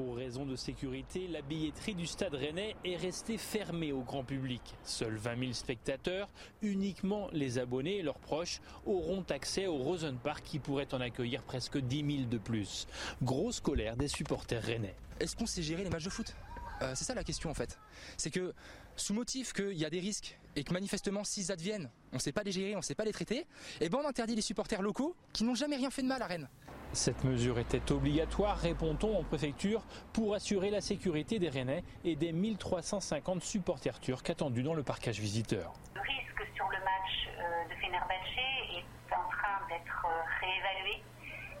Pour 0.00 0.16
raison 0.16 0.46
de 0.46 0.56
sécurité, 0.56 1.28
la 1.28 1.42
billetterie 1.42 1.94
du 1.94 2.06
stade 2.06 2.34
rennais 2.34 2.74
est 2.86 2.96
restée 2.96 3.36
fermée 3.36 3.92
au 3.92 4.00
grand 4.00 4.24
public. 4.24 4.62
Seuls 4.82 5.16
20 5.16 5.38
000 5.38 5.52
spectateurs, 5.52 6.26
uniquement 6.62 7.28
les 7.32 7.58
abonnés 7.58 7.98
et 7.98 8.02
leurs 8.02 8.18
proches, 8.18 8.62
auront 8.86 9.22
accès 9.28 9.66
au 9.66 9.76
Rosen 9.76 10.16
Park 10.16 10.42
qui 10.42 10.58
pourrait 10.58 10.94
en 10.94 11.02
accueillir 11.02 11.42
presque 11.42 11.76
10 11.76 12.16
000 12.16 12.28
de 12.30 12.38
plus. 12.38 12.86
Grosse 13.22 13.60
colère 13.60 13.94
des 13.94 14.08
supporters 14.08 14.62
rennais. 14.62 14.94
Est-ce 15.20 15.36
qu'on 15.36 15.44
sait 15.44 15.62
gérer 15.62 15.84
les 15.84 15.90
matchs 15.90 16.04
de 16.04 16.10
foot? 16.10 16.34
Euh, 16.80 16.92
C'est 16.94 17.04
ça 17.04 17.14
la 17.14 17.22
question 17.22 17.50
en 17.50 17.54
fait. 17.54 17.78
C'est 18.16 18.30
que 18.30 18.54
sous 19.00 19.14
motif 19.14 19.52
qu'il 19.52 19.72
y 19.72 19.84
a 19.84 19.90
des 19.90 20.00
risques 20.00 20.38
et 20.56 20.64
que 20.64 20.72
manifestement 20.72 21.24
s'ils 21.24 21.50
adviennent, 21.50 21.90
on 22.12 22.16
ne 22.16 22.20
sait 22.20 22.32
pas 22.32 22.42
les 22.42 22.52
gérer, 22.52 22.74
on 22.74 22.78
ne 22.78 22.84
sait 22.84 22.94
pas 22.94 23.04
les 23.04 23.12
traiter, 23.12 23.38
et 23.38 23.46
eh 23.82 23.88
ben 23.88 23.98
on 24.02 24.08
interdit 24.08 24.34
les 24.34 24.42
supporters 24.42 24.82
locaux 24.82 25.16
qui 25.32 25.44
n'ont 25.44 25.54
jamais 25.54 25.76
rien 25.76 25.90
fait 25.90 26.02
de 26.02 26.08
mal 26.08 26.22
à 26.22 26.26
Rennes. 26.26 26.48
Cette 26.92 27.22
mesure 27.22 27.58
était 27.60 27.92
obligatoire, 27.92 28.58
répond-on 28.58 29.16
en 29.16 29.22
préfecture, 29.22 29.84
pour 30.12 30.34
assurer 30.34 30.70
la 30.70 30.80
sécurité 30.80 31.38
des 31.38 31.48
Rennais 31.48 31.84
et 32.04 32.16
des 32.16 32.32
1350 32.32 33.42
supporters 33.42 34.00
turcs 34.00 34.28
attendus 34.28 34.64
dans 34.64 34.74
le 34.74 34.82
parcage 34.82 35.20
visiteur. 35.20 35.72
Le 35.94 36.00
risque 36.00 36.54
sur 36.56 36.68
le 36.68 36.78
match 36.78 37.28
euh, 37.38 37.68
de 37.68 37.80
Fenerbahçe 37.80 38.76
est 38.76 39.14
en 39.14 39.30
train 39.30 39.68
d'être 39.68 40.04
euh, 40.04 40.22
réévalué, 40.40 41.02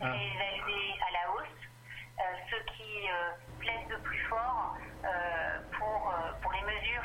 ah. 0.00 0.12
réévalué 0.12 0.82
à 1.08 1.12
la 1.12 1.32
hausse. 1.32 1.60
Euh, 2.18 2.22
ce 2.50 2.56
qui 2.74 3.08
plaise 3.60 3.88
de 3.88 4.02
plus 4.02 4.18
fort 4.28 4.76
mesures 5.02 5.49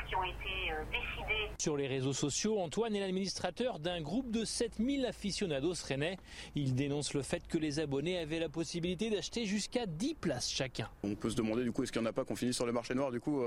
qui 0.08 0.14
ont 0.14 0.24
été 0.24 0.72
décidées. 0.90 1.50
Sur 1.58 1.76
les 1.76 1.86
réseaux 1.86 2.12
sociaux, 2.12 2.58
Antoine 2.58 2.94
est 2.94 3.00
l'administrateur 3.00 3.78
d'un 3.78 4.00
groupe 4.00 4.30
de 4.30 4.44
7000 4.44 5.06
aficionados 5.06 5.74
rennais. 5.86 6.16
Il 6.54 6.74
dénonce 6.74 7.14
le 7.14 7.22
fait 7.22 7.46
que 7.46 7.58
les 7.58 7.80
abonnés 7.80 8.18
avaient 8.18 8.38
la 8.38 8.48
possibilité 8.48 9.10
d'acheter 9.10 9.46
jusqu'à 9.46 9.86
10 9.86 10.14
places 10.14 10.50
chacun. 10.50 10.88
On 11.02 11.14
peut 11.14 11.30
se 11.30 11.36
demander 11.36 11.64
du 11.64 11.72
coup 11.72 11.82
est-ce 11.82 11.92
qu'il 11.92 12.02
n'y 12.02 12.06
en 12.06 12.10
a 12.10 12.12
pas 12.12 12.24
qu'on 12.24 12.36
finit 12.36 12.54
sur 12.54 12.66
le 12.66 12.72
marché 12.72 12.94
noir 12.94 13.10
du 13.10 13.20
coup 13.20 13.42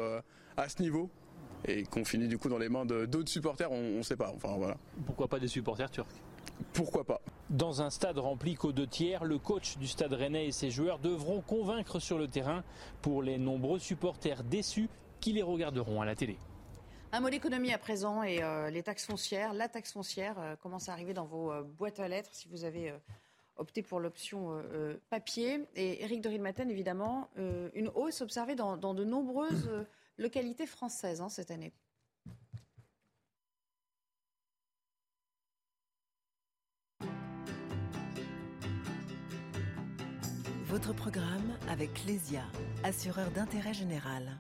à 0.57 0.69
ce 0.69 0.81
niveau 0.81 1.09
et 1.65 1.83
qu'on 1.83 2.05
finit 2.05 2.27
du 2.27 2.37
coup 2.37 2.49
dans 2.49 2.57
les 2.57 2.69
mains 2.69 2.85
d'autres 2.85 3.29
supporters, 3.29 3.71
on 3.71 3.97
ne 3.97 4.01
sait 4.01 4.15
pas. 4.15 4.31
Enfin 4.35 4.55
voilà. 4.57 4.77
Pourquoi 5.05 5.27
pas 5.27 5.39
des 5.39 5.47
supporters 5.47 5.91
turcs? 5.91 6.07
Pourquoi 6.73 7.05
pas? 7.05 7.21
Dans 7.49 7.81
un 7.81 7.89
stade 7.89 8.17
rempli 8.17 8.55
qu'aux 8.55 8.73
deux 8.73 8.87
tiers, 8.87 9.23
le 9.23 9.37
coach 9.37 9.77
du 9.77 9.87
stade 9.87 10.13
rennais 10.13 10.47
et 10.47 10.51
ses 10.51 10.71
joueurs 10.71 10.99
devront 10.99 11.41
convaincre 11.41 11.99
sur 11.99 12.17
le 12.17 12.27
terrain 12.27 12.63
pour 13.01 13.23
les 13.23 13.37
nombreux 13.37 13.79
supporters 13.79 14.43
déçus 14.43 14.89
qui 15.21 15.33
les 15.33 15.41
regarderont 15.41 16.01
à 16.01 16.05
la 16.05 16.15
télé. 16.15 16.37
Un 17.11 17.21
mot 17.21 17.29
d'économie 17.31 17.73
à 17.73 17.79
présent 17.79 18.21
et 18.21 18.43
euh, 18.43 18.69
les 18.69 18.83
taxes 18.83 19.07
foncières. 19.07 19.53
La 19.53 19.67
taxe 19.67 19.93
foncière 19.93 20.37
euh, 20.37 20.55
commence 20.55 20.89
à 20.89 20.93
arriver 20.93 21.15
dans 21.15 21.25
vos 21.25 21.51
euh, 21.51 21.63
boîtes 21.63 21.99
à 21.99 22.07
lettres 22.07 22.29
si 22.33 22.47
vous 22.47 22.65
avez 22.65 22.93
opté 23.57 23.81
pour 23.81 23.99
l'option 23.99 24.63
papier. 25.09 25.65
Et 25.75 26.03
Éric 26.03 26.21
de 26.21 26.29
Rilmaten, 26.29 26.69
évidemment, 26.69 27.29
une 27.73 27.89
hausse 27.93 28.21
observée 28.21 28.55
dans, 28.55 28.77
de 28.77 29.03
nombreuses 29.03 29.69
localités 30.17 30.65
françaises 30.65 31.19
hein, 31.19 31.27
cette 31.27 31.51
année. 31.51 31.73
Votre 40.63 40.93
programme 40.93 41.57
avec 41.67 42.05
Lesia, 42.05 42.43
assureur 42.83 43.29
d'intérêt 43.31 43.73
général. 43.73 44.39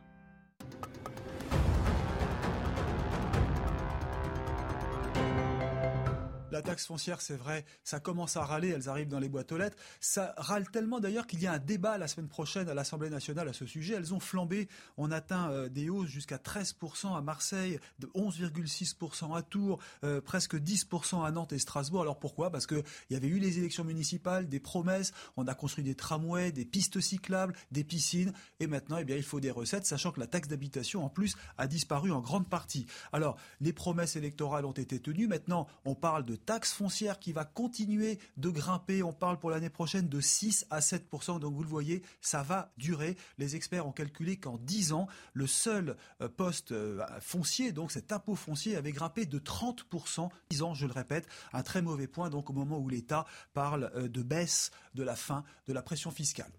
La 6.51 6.63
taxe 6.63 6.87
foncière, 6.87 7.21
c'est 7.21 7.35
vrai, 7.35 7.63
ça 7.83 7.99
commence 7.99 8.35
à 8.35 8.43
râler, 8.43 8.69
elles 8.69 8.89
arrivent 8.89 9.07
dans 9.07 9.19
les 9.19 9.29
boîtes 9.29 9.51
aux 9.51 9.57
lettres. 9.57 9.77
Ça 9.99 10.33
râle 10.35 10.67
tellement 10.71 10.99
d'ailleurs 10.99 11.27
qu'il 11.27 11.39
y 11.41 11.45
a 11.45 11.53
un 11.53 11.59
débat 11.59 11.99
la 11.99 12.07
semaine 12.07 12.27
prochaine 12.27 12.67
à 12.69 12.73
l'Assemblée 12.73 13.11
nationale 13.11 13.47
à 13.47 13.53
ce 13.53 13.67
sujet. 13.67 13.93
Elles 13.93 14.15
ont 14.15 14.19
flambé. 14.19 14.67
On 14.97 15.11
atteint 15.11 15.51
euh, 15.51 15.69
des 15.69 15.91
hausses 15.91 16.09
jusqu'à 16.09 16.37
13% 16.37 17.15
à 17.15 17.21
Marseille, 17.21 17.79
de 17.99 18.07
11,6% 18.15 19.37
à 19.37 19.43
Tours, 19.43 19.79
euh, 20.03 20.21
presque 20.21 20.55
10% 20.55 21.23
à 21.23 21.29
Nantes 21.29 21.53
et 21.53 21.59
Strasbourg. 21.59 22.01
Alors 22.01 22.17
pourquoi? 22.17 22.49
Parce 22.49 22.65
qu'il 22.65 22.83
y 23.11 23.15
avait 23.15 23.27
eu 23.27 23.37
les 23.37 23.59
élections 23.59 23.83
municipales, 23.83 24.49
des 24.49 24.59
promesses, 24.59 25.11
on 25.37 25.47
a 25.47 25.53
construit 25.53 25.83
des 25.83 25.95
tramways, 25.95 26.51
des 26.51 26.65
pistes 26.65 26.99
cyclables, 26.99 27.53
des 27.71 27.83
piscines, 27.83 28.33
et 28.59 28.65
maintenant, 28.65 28.97
eh 28.97 29.05
bien, 29.05 29.17
il 29.17 29.23
faut 29.23 29.39
des 29.39 29.51
recettes, 29.51 29.85
sachant 29.85 30.11
que 30.11 30.19
la 30.19 30.27
taxe 30.27 30.47
d'habitation, 30.47 31.05
en 31.05 31.09
plus, 31.09 31.35
a 31.59 31.67
disparu 31.67 32.11
en 32.11 32.21
grande 32.21 32.49
partie. 32.49 32.87
Alors, 33.13 33.37
les 33.61 33.73
promesses 33.73 34.15
électorales 34.15 34.65
ont 34.65 34.71
été 34.71 34.99
tenues. 34.99 35.27
Maintenant, 35.27 35.67
on 35.85 35.93
parle 35.93 36.25
de 36.25 36.38
taxe 36.39 36.73
foncière 36.73 37.19
qui 37.19 37.33
va 37.33 37.45
continuer 37.45 38.19
de 38.37 38.49
grimper. 38.49 39.03
On 39.03 39.13
parle 39.13 39.39
pour 39.39 39.49
l'année 39.49 39.69
prochaine 39.69 40.07
de 40.07 40.21
6 40.21 40.65
à 40.69 40.79
7% 40.79 41.39
Donc 41.39 41.53
vous 41.53 41.63
le 41.63 41.69
voyez, 41.69 42.03
ça 42.21 42.43
va 42.43 42.71
durer. 42.77 43.17
Les 43.37 43.55
experts 43.55 43.87
ont 43.87 43.91
calculé 43.91 44.37
qu'en 44.37 44.57
10 44.57 44.93
ans, 44.93 45.07
le 45.33 45.47
seul 45.47 45.95
euh, 46.21 46.29
poste 46.29 46.71
euh, 46.71 47.05
foncier, 47.21 47.71
donc 47.71 47.91
cet 47.91 48.11
impôt 48.11 48.35
foncier, 48.35 48.75
avait 48.75 48.91
grimpé 48.91 49.25
de 49.25 49.39
30% 49.39 50.29
10 50.49 50.63
ans, 50.63 50.73
je 50.73 50.85
le 50.85 50.93
répète, 50.93 51.27
un 51.53 51.63
très 51.63 51.81
mauvais 51.81 52.07
point 52.07 52.29
donc 52.29 52.49
au 52.49 52.53
moment 52.53 52.79
où 52.79 52.89
l'État 52.89 53.25
parle 53.53 53.91
euh, 53.95 54.07
de 54.07 54.21
baisse 54.21 54.71
de 54.95 55.03
la 55.03 55.15
fin 55.15 55.43
de 55.67 55.73
la 55.73 55.81
pression 55.81 56.11
fiscale. 56.11 56.51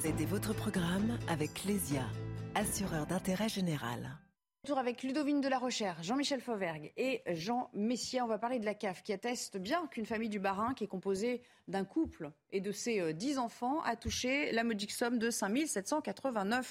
C'était 0.00 0.24
votre 0.24 0.54
programme 0.54 1.18
avec 1.26 1.64
Lesia 1.64 2.06
assureur 2.56 3.06
d'intérêt 3.06 3.50
général. 3.50 4.18
Retour 4.62 4.78
avec 4.78 5.02
Ludovine 5.02 5.42
de 5.42 5.48
la 5.48 5.58
Rochère, 5.58 6.02
Jean-Michel 6.02 6.40
Fauvergue 6.40 6.90
et 6.96 7.22
Jean 7.34 7.68
Messia. 7.74 8.24
On 8.24 8.28
va 8.28 8.38
parler 8.38 8.58
de 8.58 8.64
la 8.64 8.74
CAF 8.74 9.02
qui 9.02 9.12
atteste 9.12 9.58
bien 9.58 9.86
qu'une 9.88 10.06
famille 10.06 10.30
du 10.30 10.40
Barin, 10.40 10.72
qui 10.72 10.84
est 10.84 10.88
composée 10.88 11.42
d'un 11.68 11.84
couple 11.84 12.32
et 12.52 12.62
de 12.62 12.72
ses 12.72 13.12
10 13.12 13.36
euh, 13.36 13.40
enfants, 13.40 13.82
a 13.82 13.94
touché 13.94 14.52
la 14.52 14.64
modique 14.64 14.90
somme 14.90 15.18
de 15.18 15.28
5 15.28 15.52
789,53 15.52 16.70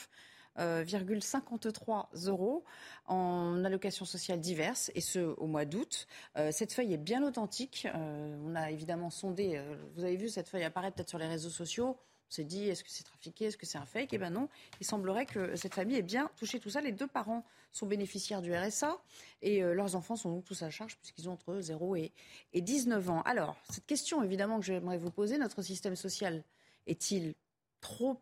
euh, 0.58 2.30
euros 2.30 2.64
en 3.06 3.64
allocations 3.64 4.06
sociales 4.06 4.42
diverses, 4.42 4.92
et 4.96 5.02
ce 5.02 5.20
au 5.20 5.46
mois 5.46 5.66
d'août. 5.66 6.08
Euh, 6.36 6.52
cette 6.52 6.74
feuille 6.74 6.94
est 6.94 6.98
bien 6.98 7.22
authentique. 7.24 7.88
on 7.94 8.56
a 8.56 8.72
évidemment 8.72 9.12
sondé, 9.12 9.62
vous 9.94 10.04
avez 10.04 10.18
vu 10.18 10.30
cette 10.30 10.50
feuille 10.50 10.64
apparaître 10.64 10.96
peut-être 10.96 11.10
sur 11.10 11.20
les 11.20 11.28
réseaux 11.28 11.52
sociaux. 11.52 11.96
On 12.30 12.34
s'est 12.34 12.44
dit, 12.44 12.70
est-ce 12.70 12.84
que 12.84 12.90
c'est 12.90 13.04
trafiqué, 13.04 13.46
est-ce 13.46 13.58
que 13.58 13.66
c'est 13.66 13.78
un 13.78 13.86
fake? 13.86 14.10
Eh 14.14 14.18
bien 14.18 14.32
non, 14.32 14.50
il 14.80 14.86
semblerait 14.86 15.26
que 15.26 15.56
cette 15.56 15.76
famille 15.76 15.98
ait 15.98 16.02
bien 16.02 16.30
touché 16.38 16.60
tout 16.60 16.70
ça. 16.70 16.82
Les 16.82 16.92
deux 16.92 17.08
parents 17.08 17.46
sont 17.72 17.86
bénéficiaires 17.86 18.42
du 18.42 18.56
RSA 18.56 18.98
et 19.42 19.64
euh, 19.64 19.74
leurs 19.74 19.96
enfants 19.96 20.16
sont 20.16 20.32
donc 20.32 20.46
tous 20.46 20.64
à 20.64 20.70
charge 20.70 20.98
puisqu'ils 20.98 21.30
ont 21.30 21.34
entre 21.34 21.60
0 21.60 21.96
et, 21.96 22.12
19 22.54 23.10
ans. 23.10 23.22
Alors, 23.24 23.58
cette 23.70 23.86
question 23.86 24.24
évidemment 24.24 24.60
que 24.60 24.66
j'aimerais 24.66 24.98
vous 24.98 25.12
poser, 25.12 25.38
notre 25.38 25.62
système 25.62 25.96
social 25.96 26.44
est-il 26.88 27.36
trop 27.82 28.20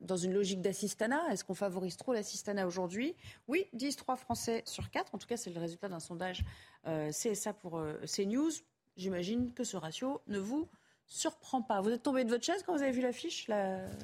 dans 0.00 0.16
une 0.16 0.32
logique 0.32 0.60
d'assistanat? 0.60 1.22
Est-ce 1.30 1.44
qu'on 1.44 1.54
favorise 1.54 1.96
trop 1.96 2.12
l'assistanat 2.12 2.66
aujourd'hui? 2.66 3.14
Oui, 3.48 3.66
10 3.74 3.96
3 3.96 4.16
Français 4.16 4.62
sur 4.66 4.90
4. 4.90 5.14
En 5.14 5.18
tout 5.18 5.26
cas, 5.26 5.36
c'est 5.36 5.50
le 5.50 5.60
résultat 5.60 5.88
d'un 5.88 6.00
sondage 6.00 6.44
euh, 6.86 7.10
CSA 7.10 7.52
pour 7.52 7.78
euh, 7.78 7.94
CNews. 8.06 8.50
J'imagine 8.96 9.52
que 9.52 9.64
ce 9.64 9.76
ratio 9.76 10.20
ne 10.26 10.38
vous 10.38 10.68
surprend 11.06 11.62
pas. 11.62 11.80
Vous 11.80 11.90
êtes 11.90 12.02
tombé 12.02 12.24
de 12.24 12.30
votre 12.30 12.44
chaise 12.44 12.62
quand 12.64 12.74
vous 12.74 12.82
avez 12.82 12.92
vu 12.92 13.00
l'affiche 13.02 13.48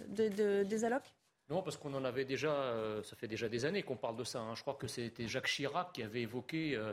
des 0.08 0.84
allocs? 0.84 1.12
Non, 1.50 1.62
parce 1.62 1.76
qu'on 1.76 1.92
en 1.94 2.04
avait 2.04 2.24
déjà, 2.24 2.52
euh, 2.52 3.02
ça 3.02 3.16
fait 3.16 3.26
déjà 3.26 3.48
des 3.48 3.64
années 3.64 3.82
qu'on 3.82 3.96
parle 3.96 4.16
de 4.16 4.22
ça. 4.22 4.38
Hein. 4.38 4.54
Je 4.54 4.62
crois 4.62 4.74
que 4.74 4.86
c'était 4.86 5.26
Jacques 5.26 5.48
Chirac 5.48 5.92
qui 5.92 6.04
avait 6.04 6.22
évoqué 6.22 6.76
euh, 6.76 6.92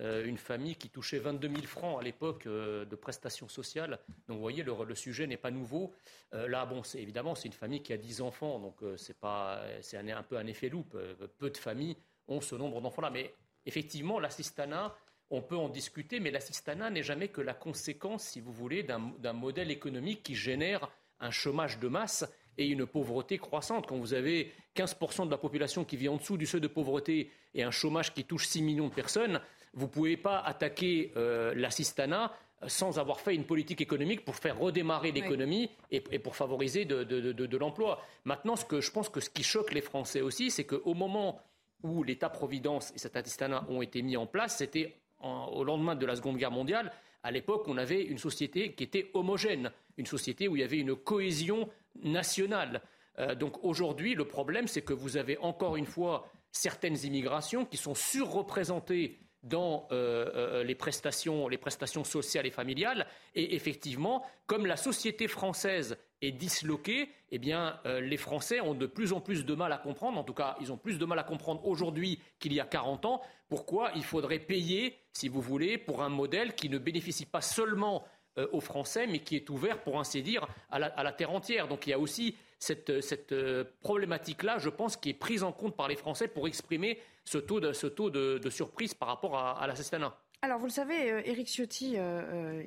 euh, 0.00 0.26
une 0.26 0.36
famille 0.36 0.76
qui 0.76 0.90
touchait 0.90 1.18
22 1.18 1.48
000 1.48 1.62
francs 1.62 1.98
à 1.98 2.04
l'époque 2.04 2.46
de 2.46 2.96
prestations 2.96 3.48
sociales. 3.48 3.98
Donc 4.28 4.36
vous 4.36 4.42
voyez, 4.42 4.62
le, 4.62 4.94
sujet 4.94 5.26
n'est 5.26 5.38
pas 5.38 5.50
nouveau. 5.50 5.94
là, 6.32 6.66
bon, 6.66 6.82
c'est 6.82 7.00
évidemment, 7.00 7.34
c'est 7.34 7.48
une 7.48 7.54
famille 7.54 7.82
qui 7.82 7.94
a 7.94 7.96
10 7.96 8.20
enfants, 8.20 8.58
donc 8.58 8.76
c'est 8.98 9.18
pas, 9.18 9.62
c'est 9.80 9.96
un, 9.96 10.06
un, 10.08 10.22
peu 10.22 10.36
un 10.36 10.46
effet 10.46 10.68
loupe. 10.68 10.98
peu 11.38 11.48
de 11.48 11.56
familles 11.56 11.96
ont 12.28 12.42
ce 12.42 12.56
nombre 12.56 12.82
d'enfants-là. 12.82 13.08
Mais 13.08 13.32
effectivement, 13.64 14.20
l'assistanat, 14.20 14.94
on 15.34 15.42
peut 15.42 15.56
en 15.56 15.68
discuter, 15.68 16.20
mais 16.20 16.30
l'assistanat 16.30 16.90
n'est 16.90 17.02
jamais 17.02 17.28
que 17.28 17.40
la 17.40 17.54
conséquence, 17.54 18.24
si 18.24 18.40
vous 18.40 18.52
voulez, 18.52 18.82
d'un 18.82 19.32
modèle 19.32 19.70
économique 19.70 20.22
qui 20.22 20.34
génère 20.34 20.90
un 21.20 21.30
chômage 21.30 21.78
de 21.78 21.88
masse 21.88 22.24
et 22.56 22.66
une 22.66 22.86
pauvreté 22.86 23.38
croissante. 23.38 23.86
Quand 23.86 23.96
vous 23.96 24.14
avez 24.14 24.52
15% 24.76 25.26
de 25.26 25.30
la 25.30 25.38
population 25.38 25.84
qui 25.84 25.96
vit 25.96 26.08
en 26.08 26.16
dessous 26.16 26.36
du 26.36 26.46
seuil 26.46 26.60
de 26.60 26.68
pauvreté 26.68 27.30
et 27.54 27.62
un 27.62 27.70
chômage 27.70 28.14
qui 28.14 28.24
touche 28.24 28.46
6 28.46 28.62
millions 28.62 28.88
de 28.88 28.94
personnes, 28.94 29.40
vous 29.72 29.86
ne 29.86 29.90
pouvez 29.90 30.16
pas 30.16 30.38
attaquer 30.38 31.12
euh, 31.16 31.52
l'assistanat 31.54 32.32
sans 32.66 32.98
avoir 32.98 33.20
fait 33.20 33.34
une 33.34 33.44
politique 33.44 33.80
économique 33.80 34.24
pour 34.24 34.36
faire 34.36 34.58
redémarrer 34.58 35.12
l'économie 35.12 35.70
et, 35.90 36.00
pour 36.00 36.36
favoriser 36.36 36.84
de, 36.84 37.56
l'emploi. 37.56 38.00
Maintenant, 38.24 38.56
ce 38.56 38.64
que 38.64 38.80
je 38.80 38.90
pense 38.90 39.08
que 39.08 39.20
ce 39.20 39.28
qui 39.28 39.42
choque 39.42 39.72
les 39.72 39.82
Français 39.82 40.22
aussi, 40.22 40.50
c'est 40.50 40.64
qu'au 40.64 40.94
moment 40.94 41.40
où 41.82 42.02
l'État-providence 42.02 42.92
et 42.94 42.98
cet 42.98 43.16
assistanat 43.16 43.66
ont 43.68 43.82
été 43.82 44.00
mis 44.00 44.16
en 44.16 44.26
place, 44.26 44.58
c'était 44.58 44.96
au 45.24 45.64
lendemain 45.64 45.94
de 45.94 46.06
la 46.06 46.16
Seconde 46.16 46.36
Guerre 46.36 46.50
mondiale, 46.50 46.92
à 47.22 47.30
l'époque, 47.30 47.64
on 47.68 47.78
avait 47.78 48.02
une 48.02 48.18
société 48.18 48.74
qui 48.74 48.84
était 48.84 49.10
homogène, 49.14 49.70
une 49.96 50.06
société 50.06 50.46
où 50.46 50.56
il 50.56 50.60
y 50.60 50.64
avait 50.64 50.78
une 50.78 50.94
cohésion 50.94 51.68
nationale. 52.02 52.82
Euh, 53.18 53.34
donc 53.34 53.64
aujourd'hui, 53.64 54.14
le 54.14 54.26
problème, 54.26 54.68
c'est 54.68 54.82
que 54.82 54.92
vous 54.92 55.16
avez 55.16 55.38
encore 55.38 55.76
une 55.76 55.86
fois 55.86 56.30
certaines 56.52 56.98
immigrations 57.04 57.64
qui 57.64 57.78
sont 57.78 57.94
surreprésentées 57.94 59.18
dans 59.42 59.88
euh, 59.92 60.30
euh, 60.34 60.64
les, 60.64 60.74
prestations, 60.74 61.48
les 61.48 61.58
prestations 61.58 62.04
sociales 62.04 62.46
et 62.46 62.50
familiales. 62.50 63.06
Et 63.34 63.54
effectivement, 63.54 64.24
comme 64.46 64.66
la 64.66 64.76
société 64.76 65.26
française 65.28 65.96
est 66.24 66.32
disloquée, 66.32 67.08
eh 67.30 67.38
bien, 67.38 67.78
les 67.84 68.16
Français 68.16 68.60
ont 68.60 68.74
de 68.74 68.86
plus 68.86 69.12
en 69.12 69.20
plus 69.20 69.44
de 69.44 69.54
mal 69.54 69.72
à 69.72 69.78
comprendre, 69.78 70.18
en 70.18 70.24
tout 70.24 70.34
cas, 70.34 70.56
ils 70.60 70.72
ont 70.72 70.76
plus 70.76 70.98
de 70.98 71.04
mal 71.04 71.18
à 71.18 71.24
comprendre 71.24 71.66
aujourd'hui 71.66 72.20
qu'il 72.38 72.52
y 72.52 72.60
a 72.60 72.64
40 72.64 73.04
ans, 73.06 73.20
pourquoi 73.48 73.90
il 73.94 74.04
faudrait 74.04 74.38
payer, 74.38 74.98
si 75.12 75.28
vous 75.28 75.40
voulez, 75.40 75.78
pour 75.78 76.02
un 76.02 76.08
modèle 76.08 76.54
qui 76.54 76.68
ne 76.68 76.78
bénéficie 76.78 77.26
pas 77.26 77.40
seulement 77.40 78.04
euh, 78.36 78.48
aux 78.50 78.60
Français, 78.60 79.06
mais 79.06 79.20
qui 79.20 79.36
est 79.36 79.48
ouvert, 79.48 79.80
pour 79.80 80.00
ainsi 80.00 80.20
dire, 80.20 80.48
à 80.70 80.80
la, 80.80 81.12
terre 81.12 81.30
entière. 81.30 81.68
Donc 81.68 81.86
il 81.86 81.90
y 81.90 81.92
a 81.92 81.98
aussi 82.00 82.36
cette, 82.58 82.90
euh, 82.90 83.64
problématique-là, 83.80 84.58
je 84.58 84.70
pense, 84.70 84.96
qui 84.96 85.10
est 85.10 85.14
prise 85.14 85.44
en 85.44 85.52
compte 85.52 85.76
par 85.76 85.86
les 85.86 85.94
Français 85.94 86.26
pour 86.26 86.48
exprimer 86.48 86.98
ce 87.24 87.38
taux 87.38 87.60
de, 87.60 88.50
surprise 88.50 88.92
par 88.92 89.06
rapport 89.06 89.36
à, 89.36 89.62
à 89.62 89.66
l'assistanat. 89.68 90.23
Alors, 90.44 90.58
vous 90.58 90.66
le 90.66 90.70
savez, 90.70 91.10
euh, 91.10 91.22
Éric 91.24 91.48
Ciotti, 91.48 91.96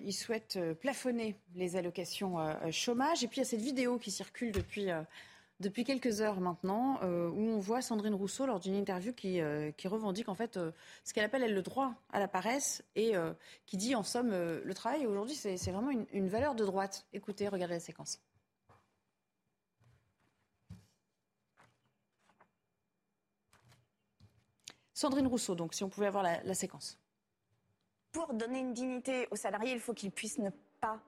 il 0.04 0.14
souhaite 0.14 0.58
plafonner 0.82 1.36
les 1.54 1.76
allocations 1.76 2.38
chômage. 2.72 3.24
Et 3.24 3.28
puis, 3.28 3.38
il 3.38 3.42
y 3.42 3.46
a 3.46 3.50
cette 3.50 3.62
vidéo 3.62 4.00
qui 4.00 4.10
circule 4.10 4.52
depuis 4.52 4.90
depuis 5.60 5.84
quelques 5.84 6.22
heures 6.22 6.40
maintenant, 6.40 7.00
euh, 7.04 7.30
où 7.30 7.40
on 7.40 7.60
voit 7.60 7.82
Sandrine 7.82 8.14
Rousseau 8.14 8.46
lors 8.46 8.60
d'une 8.60 8.76
interview 8.76 9.14
qui, 9.14 9.42
euh, 9.42 9.72
revendique 9.86 10.30
en 10.30 10.36
fait 10.36 10.58
euh, 10.58 10.72
ce 11.04 11.14
qu'elle 11.14 11.24
appelle 11.24 11.44
elle, 11.44 11.54
le 11.54 11.62
droit 11.62 11.94
à 12.12 12.20
la 12.20 12.28
paresse 12.28 12.84
et 12.96 13.14
qui 13.66 13.78
dit 13.78 13.96
en 13.96 14.04
somme 14.04 14.32
le 14.32 14.74
travail 14.74 15.06
aujourd'hui 15.08 15.36
c'est 15.36 15.56
vraiment 15.72 15.90
une, 15.90 16.06
une, 16.12 16.28
valeur 16.28 16.56
de 16.56 16.66
droite. 16.66 17.06
Écoutez, 17.14 17.48
regardez 17.48 17.76
la 17.76 17.80
séquence. 17.80 18.20
Sandrine 24.94 25.28
Rousseau, 25.28 25.56
donc 25.56 25.74
si 25.74 25.84
on 25.84 25.90
pouvait 25.90 26.08
avoir 26.08 26.24
la 26.24 26.54
séquence. 26.54 27.00
Pour 28.18 28.34
donner 28.34 28.62
une 28.62 28.74
dignité 28.74 29.28
aux 29.30 29.36
salariés, 29.36 29.74
il 29.74 29.80
faut 29.80 29.94
qu'ils 29.94 30.10
puissent 30.10 30.40
ne 30.40 30.50
pas 30.82 31.00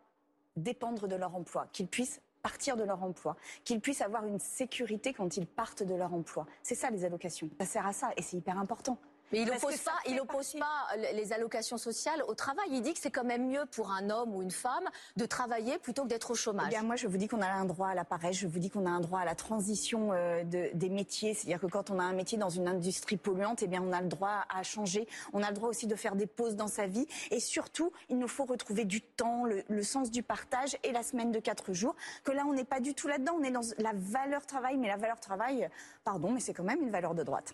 dépendre 0.55 1.07
de 1.07 1.15
leur 1.15 1.35
emploi, 1.35 1.65
qu'ils 1.73 1.87
puissent 1.87 2.21
partir 2.43 2.77
de 2.77 2.83
leur 2.83 3.01
emploi, 3.01 3.35
qu'ils 3.63 3.81
puissent 3.81 4.01
avoir 4.01 4.27
une 4.27 4.37
sécurité 4.37 5.11
quand 5.11 5.35
ils 5.35 5.47
partent 5.47 5.81
de 5.81 5.95
leur 5.95 6.13
emploi. 6.13 6.45
C'est 6.61 6.75
ça 6.75 6.91
les 6.91 7.05
allocations. 7.05 7.49
Ça 7.59 7.65
sert 7.65 7.87
à 7.87 7.93
ça 7.93 8.11
et 8.15 8.21
c'est 8.21 8.37
hyper 8.37 8.59
important. 8.59 8.99
Mais 9.31 9.41
il 9.41 9.51
oppose 9.51 9.77
pas, 9.77 9.91
il 10.07 10.19
oppose 10.19 10.53
pas 10.53 10.95
les 11.13 11.33
allocations 11.33 11.77
sociales 11.77 12.23
au 12.27 12.33
travail. 12.33 12.67
Il 12.71 12.81
dit 12.81 12.93
que 12.93 12.99
c'est 12.99 13.11
quand 13.11 13.23
même 13.23 13.47
mieux 13.47 13.65
pour 13.71 13.91
un 13.91 14.09
homme 14.09 14.35
ou 14.35 14.41
une 14.41 14.51
femme 14.51 14.87
de 15.17 15.25
travailler 15.25 15.77
plutôt 15.77 16.03
que 16.03 16.07
d'être 16.07 16.31
au 16.31 16.35
chômage. 16.35 16.67
Eh 16.67 16.69
bien, 16.69 16.83
moi, 16.83 16.95
je 16.95 17.07
vous 17.07 17.17
dis 17.17 17.27
qu'on 17.27 17.41
a 17.41 17.47
un 17.47 17.65
droit 17.65 17.89
à 17.89 17.95
la 17.95 18.05
paresse. 18.05 18.37
Je 18.37 18.47
vous 18.47 18.59
dis 18.59 18.69
qu'on 18.69 18.85
a 18.85 18.89
un 18.89 18.99
droit 19.01 19.19
à 19.19 19.25
la 19.25 19.35
transition 19.35 20.09
euh, 20.13 20.43
de, 20.43 20.69
des 20.73 20.89
métiers. 20.89 21.33
C'est-à-dire 21.33 21.59
que 21.59 21.67
quand 21.67 21.89
on 21.89 21.99
a 21.99 22.03
un 22.03 22.13
métier 22.13 22.37
dans 22.37 22.49
une 22.49 22.67
industrie 22.67 23.17
polluante, 23.17 23.61
eh 23.61 23.67
bien, 23.67 23.83
on 23.83 23.91
a 23.91 24.01
le 24.01 24.07
droit 24.07 24.45
à 24.49 24.63
changer. 24.63 25.07
On 25.33 25.43
a 25.43 25.49
le 25.49 25.55
droit 25.55 25.69
aussi 25.69 25.87
de 25.87 25.95
faire 25.95 26.15
des 26.15 26.27
pauses 26.27 26.55
dans 26.55 26.67
sa 26.67 26.87
vie. 26.87 27.07
Et 27.31 27.39
surtout, 27.39 27.91
il 28.09 28.17
nous 28.17 28.27
faut 28.27 28.45
retrouver 28.45 28.85
du 28.85 29.01
temps, 29.01 29.45
le, 29.45 29.63
le 29.69 29.83
sens 29.83 30.11
du 30.11 30.23
partage 30.23 30.77
et 30.83 30.91
la 30.91 31.03
semaine 31.03 31.31
de 31.31 31.39
quatre 31.39 31.73
jours. 31.73 31.95
Que 32.23 32.31
là, 32.31 32.45
on 32.47 32.53
n'est 32.53 32.65
pas 32.65 32.79
du 32.79 32.95
tout 32.95 33.07
là-dedans. 33.07 33.35
On 33.39 33.43
est 33.43 33.51
dans 33.51 33.61
la 33.77 33.91
valeur 33.93 34.45
travail, 34.45 34.77
mais 34.77 34.87
la 34.87 34.97
valeur 34.97 35.19
travail, 35.19 35.69
pardon, 36.03 36.31
mais 36.31 36.39
c'est 36.39 36.53
quand 36.53 36.63
même 36.63 36.81
une 36.81 36.91
valeur 36.91 37.13
de 37.13 37.23
droite. 37.23 37.53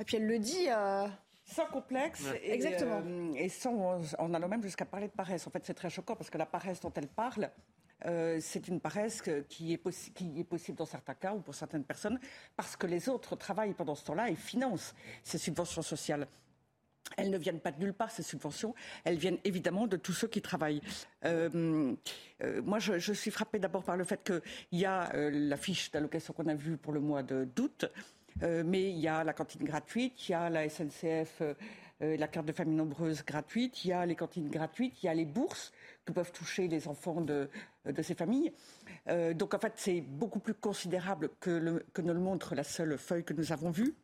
Et 0.00 0.04
puis 0.04 0.16
elle 0.16 0.26
le 0.26 0.38
dit. 0.38 0.66
Euh... 0.68 1.06
Sans 1.46 1.66
complexe. 1.66 2.24
Et, 2.42 2.52
Exactement. 2.54 3.02
euh, 3.04 3.34
et 3.34 3.50
sans, 3.50 4.00
en 4.18 4.32
allant 4.32 4.48
même 4.48 4.62
jusqu'à 4.62 4.86
parler 4.86 5.08
de 5.08 5.12
paresse. 5.12 5.46
En 5.46 5.50
fait, 5.50 5.62
c'est 5.66 5.74
très 5.74 5.90
choquant 5.90 6.16
parce 6.16 6.30
que 6.30 6.38
la 6.38 6.46
paresse 6.46 6.80
dont 6.80 6.92
elle 6.94 7.06
parle, 7.06 7.50
euh, 8.06 8.38
c'est 8.40 8.66
une 8.66 8.80
paresse 8.80 9.22
qui, 9.50 9.74
est 9.74 9.76
possi- 9.84 10.10
qui 10.14 10.40
est 10.40 10.44
possible 10.44 10.78
dans 10.78 10.86
certains 10.86 11.12
cas 11.12 11.34
ou 11.34 11.40
pour 11.40 11.54
certaines 11.54 11.84
personnes 11.84 12.18
parce 12.56 12.76
que 12.76 12.86
les 12.86 13.10
autres 13.10 13.36
travaillent 13.36 13.74
pendant 13.74 13.94
ce 13.94 14.04
temps-là 14.06 14.30
et 14.30 14.34
financent 14.36 14.94
ces 15.22 15.36
subventions 15.36 15.82
sociales. 15.82 16.26
Elles 17.18 17.28
ne 17.30 17.36
viennent 17.36 17.60
pas 17.60 17.72
de 17.72 17.78
nulle 17.78 17.92
part, 17.92 18.10
ces 18.10 18.22
subventions. 18.22 18.74
Elles 19.04 19.18
viennent 19.18 19.38
évidemment 19.44 19.86
de 19.86 19.98
tous 19.98 20.14
ceux 20.14 20.28
qui 20.28 20.40
travaillent. 20.40 20.80
Euh, 21.26 21.94
euh, 22.42 22.62
moi, 22.62 22.78
je, 22.78 22.98
je 22.98 23.12
suis 23.12 23.30
frappée 23.30 23.58
d'abord 23.58 23.84
par 23.84 23.98
le 23.98 24.04
fait 24.04 24.24
qu'il 24.24 24.78
y 24.80 24.86
a 24.86 25.14
euh, 25.14 25.30
la 25.30 25.58
fiche 25.58 25.90
d'allocation 25.90 26.32
qu'on 26.32 26.46
a 26.48 26.54
vue 26.54 26.78
pour 26.78 26.94
le 26.94 27.00
mois 27.00 27.22
de- 27.22 27.44
d'août, 27.44 27.84
euh, 27.84 27.88
mais 28.42 28.90
il 28.90 28.98
y 28.98 29.08
a 29.08 29.24
la 29.24 29.32
cantine 29.32 29.64
gratuite, 29.64 30.28
il 30.28 30.32
y 30.32 30.34
a 30.34 30.50
la 30.50 30.68
SNCF, 30.68 31.40
euh, 31.40 31.54
euh, 32.02 32.16
la 32.16 32.26
carte 32.26 32.46
de 32.46 32.52
famille 32.52 32.74
nombreuse 32.74 33.24
gratuite, 33.24 33.84
il 33.84 33.88
y 33.88 33.92
a 33.92 34.04
les 34.04 34.16
cantines 34.16 34.48
gratuites, 34.48 35.02
il 35.02 35.06
y 35.06 35.08
a 35.08 35.14
les 35.14 35.24
bourses 35.24 35.72
que 36.04 36.12
peuvent 36.12 36.32
toucher 36.32 36.66
les 36.66 36.88
enfants 36.88 37.20
de, 37.20 37.48
ces 38.02 38.14
familles. 38.14 38.52
Euh, 39.08 39.32
donc 39.32 39.54
en 39.54 39.58
fait, 39.58 39.74
c'est 39.76 40.00
beaucoup 40.00 40.40
plus 40.40 40.54
considérable 40.54 41.30
que, 41.40 41.84
que 41.92 42.02
ne 42.02 42.12
le 42.12 42.20
montre 42.20 42.54
la 42.54 42.64
seule 42.64 42.98
feuille 42.98 43.24
que 43.24 43.32
nous 43.32 43.52
avons 43.52 43.70
vue. 43.70 43.94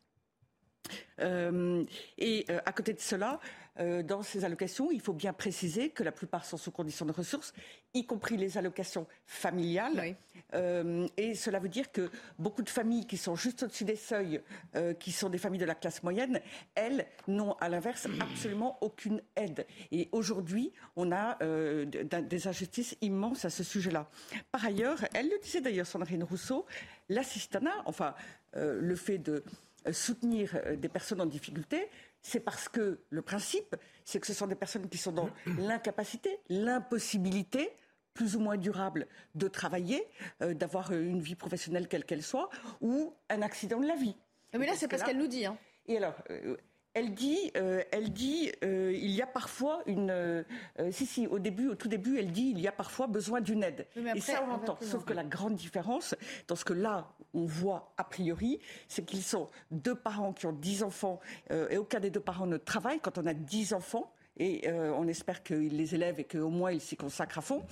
Euh, 1.21 1.85
et 2.19 2.45
euh, 2.51 2.61
à 2.65 2.73
côté 2.73 2.93
de 2.93 3.01
cela, 3.01 3.41
euh, 3.79 4.03
dans 4.03 4.23
ces 4.23 4.45
allocations, 4.45 4.91
il 4.91 5.01
faut 5.01 5.13
bien 5.13 5.33
préciser 5.33 5.91
que 5.91 6.03
la 6.03 6.13
plupart 6.13 6.45
sont 6.45 6.57
sous 6.57 6.71
condition 6.71 7.07
de 7.07 7.13
ressources, 7.13 7.55
y 7.95 8.05
compris 8.05 8.37
les 8.37 8.59
allocations 8.59 9.07
familiales. 9.27 10.17
Euh, 10.55 11.07
et 11.17 11.35
cela 11.35 11.59
veut 11.59 11.69
dire 11.69 11.93
que 11.93 12.11
beaucoup 12.39 12.63
de 12.63 12.69
familles 12.69 13.07
qui 13.07 13.17
sont 13.17 13.37
juste 13.37 13.63
au-dessus 13.63 13.85
des 13.85 13.97
seuils, 13.97 14.41
euh, 14.75 14.95
qui 14.95 15.13
sont 15.13 15.29
des 15.29 15.39
familles 15.39 15.61
de 15.61 15.67
la 15.67 15.75
classe 15.75 16.03
moyenne, 16.03 16.41
elles 16.75 17.07
n'ont 17.29 17.53
à 17.55 17.69
l'inverse 17.69 18.07
absolument 18.21 18.79
aucune 18.81 19.23
aide. 19.37 19.67
Et 19.93 20.09
aujourd'hui, 20.13 20.73
on 20.97 21.13
a 21.13 21.39
des 21.41 22.49
injustices 22.49 22.97
immenses 23.01 23.45
à 23.45 23.51
ce 23.51 23.63
sujet-là. 23.63 24.11
Par 24.51 24.65
ailleurs, 24.65 25.05
elle 25.15 25.29
le 25.29 25.39
disait 25.43 25.61
d'ailleurs, 25.61 25.87
Sandrine 25.87 26.25
Rousseau, 26.25 26.67
l'assistanat, 27.09 27.83
enfin 27.87 28.15
le 28.55 28.95
fait 28.97 29.19
de 29.19 29.45
soutenir 29.93 30.61
des 30.77 30.89
personnes 30.89 31.21
en 31.21 31.27
difficulté, 31.27 31.89
c'est 32.23 32.41
parce 32.41 32.69
que 32.69 33.01
le 33.11 33.23
principe, 33.23 33.77
c'est 34.05 34.21
que 34.21 34.27
ce 34.27 34.35
sont 34.35 34.47
des 34.47 34.55
personnes 34.55 34.89
qui 34.89 34.99
sont 34.99 35.13
dans 35.13 35.31
l'incapacité, 35.59 36.39
l'impossibilité 36.49 37.71
plus 38.15 38.37
ou 38.37 38.41
moins 38.41 38.57
durable 38.57 39.07
de 39.35 39.49
travailler, 39.49 40.05
euh, 40.43 40.53
d'avoir 40.53 40.93
une 40.93 41.21
vie 41.21 41.37
professionnelle 41.37 41.89
quelle 41.89 42.05
qu'elle 42.05 42.23
soit, 42.23 42.51
ou 42.81 43.15
un 43.29 43.41
accident 43.43 43.81
de 43.81 43.87
la 43.87 43.95
vie. 43.95 44.17
Mais 44.53 44.67
là, 44.67 44.73
c'est 44.75 44.89
parce 44.89 45.03
que 45.03 45.09
qu'elle 45.09 45.19
nous 45.19 45.29
dit. 45.29 45.47
Hein. 45.47 45.57
Et 45.87 45.97
alors, 45.97 46.15
euh, 46.31 46.57
elle 46.95 47.15
dit, 47.15 47.51
euh, 47.57 47.83
elle 47.93 48.13
dit, 48.13 48.51
euh, 48.65 48.93
il 48.95 49.11
y 49.11 49.23
a 49.23 49.27
parfois 49.27 49.83
une, 49.87 50.11
euh, 50.11 50.43
si 50.91 51.07
si, 51.07 51.27
au 51.27 51.39
début, 51.39 51.69
au 51.69 51.75
tout 51.75 51.89
début, 51.89 52.19
elle 52.19 52.33
dit, 52.33 52.51
il 52.51 52.61
y 52.61 52.69
a 52.69 52.73
parfois 52.73 53.07
besoin 53.07 53.41
d'une 53.41 53.63
aide. 53.63 53.87
Et 54.15 54.21
ça, 54.21 54.43
on 54.45 54.49
l'entend. 54.49 54.79
Sauf 54.81 55.05
que 55.05 55.13
la 55.13 55.25
grande 55.25 55.55
différence, 55.55 56.15
dans 56.49 56.57
ce 56.57 56.65
que 56.65 56.73
là, 56.73 57.13
on 57.33 57.45
voit 57.45 57.93
a 57.97 58.05
priori, 58.05 58.59
c'est 58.89 59.05
qu'ils 59.05 59.23
sont 59.23 59.49
deux 59.71 59.95
parents 59.95 60.33
qui 60.33 60.47
ont 60.47 60.53
dix 60.53 60.83
enfants, 60.83 61.21
et 61.51 61.77
aucun 61.77 62.01
des 62.01 62.11
deux 62.11 62.21
parents 62.21 62.47
ne 62.47 62.57
travaille. 62.57 63.01
Quand 63.01 63.19
on 63.19 63.27
a 63.27 63.35
dix 63.35 63.73
enfants, 63.73 64.13
et 64.41 64.69
euh, 64.69 64.93
on 64.97 65.07
espère 65.07 65.43
qu'ils 65.43 65.77
les 65.77 65.95
élèvent 65.95 66.19
et 66.19 66.25
qu'au 66.25 66.49
moins 66.49 66.73
ils 66.73 66.81
s'y 66.81 66.97
consacrent 66.97 67.39
à 67.39 67.43
fond, 67.43 67.63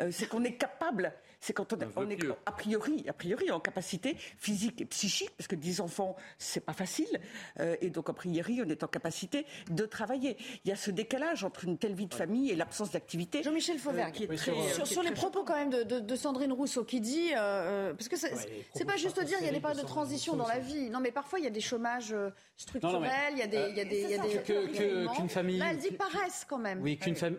euh, 0.00 0.10
c'est 0.12 0.28
qu'on 0.28 0.44
est 0.44 0.56
capable, 0.56 1.12
c'est 1.40 1.52
quand 1.52 1.72
on, 1.72 1.78
on 1.96 2.10
est 2.10 2.18
a 2.46 2.52
priori, 2.52 3.04
a 3.08 3.12
priori 3.12 3.50
en 3.50 3.60
capacité 3.60 4.14
physique 4.38 4.80
et 4.80 4.84
psychique, 4.84 5.30
parce 5.38 5.48
que 5.48 5.56
10 5.56 5.80
enfants, 5.80 6.16
c'est 6.38 6.60
pas 6.64 6.72
facile, 6.74 7.20
euh, 7.60 7.76
et 7.80 7.90
donc 7.90 8.08
a 8.10 8.12
priori 8.12 8.60
on 8.64 8.68
est 8.68 8.82
en 8.84 8.88
capacité 8.88 9.46
de 9.70 9.84
travailler. 9.86 10.36
Il 10.64 10.68
y 10.68 10.72
a 10.72 10.76
ce 10.76 10.90
décalage 10.90 11.42
entre 11.44 11.64
une 11.64 11.78
telle 11.78 11.94
vie 11.94 12.06
de 12.06 12.14
famille 12.14 12.50
et 12.50 12.56
l'absence 12.56 12.90
d'activité. 12.90 13.42
Jean-Michel 13.42 13.78
Fauvergue, 13.78 14.12
qui 14.12 14.24
est 14.24 14.26
très, 14.26 14.36
sur, 14.36 14.52
euh, 14.58 14.60
est 14.60 14.96
les 15.02 15.04
très 15.06 15.14
propos 15.14 15.44
quand 15.44 15.54
même 15.56 15.70
de, 15.70 15.82
de- 15.82 16.00
de 16.00 16.16
Sandrine 16.16 16.52
Rousseau 16.52 16.84
qui 16.84 17.00
dit, 17.00 17.30
euh, 17.36 17.94
parce 17.94 18.08
que 18.08 18.16
c'est 18.16 18.32
Ouais, 18.34 18.84
pas 18.86 18.96
juste 18.96 19.18
dire 19.24 19.38
il 19.40 19.46
y 19.46 19.48
a 19.48 19.52
des 19.52 19.60
périodes 19.60 19.80
de 19.80 19.86
transition 19.86 20.36
dans 20.36 20.46
la 20.46 20.58
vie. 20.58 20.90
Non 20.90 21.00
mais 21.00 21.10
parfois 21.10 21.38
il 21.38 21.44
y 21.44 21.48
a 21.48 21.50
des 21.50 21.60
chômages 21.60 22.12
euh, 22.12 22.30
structurels, 22.56 23.32
il 23.32 23.38
y 23.38 23.42
a 23.42 23.46
des, 23.46 23.66
il 23.70 23.76
y 23.76 23.80
a 23.80 23.84
des, 23.84 24.00
il 24.02 24.10
y 24.10 24.14
a 24.14 24.18
des 24.18 25.08
qu'une 25.16 25.28
famille- 25.28 25.58
Là 25.58 25.70
elle 25.70 25.78
dit 25.78 25.90
paresse 25.92 26.44
quand 26.48 26.58
même. 26.58 26.80
Oui, 26.82 26.98
qu'une 26.98 27.14
fam- 27.14 27.38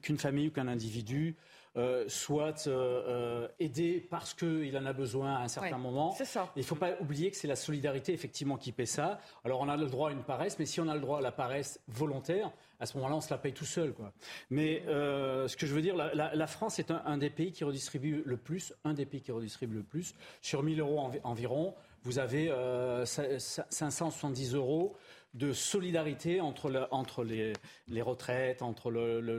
qu'une 0.00 0.18
famille 0.18 0.48
ou 0.48 0.50
qu'un 0.50 0.68
individu 0.68 1.36
euh, 1.76 2.04
soit 2.08 2.66
euh, 2.66 3.02
euh, 3.08 3.48
aidé 3.58 4.06
parce 4.10 4.34
qu'il 4.34 4.76
en 4.76 4.84
a 4.84 4.92
besoin 4.92 5.36
à 5.36 5.38
un 5.40 5.48
certain 5.48 5.76
Ouais, 5.76 5.82
moment. 5.82 6.12
c'est 6.12 6.26
ça. 6.26 6.50
Il 6.56 6.60
ne 6.60 6.64
faut 6.64 6.74
pas 6.74 6.90
oublier 7.00 7.30
que 7.30 7.36
c'est 7.36 7.48
la 7.48 7.56
solidarité 7.56 8.12
effectivement 8.12 8.56
qui 8.58 8.72
paie 8.72 8.84
ça. 8.86 9.20
Alors 9.44 9.60
on 9.60 9.68
a 9.68 9.76
le 9.78 9.86
droit 9.86 10.10
à 10.10 10.12
une 10.12 10.22
paresse, 10.22 10.58
mais 10.58 10.66
si 10.66 10.80
on 10.80 10.88
a 10.88 10.94
le 10.94 11.00
droit 11.00 11.18
à 11.18 11.22
la 11.22 11.32
paresse 11.32 11.80
volontaire, 11.88 12.50
à 12.78 12.84
ce 12.86 12.96
moment-là, 12.98 13.14
on 13.16 13.20
se 13.20 13.30
la 13.30 13.38
paye 13.38 13.52
tout 13.52 13.64
seul. 13.64 13.92
Quoi. 13.94 14.12
Mais 14.50 14.82
euh, 14.88 15.46
ce 15.48 15.56
que 15.56 15.66
je 15.66 15.74
veux 15.74 15.80
dire, 15.82 15.96
la, 15.96 16.12
la- 16.14 16.34
la 16.34 16.46
France 16.46 16.78
est 16.78 16.90
un, 16.90 17.00
un 17.06 17.16
des 17.16 17.30
pays 17.30 17.52
qui 17.52 17.62
redistribue 17.64 18.22
le 18.26 18.36
plus, 18.36 18.74
un 18.84 18.92
des 18.92 19.06
pays 19.06 19.20
qui 19.22 19.30
redistribue 19.32 19.76
le 19.76 19.82
plus. 19.84 20.14
Sur 20.40 20.62
1000 20.62 20.80
euros 20.80 20.98
envi- 20.98 21.20
environ, 21.24 21.74
vous 22.02 22.18
avez 22.18 22.50
euh, 22.50 23.04
cin- 23.04 23.36
cin- 23.38 23.64
570 23.70 24.54
euros 24.56 24.96
de 25.34 25.52
solidarité 25.52 26.40
entre, 26.40 26.68
le- 26.68 26.86
entre 26.92 27.24
les, 27.24 27.54
les 27.88 28.02
retraites, 28.02 28.60
entre 28.60 28.90
le, 28.90 29.20
le- 29.20 29.38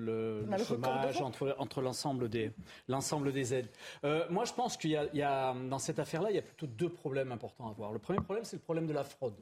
record 0.64 0.66
chômage, 0.66 1.22
entre, 1.22 1.56
entre 1.60 1.82
l'ensemble 1.82 2.30
des, 2.30 2.52
aides. 3.54 3.70
Euh, 4.04 4.26
moi, 4.30 4.46
je 4.46 4.54
pense 4.54 4.76
qu'il 4.78 4.90
y 4.92 4.96
a, 4.98 5.06
il 5.14 5.20
y 5.20 5.22
a- 5.22 5.54
dans 5.54 5.80
cette 5.80 6.00
affaire-là, 6.00 6.32
il 6.32 6.36
y 6.36 6.40
a 6.40 6.44
plutôt 6.44 6.66
deux 6.68 6.90
problèmes 6.90 7.32
importants 7.32 7.70
à 7.70 7.74
voir. 7.74 7.92
Le 7.92 8.00
premier 8.00 8.20
problème, 8.22 8.44
c'est 8.44 8.56
le 8.56 8.62
problème 8.64 8.88
de 8.88 8.94
la 8.94 9.04
fraude. 9.04 9.36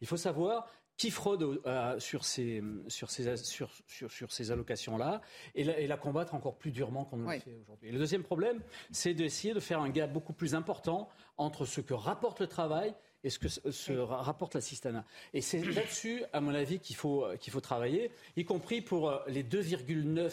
Il 0.00 0.06
faut 0.06 0.16
savoir 0.18 0.66
qui 0.96 1.10
fraude 1.10 1.42
au- 1.42 1.66
euh, 1.66 1.98
sur, 1.98 2.24
ces, 2.24 2.62
sur, 2.88 3.10
ces, 3.10 3.36
sur, 3.38 3.70
sur, 3.86 4.10
sur 4.12 4.30
ces 4.30 4.50
allocations-là 4.52 5.22
et 5.54 5.64
la, 5.64 5.80
et 5.80 5.86
la 5.86 5.96
combattre 5.96 6.34
encore 6.34 6.56
plus 6.56 6.70
durement 6.70 7.04
qu'on 7.04 7.16
ne 7.16 7.26
Oui. 7.26 7.34
le 7.36 7.40
fait 7.40 7.54
aujourd'hui. 7.62 7.90
Le 7.90 7.98
deuxième 7.98 8.22
problème, 8.22 8.60
c'est 8.92 9.14
d'essayer 9.14 9.54
de 9.54 9.60
faire 9.60 9.80
un 9.80 9.88
gap 9.90 10.12
beaucoup 10.12 10.34
plus 10.34 10.54
important 10.54 11.08
entre 11.38 11.64
ce 11.64 11.80
que 11.80 11.94
rapporte 11.94 12.40
le 12.40 12.46
travail 12.46 12.94
et 13.24 13.30
ce 13.30 13.38
que 13.40 13.48
se, 13.48 13.70
se 13.72 13.92
ra- 13.92 14.22
rapporte 14.22 14.54
l'assistanat. 14.54 15.04
Et 15.32 15.40
c'est 15.40 15.58
là-dessus, 15.74 16.22
à 16.32 16.40
mon 16.40 16.54
avis, 16.54 16.78
qu'il 16.78 16.94
faut, 16.96 17.26
qu'il 17.40 17.52
faut 17.52 17.60
travailler, 17.60 18.10
y 18.36 18.44
compris 18.44 18.80
pour 18.82 19.08
euh, 19.10 19.18
les 19.26 19.42
2,9 19.42 20.30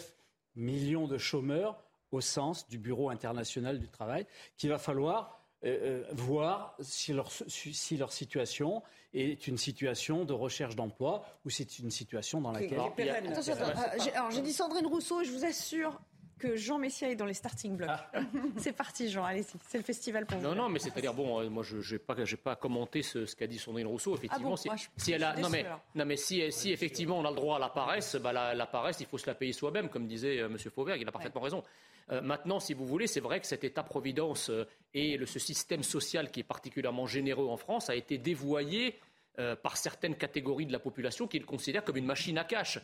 millions 0.56 1.06
de 1.08 1.18
chômeurs 1.18 1.82
au 2.10 2.20
sens 2.20 2.68
du 2.68 2.78
Bureau 2.78 3.08
international 3.10 3.78
du 3.80 3.88
travail, 3.88 4.26
qu'il 4.58 4.68
va 4.70 4.78
falloir 4.78 5.40
euh, 5.64 6.02
euh, 6.02 6.04
voir 6.12 6.76
si 6.80 7.12
leur, 7.12 7.30
si 7.32 7.72
si 7.72 7.96
leur 7.96 8.12
situation 8.12 8.82
est 9.14 9.46
une 9.46 9.56
situation 9.56 10.24
de 10.24 10.32
recherche 10.32 10.74
d'emploi 10.76 11.24
ou 11.46 11.50
c'est 11.50 11.78
une 11.78 11.90
situation 11.90 12.40
dans 12.40 12.50
laquelle... 12.52 12.78
il 12.98 13.06
y 13.06 13.10
a- 13.10 13.14
Attention, 13.32 13.52
attends, 13.54 13.80
euh, 13.80 13.98
j'ai- 14.04 14.12
alors 14.14 14.30
j'ai 14.30 14.42
dit 14.42 14.52
Sandrine 14.52 14.86
Rousseau 14.86 15.20
et 15.22 15.24
je 15.24 15.30
vous 15.30 15.44
assure 15.44 16.00
que 16.42 16.56
Jean 16.56 16.78
Messia 16.78 17.08
est 17.08 17.14
dans 17.14 17.26
les 17.26 17.34
starting 17.34 17.76
blocks. 17.76 17.90
c'est 18.56 18.72
parti 18.72 19.08
Jean, 19.08 19.24
allez-y, 19.24 19.46
c'est 19.68 19.78
le 19.78 19.84
festival 19.84 20.26
pour 20.26 20.38
vous. 20.38 20.44
Non, 20.44 20.54
non, 20.54 20.68
mais 20.68 20.78
c'est-à-dire, 20.80 21.14
bon, 21.14 21.40
euh, 21.40 21.48
moi, 21.48 21.62
je 21.62 21.76
n'ai 21.94 21.98
pas, 22.00 22.16
j'ai 22.24 22.36
pas 22.36 22.56
commenté 22.56 23.02
ce, 23.02 23.26
ce 23.26 23.36
qu'a 23.36 23.46
dit 23.46 23.58
Sandrine 23.58 23.86
Rousseau. 23.86 24.16
Effectivement, 24.16 24.50
bon 24.50 24.56
si, 24.56 24.68
Moi, 24.68 24.76
je- 24.76 24.86
si 24.96 25.12
elle 25.12 25.22
a, 25.22 25.36
non, 25.36 25.48
mais, 25.48 25.64
non, 25.94 26.04
mais 26.04 26.16
si, 26.16 26.50
si 26.50 26.72
effectivement 26.72 27.18
on 27.18 27.24
a 27.24 27.30
le 27.30 27.36
droit 27.36 27.56
à 27.56 27.60
la 27.60 27.68
paresse, 27.68 28.16
bah, 28.16 28.32
la, 28.32 28.54
la 28.54 28.66
paresse, 28.66 28.98
il 29.00 29.06
faut 29.06 29.18
se 29.18 29.26
la 29.26 29.34
payer 29.34 29.52
soi-même, 29.52 29.88
comme 29.88 30.06
disait 30.06 30.40
euh, 30.40 30.46
M. 30.46 30.58
Fauvergue, 30.58 31.00
il 31.00 31.08
a 31.08 31.12
parfaitement 31.12 31.40
raison. 31.42 31.62
Euh, 32.10 32.20
maintenant, 32.20 32.58
si 32.58 32.74
vous 32.74 32.84
voulez, 32.86 33.06
c'est 33.06 33.20
vrai 33.20 33.38
que 33.40 33.46
cet 33.46 33.62
État-providence 33.62 34.50
euh, 34.50 34.66
et 34.94 35.16
le, 35.16 35.26
ce 35.26 35.38
système 35.38 35.84
social 35.84 36.30
qui 36.32 36.40
est 36.40 36.44
particulièrement 36.44 37.06
généreux 37.06 37.46
en 37.48 37.56
France 37.56 37.88
a 37.88 37.94
été 37.94 38.18
dévoyé 38.18 38.98
euh, 39.38 39.54
par 39.56 39.76
certaines 39.76 40.16
catégories 40.16 40.66
de 40.66 40.72
la 40.72 40.78
population 40.80 41.26
qui 41.28 41.38
le 41.38 41.46
considèrent 41.46 41.84
comme 41.84 41.96
une 41.96 42.04
machine 42.04 42.36
à 42.36 42.44
cash. 42.44 42.80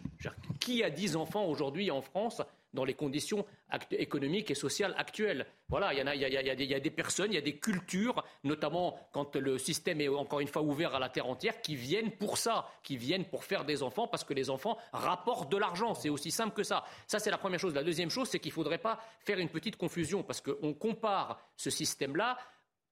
Qui 0.61 0.83
a 0.85 0.89
10 0.91 1.17
enfants 1.17 1.45
aujourd'hui 1.45 1.91
en 1.91 2.01
France 2.01 2.41
dans 2.73 2.85
les 2.85 2.95
conditions 2.95 3.47
économiques 3.93 4.51
et 4.51 4.55
sociales 4.55 4.95
actuelles 4.99 5.47
Voilà, 5.69 5.93
il 5.93 5.99
y, 5.99 6.01
a, 6.51 6.55
des, 6.55 6.75
a 6.75 6.81
des 6.81 6.91
personnes, 6.91 7.33
il 7.33 7.35
y 7.35 7.39
a 7.39 7.43
des 7.43 7.59
cultures, 7.59 8.25
notamment 8.45 8.99
quand 9.13 9.37
le 9.37 9.59
système 9.59 10.01
est 10.01 10.09
encore 10.09 10.41
une 10.41 10.49
fois 10.49 10.63
ouvert 10.63 10.95
à 10.95 10.99
la 10.99 11.09
terre 11.09 11.27
entière, 11.27 11.61
qui 11.61 11.77
viennent 11.77 12.13
pour 12.13 12.39
ça, 12.39 12.69
qui 12.83 12.97
viennent 12.97 13.25
pour 13.25 13.45
faire 13.45 13.65
des 13.65 13.83
enfants 13.83 14.07
parce 14.07 14.25
que 14.25 14.35
les 14.35 14.51
enfants 14.51 14.79
rapportent 14.93 15.51
de 15.51 15.57
l'argent. 15.57 15.95
C'est 15.95 16.09
aussi 16.09 16.31
simple 16.31 16.55
que 16.55 16.63
ça. 16.63 16.85
Ça, 17.07 17.19
c'est 17.19 17.31
la 17.31 17.39
première 17.39 17.61
chose. 17.61 17.75
La 17.75 17.85
deuxième 17.85 18.11
chose, 18.11 18.29
c'est 18.29 18.39
qu'il 18.39 18.51
ne 18.51 18.55
faudrait 18.55 18.79
pas 18.79 19.01
faire 19.21 19.39
une 19.39 19.49
petite 19.49 19.77
confusion 19.77 20.23
parce 20.23 20.41
qu'on 20.41 20.75
compare 20.75 21.41
ce 21.57 21.71
système-là 21.71 22.39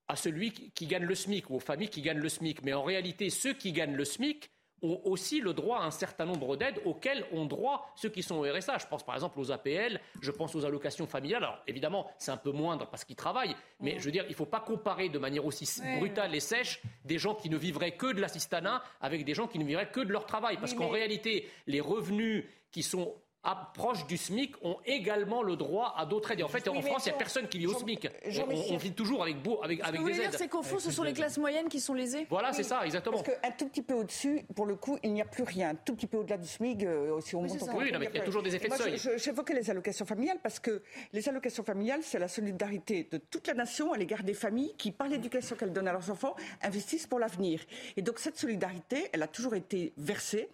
à 0.08 0.16
celui 0.16 0.52
qui 0.52 0.86
gagne 0.86 1.04
le 1.04 1.14
SMIC 1.14 1.50
ou 1.50 1.56
aux 1.56 1.60
familles 1.60 1.90
qui 1.90 2.02
gagnent 2.02 2.18
le 2.18 2.28
SMIC. 2.28 2.62
Mais 2.62 2.72
en 2.72 2.84
réalité, 2.84 3.30
ceux 3.30 3.54
qui 3.54 3.72
gagnent 3.72 3.96
le 3.96 4.04
SMIC 4.04 4.50
ont 4.82 5.00
aussi 5.04 5.40
le 5.40 5.52
droit 5.52 5.80
à 5.80 5.84
un 5.84 5.90
certain 5.90 6.24
nombre 6.24 6.56
d'aides 6.56 6.80
auxquelles 6.84 7.24
ont 7.32 7.46
droit 7.46 7.92
ceux 7.96 8.08
qui 8.08 8.22
sont 8.22 8.36
au 8.36 8.42
RSA. 8.42 8.78
Je 8.78 8.86
pense 8.86 9.04
par 9.04 9.14
exemple 9.14 9.40
aux 9.40 9.50
APL, 9.50 10.00
je 10.20 10.30
pense 10.30 10.54
aux 10.54 10.64
allocations 10.64 11.06
familiales. 11.06 11.44
Alors 11.44 11.58
évidemment, 11.66 12.10
c'est 12.18 12.30
un 12.30 12.36
peu 12.36 12.52
moindre 12.52 12.86
parce 12.86 13.04
qu'ils 13.04 13.16
travaillent, 13.16 13.56
mais 13.80 13.98
je 13.98 14.04
veux 14.04 14.12
dire, 14.12 14.24
il 14.26 14.32
ne 14.32 14.36
faut 14.36 14.46
pas 14.46 14.60
comparer 14.60 15.08
de 15.08 15.18
manière 15.18 15.44
aussi 15.44 15.66
brutale 15.98 16.34
et 16.34 16.40
sèche 16.40 16.82
des 17.04 17.18
gens 17.18 17.34
qui 17.34 17.50
ne 17.50 17.56
vivraient 17.56 17.96
que 17.96 18.12
de 18.12 18.20
l'assistanat 18.20 18.82
avec 19.00 19.24
des 19.24 19.34
gens 19.34 19.46
qui 19.46 19.58
ne 19.58 19.64
vivraient 19.64 19.90
que 19.90 20.00
de 20.00 20.12
leur 20.12 20.26
travail. 20.26 20.56
Parce 20.58 20.74
qu'en 20.74 20.88
réalité, 20.88 21.48
les 21.66 21.80
revenus 21.80 22.44
qui 22.70 22.82
sont 22.82 23.14
proches 23.54 24.06
du 24.06 24.16
SMIC 24.16 24.54
ont 24.62 24.76
également 24.84 25.42
le 25.42 25.56
droit 25.56 25.94
à 25.96 26.04
d'autres 26.06 26.32
aides. 26.32 26.40
Et 26.40 26.42
en 26.42 26.48
fait, 26.48 26.66
en 26.68 26.82
France, 26.82 27.06
il 27.06 27.10
n'y 27.10 27.14
a 27.14 27.18
personne 27.18 27.48
qui 27.48 27.58
vit 27.58 27.66
au 27.66 27.74
SMIC. 27.74 28.08
On, 28.70 28.76
vit 28.76 28.92
toujours 28.92 29.22
avec, 29.22 29.36
avec, 29.62 29.80
avec 29.82 30.04
des 30.04 30.20
aides. 30.20 30.34
c'est 30.36 30.48
qu'au 30.48 30.62
fond, 30.62 30.78
ce 30.78 30.90
sont 30.90 31.02
les 31.02 31.12
classes 31.12 31.38
moyennes 31.38 31.68
qui 31.68 31.80
sont 31.80 31.94
lésées 31.94 32.26
Voilà, 32.28 32.52
c'est 32.52 32.62
ça, 32.62 32.84
exactement. 32.84 33.22
Parce 33.22 33.38
qu'un 33.38 33.50
tout 33.52 33.68
petit 33.68 33.82
peu 33.82 33.94
au-dessus, 33.94 34.42
pour 34.54 34.66
le 34.66 34.76
coup, 34.76 34.98
il 35.02 35.12
n'y 35.12 35.22
a 35.22 35.24
plus 35.24 35.44
rien. 35.44 35.70
Un 35.70 35.74
tout 35.74 35.94
petit 35.94 36.06
peu 36.06 36.18
au-delà 36.18 36.38
du 36.38 36.48
SMIC, 36.48 36.82
euh, 36.84 37.20
si 37.20 37.36
on 37.36 37.42
monte 37.42 37.52
Oui, 37.74 37.90
oui 37.90 37.92
mais 37.98 38.08
il 38.12 38.18
y 38.18 38.20
a 38.20 38.24
toujours 38.24 38.42
des 38.42 38.54
effets 38.54 38.68
de 38.68 38.74
seuil. 38.74 38.98
J'évoquais 39.16 39.54
les 39.54 39.70
allocations 39.70 40.06
familiales 40.06 40.38
parce 40.42 40.58
que 40.58 40.82
les 41.12 41.28
allocations 41.28 41.64
familiales, 41.64 42.00
c'est 42.02 42.18
la 42.18 42.28
solidarité 42.28 43.08
de 43.10 43.18
toute 43.18 43.46
la 43.46 43.54
nation 43.54 43.92
à 43.92 43.96
l'égard 43.96 44.22
des 44.22 44.34
familles 44.34 44.74
qui, 44.76 44.92
par 44.92 45.08
l'éducation 45.08 45.56
qu'elles 45.56 45.72
donnent 45.72 45.88
à 45.88 45.92
leurs 45.92 46.10
enfants, 46.10 46.36
investissent 46.62 47.06
pour 47.06 47.18
l'avenir. 47.18 47.60
Et 47.96 48.02
donc 48.02 48.18
cette 48.18 48.38
solidarité, 48.38 49.08
elle 49.12 49.22
a 49.22 49.28
toujours 49.28 49.54
été 49.54 49.92
versée 49.96 50.48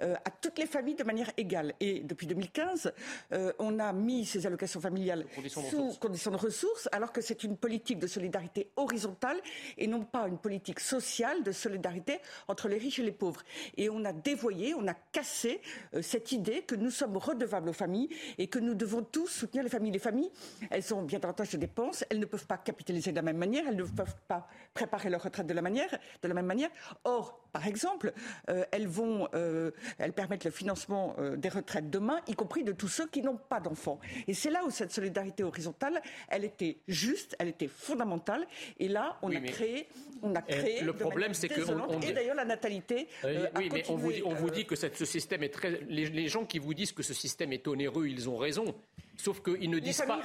euh, 0.00 0.14
à 0.24 0.30
toutes 0.30 0.58
les 0.58 0.66
familles 0.66 0.94
de 0.94 1.04
manière 1.04 1.30
égale. 1.36 1.74
Et 1.80 2.00
depuis 2.00 2.26
2015, 2.26 2.92
euh, 3.32 3.52
on 3.58 3.78
a 3.78 3.92
mis 3.92 4.24
ces 4.24 4.46
allocations 4.46 4.80
familiales 4.80 5.24
sous 5.48 5.94
conditions 6.00 6.30
de 6.30 6.36
ressources, 6.36 6.88
alors 6.92 7.12
que 7.12 7.20
c'est 7.20 7.44
une 7.44 7.56
politique 7.56 7.98
de 7.98 8.06
solidarité 8.06 8.70
horizontale 8.76 9.38
et 9.76 9.86
non 9.86 10.04
pas 10.04 10.28
une 10.28 10.38
politique 10.38 10.80
sociale 10.80 11.42
de 11.42 11.52
solidarité 11.52 12.18
entre 12.48 12.68
les 12.68 12.78
riches 12.78 12.98
et 12.98 13.02
les 13.02 13.12
pauvres. 13.12 13.42
Et 13.76 13.88
on 13.90 14.04
a 14.04 14.12
dévoyé, 14.12 14.74
on 14.74 14.86
a 14.86 14.94
cassé 14.94 15.60
euh, 15.94 16.02
cette 16.02 16.32
idée 16.32 16.62
que 16.62 16.74
nous 16.74 16.90
sommes 16.90 17.16
redevables 17.16 17.68
aux 17.68 17.74
familles 17.74 18.08
et 18.38 18.48
que 18.48 18.58
nous 18.58 18.74
devons 18.74 19.02
tous 19.02 19.28
soutenir 19.28 19.62
les 19.62 19.70
familles. 19.70 19.92
Les 19.92 19.98
familles, 19.98 20.30
elles 20.70 20.94
ont 20.94 21.02
bien 21.02 21.18
davantage 21.18 21.50
de 21.50 21.56
dépenses, 21.56 22.04
elles 22.10 22.20
ne 22.20 22.26
peuvent 22.26 22.46
pas 22.46 22.58
capitaliser 22.58 23.10
de 23.10 23.16
la 23.16 23.22
même 23.22 23.38
manière, 23.38 23.64
elles 23.68 23.76
ne 23.76 23.84
peuvent 23.84 24.16
pas 24.26 24.48
préparer 24.74 25.10
leur 25.10 25.22
retraite 25.22 25.46
de 25.46 25.54
la, 25.54 25.62
manière, 25.62 25.90
de 26.22 26.28
la 26.28 26.34
même 26.34 26.46
manière. 26.46 26.70
Or, 27.04 27.40
par 27.52 27.66
exemple, 27.66 28.12
elles 28.46 28.86
vont 28.86 29.28
elles 29.98 30.12
permettent 30.12 30.44
le 30.44 30.50
financement 30.50 31.14
euh, 31.18 31.36
des 31.36 31.48
retraites 31.48 31.90
demain, 31.90 32.20
y 32.26 32.34
compris 32.34 32.64
de 32.64 32.72
tous 32.72 32.88
ceux 32.88 33.06
qui 33.06 33.22
n'ont 33.22 33.36
pas 33.36 33.60
d'enfants. 33.60 33.98
Et 34.26 34.34
c'est 34.34 34.50
là 34.50 34.64
où 34.64 34.70
cette 34.70 34.92
solidarité 34.92 35.42
horizontale, 35.42 36.00
elle 36.28 36.44
était 36.44 36.78
juste, 36.88 37.36
elle 37.38 37.48
était 37.48 37.68
fondamentale. 37.68 38.46
Et 38.78 38.88
là, 38.88 39.18
on 39.22 39.30
a 39.34 39.40
créé, 39.40 39.86
on 40.22 40.34
a 40.34 40.42
créé. 40.42 40.82
le 40.82 40.92
problème, 40.92 41.34
c'est 41.34 41.48
que 41.48 41.60
et 42.08 42.12
d'ailleurs 42.12 42.36
la 42.36 42.44
natalité. 42.44 43.08
Euh, 43.24 43.48
oui, 43.56 43.68
mais 43.72 43.84
on 43.88 43.96
vous, 43.96 44.12
on 44.24 44.34
vous 44.34 44.50
dit 44.50 44.64
que 44.66 44.76
ce 44.76 45.04
système 45.04 45.42
est 45.42 45.48
très. 45.50 45.80
les 45.88 46.28
gens 46.28 46.44
qui 46.44 46.58
vous 46.58 46.74
disent 46.74 46.92
que 46.92 47.02
ce 47.02 47.14
système 47.14 47.52
est 47.52 47.66
onéreux, 47.68 48.06
ils 48.06 48.28
ont 48.28 48.36
raison. 48.36 48.74
Sauf 49.18 49.42
qu'ils 49.42 49.68
ne 49.68 49.80
disent 49.80 50.02
pas. 50.06 50.16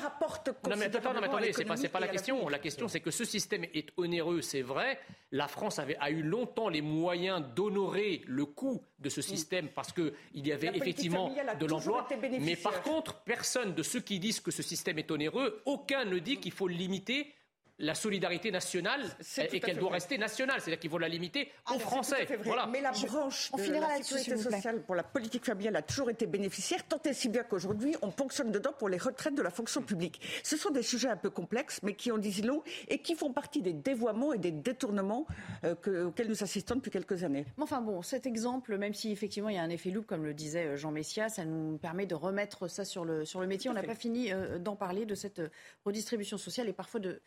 non 0.70 0.76
mais, 0.78 0.86
attends, 0.86 1.14
non, 1.14 1.20
mais 1.20 1.28
attendez, 1.28 1.52
c'est 1.52 1.66
pas, 1.66 1.76
pas 1.76 2.00
la 2.00 2.08
question. 2.08 2.48
La, 2.48 2.60
question, 2.60 2.88
c'est 2.88 3.00
que 3.00 3.10
ce 3.10 3.26
système 3.26 3.64
est 3.74 3.90
onéreux, 3.98 4.42
c'est 4.42 4.62
vrai. 4.62 5.00
La 5.32 5.48
France 5.48 5.80
avait, 5.80 5.98
a 6.00 6.12
eu 6.12 6.22
longtemps 6.22 6.70
les 6.70 6.82
moyens 6.82 7.44
d'honorer 7.56 8.22
le 8.28 8.46
coût 8.46 8.84
de 9.00 9.10
ce 9.10 9.22
système 9.22 9.70
parce 9.70 9.92
qu'il 9.92 10.14
y 10.36 10.52
avait 10.52 10.72
effectivement 10.76 11.34
de 11.60 11.66
l'emploi. 11.66 12.08
Mais 12.40 12.56
par 12.56 12.84
contre, 12.84 13.16
personne 13.24 13.74
de 13.74 13.82
ceux 13.82 14.00
qui 14.00 14.20
disent 14.20 14.40
que 14.40 14.52
ce 14.52 14.62
système 14.62 15.00
est 15.00 15.10
onéreux, 15.10 15.62
aucun 15.66 16.06
ne 16.06 16.20
dit 16.20 16.38
qu'il 16.38 16.52
faut 16.52 16.68
le 16.68 16.76
limiter 16.76 17.34
la 17.80 17.96
solidarité 17.96 18.52
nationale 18.52 19.02
et 19.38 19.60
qu'elle 19.60 19.78
doit 19.78 19.92
rester 19.92 20.18
nationale. 20.18 20.62
C'est-à-dire 20.62 20.80
qu'il 20.80 20.90
faut 20.90 21.00
la 21.00 21.08
limiter 21.10 21.52
aux 21.74 21.80
Français. 21.80 22.28
Voilà. 22.44 22.68
Mais 22.68 22.82
la 22.82 22.92
branche 22.92 23.52
de 23.52 23.72
la 23.74 24.02
sécurité 24.02 24.38
sociale 24.38 24.84
pour 24.84 24.96
la 24.96 25.04
politique 25.04 25.46
familiale 25.46 25.76
a 25.76 25.82
toujours 25.82 26.10
été 26.10 26.28
bénéficiaire, 26.28 26.86
tant 26.88 27.02
et 27.06 27.14
si 27.14 27.30
bien 27.30 27.44
qu'aujourd'hui, 27.44 27.96
on 28.02 28.12
fonctionne 28.12 28.52
dedans 28.52 28.74
pour 28.78 28.90
les 28.90 28.98
retraites 28.98 29.36
de 29.36 29.42
la 29.42 29.50
fonction 29.50 29.82
publique. 29.82 30.22
Ce 30.44 30.58
sont 30.58 30.70
des 30.70 30.84
sujets 30.84 31.10
un 31.10 31.18
peu 31.18 31.30
complexes, 31.30 31.80
mais 31.84 31.96
qui 31.96 32.12
en 32.12 32.18
disent 32.18 32.44
long 32.44 32.64
et 32.88 33.00
qui 33.00 33.16
font 33.16 33.34
partie 33.34 33.62
des 33.62 33.74
dévoiements 33.74 34.34
et 34.34 34.38
des 34.38 34.52
détournements 34.52 35.26
euh, 35.64 36.08
auxquels 36.08 36.30
nous 36.30 36.44
assistons 36.44 36.76
depuis 36.76 36.92
quelques 36.92 37.24
années. 37.24 37.46
Enfin 37.60 37.82
bon, 37.82 38.02
cet 38.02 38.26
exemple, 38.26 38.78
même 38.78 38.94
si 38.94 39.12
effectivement 39.12 39.50
il 39.50 39.56
y 39.56 39.60
a 39.60 39.64
un 39.64 39.70
effet 39.70 39.90
loup, 39.90 40.04
comme 40.04 40.26
le 40.26 40.34
disait 40.34 40.68
euh, 40.68 40.78
Jean 40.78 40.92
Messia, 40.92 41.30
ça 41.30 41.46
nous 41.46 41.78
permet 41.78 42.06
de 42.06 42.16
remettre 42.16 42.68
ça 42.68 42.86
sur 42.86 43.06
le, 43.06 43.26
sur 43.26 43.42
le 43.42 43.48
métier. 43.48 43.70
On 43.70 43.74
n'a 43.74 43.84
pas 43.84 43.96
fini 43.96 44.32
euh, 44.32 44.60
d'en 44.60 44.76
parler, 44.76 45.06
de 45.06 45.16
cette 45.16 45.42
redistribution 45.86 46.38
sociale 46.38 46.70
et 46.70 46.74
parfois 46.74 47.00
de, 47.00 47.22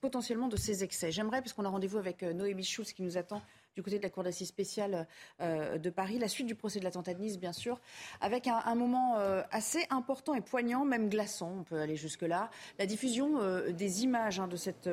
potentiellement 0.00 0.48
de 0.48 0.56
ces 0.56 0.84
excès. 0.84 1.12
J'aimerais, 1.12 1.40
puisqu'on 1.40 1.64
a 1.64 1.68
rendez-vous 1.68 1.98
avec 1.98 2.22
euh, 2.22 2.32
Noémie 2.32 2.64
Schulz 2.64 2.92
qui 2.92 3.02
nous 3.02 3.18
attend 3.18 3.42
du 3.74 3.82
côté 3.82 3.98
de 3.98 4.02
la 4.02 4.08
Cour 4.08 4.22
d'assises 4.22 4.48
spéciale 4.48 5.06
euh, 5.42 5.76
de 5.76 5.90
Paris, 5.90 6.18
la 6.18 6.28
suite 6.28 6.46
du 6.46 6.54
procès 6.54 6.78
de 6.78 6.84
l'attentat 6.84 7.12
de 7.12 7.20
Nice, 7.20 7.38
bien 7.38 7.52
sûr, 7.52 7.78
avec 8.22 8.46
un, 8.46 8.74
moment 8.74 9.18
euh, 9.18 9.42
assez 9.50 9.84
important 9.90 10.34
et 10.34 10.40
poignant, 10.40 10.86
même 10.86 11.10
glaçant, 11.10 11.52
on 11.58 11.62
peut 11.62 11.78
aller 11.78 11.96
jusque-là, 11.96 12.48
la 12.78 12.86
diffusion 12.86 13.38
des 13.70 14.04
images 14.04 14.40
hein, 14.40 14.48
de 14.48 14.56
cette 14.56 14.88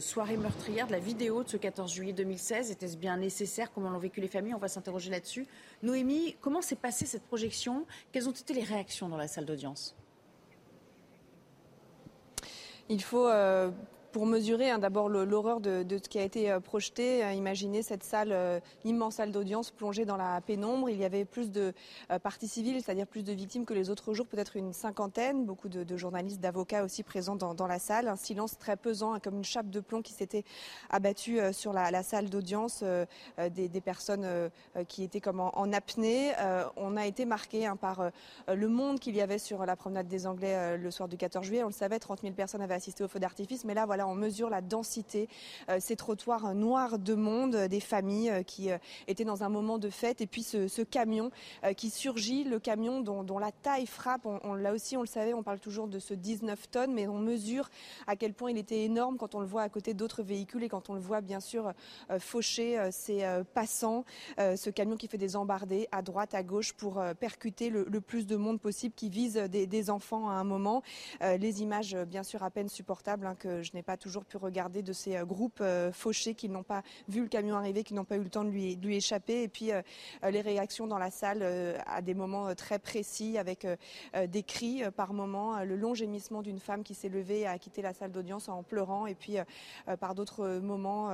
soirée 0.00 0.36
meurtrière, 0.36 0.88
de 0.88 0.92
la 0.92 0.98
vidéo 0.98 1.42
de 1.42 1.48
ce 1.48 1.56
14 1.56 1.90
juillet 1.90 2.12
2016. 2.12 2.70
Était-ce 2.70 2.98
bien 2.98 3.16
nécessaire? 3.16 3.72
Comment 3.72 3.88
l'ont 3.88 3.98
vécu 3.98 4.20
les 4.20 4.28
familles? 4.28 4.54
On 4.54 4.58
va 4.58 4.68
s'interroger 4.68 5.10
là-dessus. 5.10 5.46
Noémie, 5.82 6.36
comment 6.42 6.60
s'est 6.60 6.76
passée 6.76 7.06
cette 7.06 7.24
projection? 7.24 7.86
Quelles 8.12 8.28
ont 8.28 8.32
été 8.32 8.52
les 8.52 8.64
réactions 8.64 9.08
dans 9.08 9.16
la 9.16 9.28
salle 9.28 9.46
d'audience? 9.46 9.96
Il 12.88 13.02
faut 13.02 13.28
euh, 13.28 13.70
pour 14.12 14.26
mesurer 14.26 14.70
hein, 14.70 14.78
d'abord 14.78 15.08
l'horreur 15.08 15.60
de, 15.60 15.84
ce 15.90 16.08
qui 16.08 16.18
a 16.18 16.22
été 16.22 16.50
euh, 16.50 16.60
projeté. 16.60 17.24
Euh, 17.24 17.32
imaginez 17.32 17.82
cette 17.82 18.04
salle, 18.04 18.30
euh, 18.32 18.60
immense 18.84 19.14
salle 19.16 19.32
d'audience 19.32 19.70
plongée 19.70 20.04
dans 20.04 20.16
la 20.16 20.40
pénombre. 20.40 20.90
Il 20.90 20.98
y 20.98 21.04
avait 21.04 21.24
plus 21.24 21.50
de 21.50 21.72
parties 22.22 22.48
civiles, 22.48 22.82
c'est-à-dire 22.82 23.06
plus 23.06 23.24
de 23.24 23.32
victimes 23.32 23.64
que 23.64 23.74
les 23.74 23.90
autres 23.90 24.14
jours, 24.14 24.26
peut-être 24.26 24.56
une 24.56 24.72
cinquantaine. 24.72 25.44
Beaucoup 25.44 25.68
de, 25.68 25.96
journalistes, 25.96 26.40
d'avocats 26.40 26.84
aussi 26.84 27.02
présents 27.02 27.36
dans, 27.36 27.66
la 27.66 27.78
salle. 27.78 28.08
Un 28.08 28.16
silence 28.16 28.58
très 28.58 28.76
pesant, 28.76 29.14
hein, 29.14 29.20
comme 29.20 29.36
une 29.36 29.44
chape 29.44 29.70
de 29.70 29.80
plomb 29.80 30.02
qui 30.02 30.12
s'était 30.12 30.44
abattue 30.90 31.38
sur 31.52 31.72
la, 31.72 32.02
salle 32.02 32.28
d'audience. 32.28 32.84
Des, 33.38 33.80
personnes 33.80 34.50
qui 34.88 35.02
étaient 35.02 35.20
comme 35.20 35.40
en, 35.40 35.72
apnée. 35.72 36.32
on 36.76 36.96
a 36.96 37.06
été 37.06 37.24
marqué 37.24 37.66
hein, 37.66 37.76
par 37.76 38.10
le 38.48 38.68
monde 38.68 39.00
qu'il 39.00 39.16
y 39.16 39.20
avait 39.20 39.38
sur 39.38 39.64
la 39.64 39.76
promenade 39.76 40.08
des 40.08 40.26
Anglais 40.26 40.76
le 40.76 40.90
soir 40.90 41.08
du 41.08 41.16
14 41.16 41.44
juillet. 41.44 41.62
On 41.62 41.68
le 41.68 41.72
savait, 41.72 41.98
30 41.98 42.22
000 42.22 42.34
personnes 42.34 42.62
avaient 42.62 42.74
assisté 42.74 43.04
au 43.04 43.08
feu 43.08 43.18
d'artifice. 43.18 43.64
Mais 43.64 43.74
là, 43.74 43.86
voilà, 43.86 44.01
on 44.06 44.14
mesure 44.14 44.50
la 44.50 44.60
densité, 44.60 45.28
euh, 45.68 45.78
ces 45.80 45.96
trottoirs 45.96 46.54
noirs 46.54 46.98
de 46.98 47.14
monde, 47.14 47.54
euh, 47.54 47.68
des 47.68 47.80
familles 47.80 48.30
euh, 48.30 48.42
qui 48.42 48.70
étaient 49.06 49.24
dans 49.24 49.42
un 49.42 49.48
moment 49.48 49.78
de 49.78 49.90
fête, 49.90 50.20
et 50.20 50.26
puis 50.26 50.42
ce, 50.42 50.82
camion 50.82 51.30
qui 51.76 51.90
surgit, 51.90 52.44
le 52.44 52.58
camion 52.58 53.00
dont, 53.00 53.38
la 53.38 53.52
taille 53.52 53.86
frappe. 53.86 54.26
Là 54.58 54.72
aussi, 54.72 54.96
on 54.96 55.00
le 55.00 55.06
savait, 55.06 55.32
on 55.32 55.42
parle 55.42 55.60
toujours 55.60 55.86
de 55.86 55.98
ce 55.98 56.12
19 56.14 56.70
tonnes, 56.70 56.92
mais 56.92 57.06
on 57.06 57.18
mesure 57.18 57.70
à 58.06 58.16
quel 58.16 58.34
point 58.34 58.50
il 58.50 58.58
était 58.58 58.82
énorme 58.82 59.16
quand 59.16 59.34
on 59.34 59.40
le 59.40 59.46
voit 59.46 59.62
à 59.62 59.68
côté 59.68 59.94
d'autres 59.94 60.22
véhicules 60.22 60.64
et 60.64 60.68
quand 60.68 60.90
on 60.90 60.94
le 60.94 61.00
voit 61.00 61.20
bien 61.20 61.40
sûr 61.40 61.72
faucher 62.18 62.90
ses 62.90 63.24
passants. 63.54 64.04
ce 64.38 64.70
camion 64.70 64.96
qui 64.96 65.06
fait 65.06 65.18
des 65.18 65.36
embardées 65.36 65.88
à 65.92 66.02
droite, 66.02 66.34
à 66.34 66.42
gauche 66.42 66.72
pour 66.72 67.02
percuter 67.20 67.70
le, 67.70 68.00
plus 68.00 68.26
de 68.26 68.36
monde 68.36 68.60
possible, 68.60 68.94
qui 68.94 69.08
vise 69.08 69.34
des, 69.34 69.90
enfants 69.90 70.28
à 70.28 70.34
un 70.34 70.44
moment. 70.44 70.82
les 71.20 71.62
images, 71.62 71.96
bien 72.06 72.22
sûr, 72.22 72.42
à 72.42 72.50
peine 72.50 72.68
supportables 72.68 73.26
hein, 73.26 73.36
que 73.38 73.62
je 73.62 73.72
n'ai 73.74 73.82
pas 73.82 73.91
toujours 73.96 74.24
pu 74.24 74.36
regarder 74.36 74.82
de 74.82 74.92
ces 74.92 75.16
euh, 75.16 75.24
groupes 75.24 75.60
euh, 75.60 75.92
fauchés 75.92 76.34
qui 76.34 76.48
n'ont 76.48 76.62
pas 76.62 76.82
vu 77.08 77.22
le 77.22 77.28
camion 77.28 77.56
arriver, 77.56 77.84
qui 77.84 77.94
n'ont 77.94 78.04
pas 78.04 78.16
eu 78.16 78.22
le 78.22 78.28
temps 78.28 78.44
de 78.44 78.50
lui, 78.50 78.96
échapper. 78.96 79.42
Et 79.42 79.48
puis 79.48 79.72
euh, 79.72 79.82
les 80.30 80.40
réactions 80.40 80.86
dans 80.86 80.98
la 80.98 81.10
salle 81.10 81.42
à 81.86 82.02
des 82.02 82.14
moments 82.14 82.54
très 82.54 82.78
précis, 82.78 83.38
avec 83.38 83.66
des 84.28 84.42
cris 84.42 84.82
par 84.96 85.12
moments, 85.12 85.62
le 85.64 85.76
long 85.76 85.94
gémissement 85.94 86.42
d'une 86.42 86.58
femme 86.58 86.82
qui 86.82 86.94
s'est 86.94 87.08
levée 87.08 87.40
et 87.40 87.46
a 87.46 87.58
quitté 87.58 87.82
la 87.82 87.94
salle 87.94 88.12
d'audience 88.12 88.48
en 88.48 88.62
pleurant. 88.62 89.06
Et 89.06 89.14
puis 89.14 89.36
par 90.00 90.14
d'autres 90.14 90.58
moments, 90.58 91.10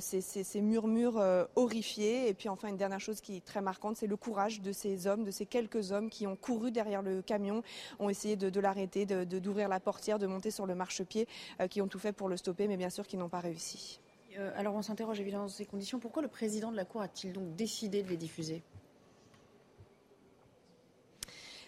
ces, 0.00 0.60
murmures 0.60 1.22
horrifiés. 1.56 2.28
Et 2.28 2.34
puis 2.34 2.48
enfin, 2.48 2.68
une 2.68 2.76
dernière 2.76 3.00
chose 3.00 3.20
qui 3.20 3.36
est 3.36 3.44
très 3.44 3.60
marquante, 3.60 3.96
c'est 3.96 4.06
le 4.06 4.16
courage 4.16 4.60
de 4.60 4.72
ces 4.72 5.06
hommes, 5.06 5.24
de 5.24 5.30
ces 5.30 5.46
quelques 5.46 5.92
hommes 5.92 6.10
qui 6.10 6.26
ont 6.26 6.36
couru 6.36 6.70
derrière 6.70 7.02
le 7.02 7.22
camion, 7.22 7.62
ont 7.98 8.08
essayé 8.08 8.36
de, 8.36 8.60
l'arrêter, 8.60 9.06
d'ouvrir 9.06 9.26
de, 9.26 9.38
d'ouvrir 9.38 9.68
la 9.68 9.80
portière, 9.80 10.18
de 10.18 10.26
monter 10.26 10.50
sur 10.50 10.66
le 10.66 10.74
marchepied, 10.74 11.28
qui 11.70 11.80
ont 11.80 11.88
tout 11.88 11.98
fait 11.98 12.12
pour 12.18 12.28
le 12.28 12.36
stopper, 12.36 12.68
mais 12.68 12.76
bien 12.76 12.90
sûr 12.90 13.06
qu'ils 13.06 13.18
n'ont 13.18 13.30
pas 13.30 13.40
réussi. 13.40 14.00
Euh, 14.36 14.50
alors 14.56 14.74
on 14.74 14.82
s'interroge 14.82 15.18
évidemment 15.20 15.44
dans 15.44 15.48
ces 15.48 15.64
conditions. 15.64 15.98
Pourquoi 15.98 16.20
le 16.20 16.28
président 16.28 16.70
de 16.70 16.76
la 16.76 16.84
Cour 16.84 17.00
a-t-il 17.00 17.32
donc 17.32 17.56
décidé 17.56 18.02
de 18.02 18.08
les 18.08 18.18
diffuser? 18.18 18.62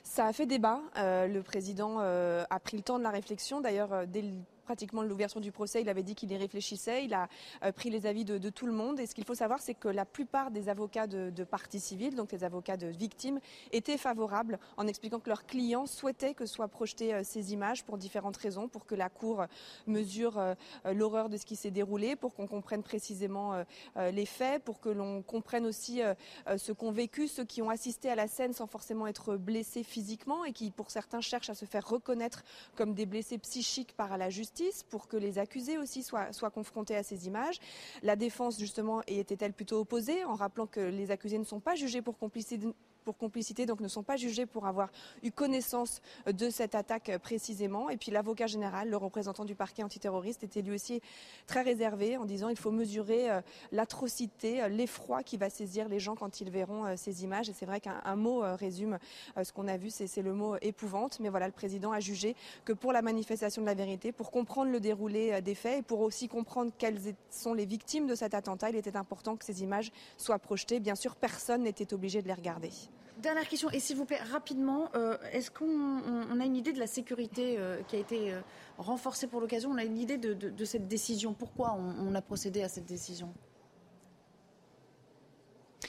Ça 0.05 0.27
a 0.27 0.33
fait 0.33 0.45
débat. 0.45 0.81
Euh, 0.97 1.27
le 1.27 1.43
président 1.43 1.99
euh, 2.01 2.45
a 2.51 2.61
pris 2.61 2.77
le 2.77 2.83
temps 2.83 2.99
de 2.99 3.05
la 3.05 3.11
réflexion. 3.11 3.61
D'ailleurs, 3.61 4.07
dès 4.07 4.23
le 4.23 4.35
pratiquement 4.71 5.03
l'ouverture 5.03 5.41
du 5.41 5.51
procès, 5.51 5.83
il 5.83 5.89
avait 5.89 6.05
dit 6.05 6.15
qu'il 6.15 6.31
y 6.31 6.37
réfléchissait. 6.37 7.05
Il 7.05 7.13
a 7.13 7.29
pris 7.73 7.91
les 7.91 8.07
avis 8.07 8.25
de, 8.25 8.51
tout 8.51 8.67
le 8.67 8.73
monde. 8.73 9.01
Et 9.01 9.07
ce 9.07 9.17
qu'il 9.17 9.25
faut 9.25 9.35
savoir, 9.35 9.61
c'est 9.61 9.75
que 9.75 9.89
la 9.89 10.05
plupart 10.05 10.53
des 10.53 10.69
avocats 10.69 11.09
de, 11.09 11.31
de 11.31 11.43
parties 11.43 11.81
civiles, 11.81 12.15
donc 12.15 12.31
les 12.31 12.45
avocats 12.45 12.77
de 12.77 12.87
victimes, 12.87 13.41
étaient 13.73 13.99
favorables 13.99 14.61
en 14.77 14.87
expliquant 14.87 15.19
que 15.19 15.29
leurs 15.29 15.45
clients 15.45 15.87
souhaitaient 15.87 16.35
que 16.35 16.47
soient 16.47 16.69
projetées 16.69 17.25
ces 17.25 17.53
images 17.53 17.83
pour 17.85 17.99
différentes 17.99 18.37
raisons, 18.37 18.69
pour 18.69 18.87
que 18.87 18.95
la 18.95 19.09
Cour 19.09 19.45
mesure 19.89 20.41
l'horreur 20.85 21.29
de 21.29 21.37
ce 21.37 21.45
qui 21.45 21.57
s'est 21.57 21.73
déroulé, 21.73 22.15
pour 22.15 22.33
qu'on 22.33 22.47
comprenne 22.47 22.85
précisément 22.85 23.65
les 23.97 24.27
faits, 24.27 24.63
pour 24.63 24.79
que 24.79 24.89
l'on 24.89 25.23
comprenne 25.23 25.67
aussi 25.67 26.01
ce 26.57 26.71
qu'ont 26.71 26.93
vécu 26.93 27.27
ceux 27.27 27.45
qui 27.45 27.61
ont 27.61 27.71
assisté 27.71 28.09
à 28.09 28.15
la 28.15 28.29
scène 28.29 28.53
sans 28.53 28.69
forcément 28.69 29.09
être 29.09 29.37
blessés 29.37 29.83
physiquement 29.83 30.45
et 30.45 30.53
qui, 30.53 30.71
pour 30.71 30.93
certains, 30.93 31.21
cherchent 31.21 31.51
à 31.51 31.55
se 31.57 31.65
faire 31.65 31.89
reconnaître 31.89 32.45
comme 32.77 32.95
des 32.95 33.07
blessés 33.07 33.39
psychiques 33.39 33.95
par 33.97 34.17
la 34.17 34.31
justice, 34.31 34.60
pour 34.89 35.09
que 35.09 35.17
les 35.17 35.39
accusés 35.39 35.79
aussi 35.79 36.03
soient, 36.03 36.31
confrontés 36.53 36.97
à 36.97 37.03
ces 37.03 37.27
images. 37.27 37.59
La 38.03 38.17
défense, 38.17 38.59
justement, 38.59 39.03
était-elle 39.07 39.53
plutôt 39.53 39.81
opposée 39.81 40.25
en 40.25 40.35
rappelant 40.35 40.67
que 40.67 40.81
les 40.81 41.11
accusés 41.11 41.39
ne 41.39 41.45
sont 41.45 41.61
pas 41.61 41.75
jugés 41.75 42.03
pour 42.03 42.19
complicité 42.19 42.59
pour 43.05 43.17
complicité, 43.17 43.67
donc 43.67 43.81
ne 43.81 43.89
sont 43.89 44.03
pas 44.03 44.17
jugés 44.17 44.47
pour 44.47 44.67
avoir 44.67 44.91
eu 45.23 45.31
connaissance 45.31 46.01
de 46.27 46.51
cette 46.51 46.75
attaque 46.75 47.19
précisément. 47.19 47.91
Et 47.91 47.97
puis 47.97 48.11
l'avocat 48.11 48.47
général, 48.47 48.89
le 48.89 48.97
représentant 48.97 49.45
du 49.45 49.55
parquet 49.55 49.83
antiterroriste, 49.83 50.45
était 50.45 50.63
lui 50.63 50.75
aussi 50.75 51.01
très 51.47 51.63
réservé 51.63 52.17
en 52.17 52.25
disant 52.25 52.49
il 52.49 52.59
faut 52.59 52.71
mesurer 52.71 53.31
euh, 53.31 53.41
l'atrocité, 53.73 54.63
euh, 54.63 54.69
l'effroi 54.69 55.23
qui 55.23 55.37
va 55.37 55.51
saisir 55.51 55.89
les 55.89 55.99
gens 55.99 56.15
quand 56.15 56.41
ils 56.41 56.51
verront 56.51 56.87
euh, 56.87 56.95
ces 56.97 57.25
images. 57.25 57.49
Et 57.49 57.53
c'est 57.53 57.67
vrai 57.67 57.81
qu'un 57.81 58.17
mot 58.17 58.43
résume 58.57 58.99
ce 59.43 59.53
qu'on 59.53 59.69
a 59.69 59.77
vu, 59.77 59.91
c'est 59.91 60.23
le 60.23 60.33
mot 60.33 60.57
épouvante. 60.61 61.19
Mais 61.21 61.29
voilà, 61.29 61.47
le 61.47 61.53
président 61.53 61.93
a 61.93 62.01
jugé 62.01 62.37
que 62.65 62.73
pour 62.73 62.93
la 62.93 63.03
manifestation 63.03 63.63
de 63.63 63.67
la 63.67 63.75
vérité, 63.75 64.13
pour 64.13 64.31
comprendre 64.31 64.50
le 64.65 64.81
déroulé 64.81 65.41
des 65.43 65.55
faits 65.55 65.81
et 65.81 65.83
pour 65.83 66.01
aussi 66.01 66.29
comprendre 66.29 66.73
quelles 66.77 66.99
sont 67.31 67.55
les 67.55 67.67
victimes 67.67 68.07
de 68.07 68.15
cet 68.15 68.35
attentat, 68.35 68.71
il 68.71 68.77
était 68.77 68.97
important 68.97 69.37
que 69.37 69.45
ces 69.45 69.63
images 69.63 69.93
soient 70.17 70.39
projetées. 70.39 70.81
Bien 70.81 70.95
sûr, 70.95 71.17
personne 71.17 71.63
n'était 71.63 71.95
obligé 71.95 72.23
de 72.23 72.29
les 72.29 72.35
regarder. 72.35 72.71
Dernière 73.21 73.47
question, 73.47 73.71
et 73.71 73.81
s'il 73.81 73.97
vous 73.97 74.07
plaît, 74.07 74.23
rapidement, 74.33 74.89
euh, 74.95 75.19
est-ce 75.33 75.51
qu'on 75.51 76.41
a 76.41 76.45
une 76.45 76.57
idée 76.57 76.73
de 76.73 76.79
la 76.79 76.87
sécurité 76.87 77.57
euh, 77.59 77.83
qui 77.87 77.97
a 77.97 77.99
été 77.99 78.33
euh, 78.33 78.41
renforcée 78.79 79.27
pour 79.27 79.43
l'occasion? 79.43 79.71
On 79.71 79.77
a 79.77 79.85
une 79.85 79.99
idée 79.99 80.17
de, 80.17 80.65
cette 80.65 80.89
décision? 80.89 81.35
Pourquoi 81.35 81.77
on 81.77 82.15
a 82.15 82.23
procédé 82.23 82.63
à 82.63 82.69
cette 82.69 82.87
décision? 82.87 83.35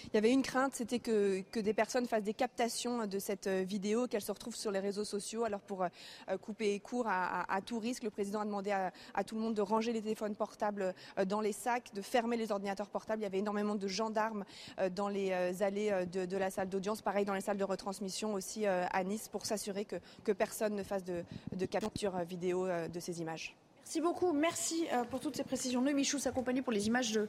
Il 0.06 0.14
y 0.14 0.18
avait 0.18 0.32
une 0.32 0.42
crainte, 0.42 0.76
c'était 0.76 1.00
que, 1.00 1.44
des 1.60 1.74
personnes 1.74 2.08
fassent 2.08 2.24
des 2.24 2.34
captations 2.34 3.06
de 3.06 3.20
cette 3.20 3.48
euh, 3.48 3.64
vidéo, 3.64 4.08
qu'elles 4.08 4.22
se 4.22 4.32
retrouvent 4.32 4.56
sur 4.56 4.72
les 4.72 4.80
réseaux 4.80 5.04
sociaux. 5.04 5.44
Alors 5.44 5.62
pour 5.62 5.84
euh, 5.84 5.88
euh, 6.30 6.38
couper 6.38 6.80
court 6.80 7.06
à, 7.08 7.60
tout 7.66 7.80
risque, 7.80 8.04
le 8.04 8.10
président 8.10 8.42
a 8.42 8.46
demandé 8.46 8.72
à, 8.72 9.24
tout 9.24 9.36
le 9.36 9.42
monde 9.42 9.54
de 9.54 9.62
ranger 9.62 9.94
les 9.94 10.02
téléphones 10.02 10.36
portables 10.36 10.94
dans 11.28 11.42
les 11.42 11.52
sacs, 11.52 11.94
de 11.94 12.02
fermer 12.02 12.38
les 12.38 12.52
ordinateurs 12.52 12.90
portables. 12.90 13.22
Il 13.22 13.24
y 13.24 13.28
avait 13.28 13.40
énormément 13.40 13.76
de 13.76 13.88
gendarmes 13.88 14.44
dans 14.92 15.08
les 15.08 15.32
allées 15.62 16.06
de, 16.12 16.38
la 16.38 16.50
salle 16.50 16.70
d'audience, 16.70 17.02
pareil 17.02 17.26
dans 17.26 17.34
les 17.34 17.42
salles 17.42 17.58
de 17.58 17.64
retransmission 17.64 18.34
aussi 18.34 18.66
à 18.66 19.04
Nice, 19.04 19.28
pour 19.28 19.46
s'assurer 19.46 19.86
que, 19.86 20.32
personne 20.32 20.76
ne 20.76 20.84
fasse 20.84 21.04
de 21.04 21.66
capture 21.66 22.18
vidéo 22.24 22.68
de 22.68 23.00
ces 23.00 23.22
images. 23.22 23.56
Merci 23.92 24.00
beaucoup. 24.00 24.32
Merci 24.32 24.88
euh, 24.94 25.04
pour 25.04 25.20
toutes 25.20 25.36
ces 25.36 25.44
précisions. 25.44 25.82
Noémie 25.82 26.04
Michou 26.04 26.18
s'accompagne 26.18 26.62
pour 26.62 26.72
les 26.72 26.88
images 26.88 27.20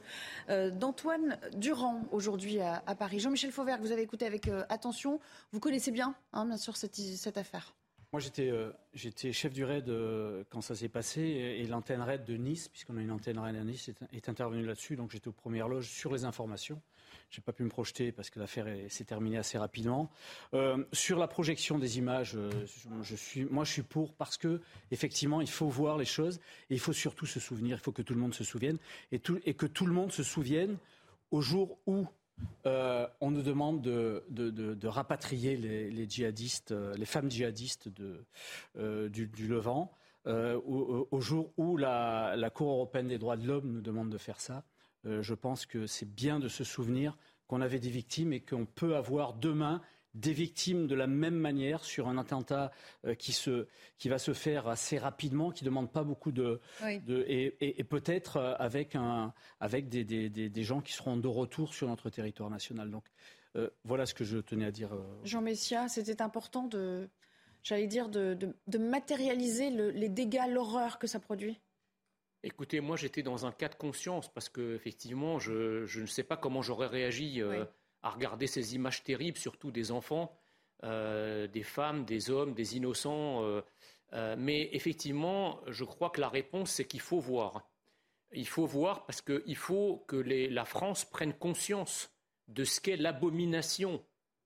euh, 0.47 0.71
d'Antoine 0.71 1.37
Durand 1.57 2.03
aujourd'hui 2.13 2.61
à, 2.61 2.79
Paris. 2.97 3.19
Jean-Michel 3.19 3.51
Fauvert, 3.51 3.79
vous 3.81 3.91
avez 3.91 4.01
écouté 4.01 4.25
avec 4.25 4.47
euh, 4.47 4.63
attention. 4.69 5.19
Vous 5.51 5.59
connaissez 5.59 5.91
bien, 5.91 6.15
hein, 6.31 6.45
bien 6.45 6.55
sûr, 6.55 6.77
cette, 6.77 6.95
cette 6.95 7.37
affaire. 7.37 7.75
Moi, 8.13 8.21
j'étais 8.21 9.33
chef 9.33 9.51
du 9.51 9.65
raid 9.65 9.91
quand 10.51 10.61
ça 10.61 10.73
s'est 10.73 10.87
passé 10.87 11.19
et, 11.19 11.67
l'antenne 11.67 11.99
raid 11.99 12.23
de 12.23 12.37
Nice, 12.37 12.69
puisqu'on 12.69 12.95
a 12.95 13.01
une 13.01 13.11
antenne 13.11 13.39
raid 13.39 13.57
à 13.57 13.63
Nice, 13.65 13.89
est, 13.89 13.97
est 14.13 14.29
intervenue 14.29 14.65
là-dessus. 14.65 14.95
Donc 14.95 15.11
j'étais 15.11 15.27
aux 15.27 15.33
premières 15.33 15.67
loges 15.67 15.89
sur 15.89 16.13
les 16.13 16.23
informations. 16.23 16.81
Je 17.33 17.39
n'ai 17.39 17.43
pas 17.43 17.51
pu 17.51 17.63
me 17.63 17.69
projeter 17.69 18.11
parce 18.11 18.29
que 18.29 18.39
l'affaire 18.39 18.67
s'est 18.89 19.05
terminée 19.05 19.39
assez 19.39 19.57
rapidement. 19.57 20.11
Euh, 20.53 20.85
sur 20.93 21.17
la 21.17 21.27
projection 21.27 21.79
des 21.79 21.97
images, 21.97 22.35
euh, 22.35 22.51
je, 23.01 23.15
suis, 23.15 23.45
moi 23.45 23.63
je 23.63 23.71
suis 23.71 23.81
pour 23.81 24.13
parce 24.13 24.37
que 24.37 24.61
effectivement 24.91 25.41
il 25.41 25.49
faut 25.49 25.67
voir 25.67 25.97
les 25.97 26.05
choses 26.05 26.39
et 26.69 26.75
il 26.75 26.79
faut 26.79 26.93
surtout 26.93 27.25
se 27.25 27.39
souvenir. 27.39 27.77
Il 27.77 27.81
faut 27.81 27.91
que 27.91 28.03
tout 28.03 28.13
le 28.13 28.19
monde 28.19 28.35
se 28.35 28.43
souvienne 28.43 28.77
et, 29.11 29.17
que 29.17 29.65
tout 29.65 29.87
le 29.87 29.93
monde 29.93 30.11
se 30.11 30.21
souvienne 30.21 30.77
au 31.31 31.41
jour 31.41 31.79
où 31.87 32.05
euh, 32.67 33.07
on 33.19 33.31
nous 33.31 33.41
demande 33.41 33.81
de, 33.81 34.87
rapatrier 34.87 35.57
les, 35.57 36.07
djihadistes, 36.07 36.71
les 36.95 37.05
femmes 37.05 37.31
djihadistes 37.31 37.89
du, 37.89 39.47
Levant, 39.47 39.91
au, 40.27 41.19
jour 41.19 41.51
où 41.57 41.77
la 41.77 42.51
Cour 42.53 42.69
européenne 42.73 43.07
des 43.07 43.17
droits 43.17 43.37
de 43.37 43.47
l'homme 43.47 43.71
nous 43.71 43.81
demande 43.81 44.11
de 44.11 44.19
faire 44.19 44.39
ça. 44.39 44.63
Euh, 45.05 45.21
je 45.21 45.33
pense 45.33 45.65
que 45.65 45.87
c'est 45.87 46.09
bien 46.09 46.39
de 46.39 46.47
se 46.47 46.63
souvenir 46.63 47.17
qu'on 47.47 47.61
avait 47.61 47.79
des 47.79 47.89
victimes 47.89 48.33
et 48.33 48.39
qu'on 48.39 48.65
peut 48.65 48.95
avoir 48.95 49.33
demain 49.33 49.81
des 50.13 50.31
victimes 50.31 50.85
de 50.85 50.93
la 50.93 51.07
même 51.07 51.35
manière 51.35 51.83
sur 51.83 52.07
un 52.07 52.19
attentat 52.19 52.71
euh, 53.05 53.15
qui, 53.15 54.09
va 54.09 54.19
se 54.19 54.33
faire 54.33 54.67
assez 54.67 54.99
rapidement, 54.99 55.49
qui 55.49 55.63
ne 55.63 55.69
demande 55.69 55.91
pas 55.91 56.03
beaucoup 56.03 56.31
de... 56.31 56.61
et, 57.27 57.83
peut-être 57.83 58.37
euh, 58.37 58.53
avec, 58.59 58.95
des, 59.89 60.63
gens 60.63 60.81
qui 60.81 60.93
seront 60.93 61.17
de 61.17 61.27
retour 61.27 61.73
sur 61.73 61.87
notre 61.87 62.09
territoire 62.09 62.49
national. 62.49 62.91
Donc 62.91 63.05
voilà 63.83 64.05
ce 64.05 64.13
que 64.13 64.23
je 64.23 64.37
tenais 64.37 64.65
à 64.65 64.71
dire. 64.71 64.91
Jean 65.23 65.41
Messia, 65.41 65.87
c'était 65.87 66.21
important 66.21 66.67
de, 66.67 67.09
j'allais 67.63 67.87
dire, 67.87 68.09
de, 68.09 68.53
matérialiser 68.77 69.71
les 69.71 70.09
dégâts, 70.09 70.47
l'horreur 70.47 70.99
que 70.99 71.07
ça 71.07 71.19
produit 71.19 71.59
Écoutez, 72.45 72.81
moi 72.81 72.97
j'étais 72.97 73.23
dans 73.23 73.45
un 73.45 73.53
cas 73.53 73.69
de 73.69 73.75
conscience 73.75 74.27
parce 74.27 74.49
que 74.49 74.75
effectivement, 74.75 75.39
je, 75.39 75.99
ne 75.99 76.05
sais 76.05 76.23
pas 76.23 76.35
comment 76.35 76.61
j'aurais 76.61 76.87
réagi 76.87 77.41
euh, 77.41 77.63
à 78.01 78.09
regarder 78.09 78.47
ces 78.47 78.75
images 78.75 79.01
terribles, 79.03 79.37
surtout 79.37 79.71
des 79.71 79.91
enfants, 79.91 80.37
euh, 80.83 81.47
des 81.47 81.63
femmes, 81.63 82.03
des 82.03 82.29
hommes, 82.29 82.53
des 82.53 82.75
innocents. 82.75 83.43
Euh, 84.11 84.35
mais 84.37 84.69
effectivement, 84.73 85.61
je 85.67 85.85
crois 85.85 86.09
que 86.09 86.19
la 86.19 86.27
réponse 86.27 86.71
c'est 86.71 86.85
qu'il 86.85 86.99
faut 86.99 87.19
voir. 87.19 87.65
Il 88.33 88.47
faut 88.47 88.65
voir 88.65 89.05
parce 89.05 89.21
qu'il 89.21 89.55
faut 89.55 90.03
que 90.07 90.17
la 90.17 90.65
France 90.65 91.05
prenne 91.05 91.33
conscience 91.33 92.11
de 92.49 92.65
ce 92.65 92.81
qu'est 92.81 92.97
l'abomination 92.97 94.03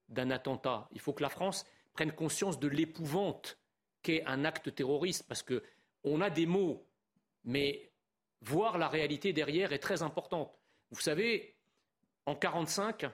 d'un 0.08 0.30
attentat. 0.30 0.88
Il 0.92 1.00
faut 1.00 1.12
que 1.12 1.22
la 1.22 1.30
France 1.30 1.66
prenne 1.94 2.12
conscience 2.12 2.60
de 2.60 2.68
l'épouvante 2.68 3.58
qu'est 4.02 4.24
un 4.24 4.44
acte 4.44 4.72
terroriste 4.72 5.26
parce 5.26 5.42
que 5.42 5.64
on 6.04 6.20
a 6.20 6.30
des 6.30 6.46
mots 6.46 6.88
mais 7.48 7.87
voir 8.42 8.78
la 8.78 8.88
réalité 8.88 9.32
derrière 9.32 9.72
est 9.72 9.78
très 9.78 10.02
importante. 10.02 10.52
Vous 10.90 11.00
savez, 11.00 11.56
en 12.26 12.32
1945, 12.32 13.06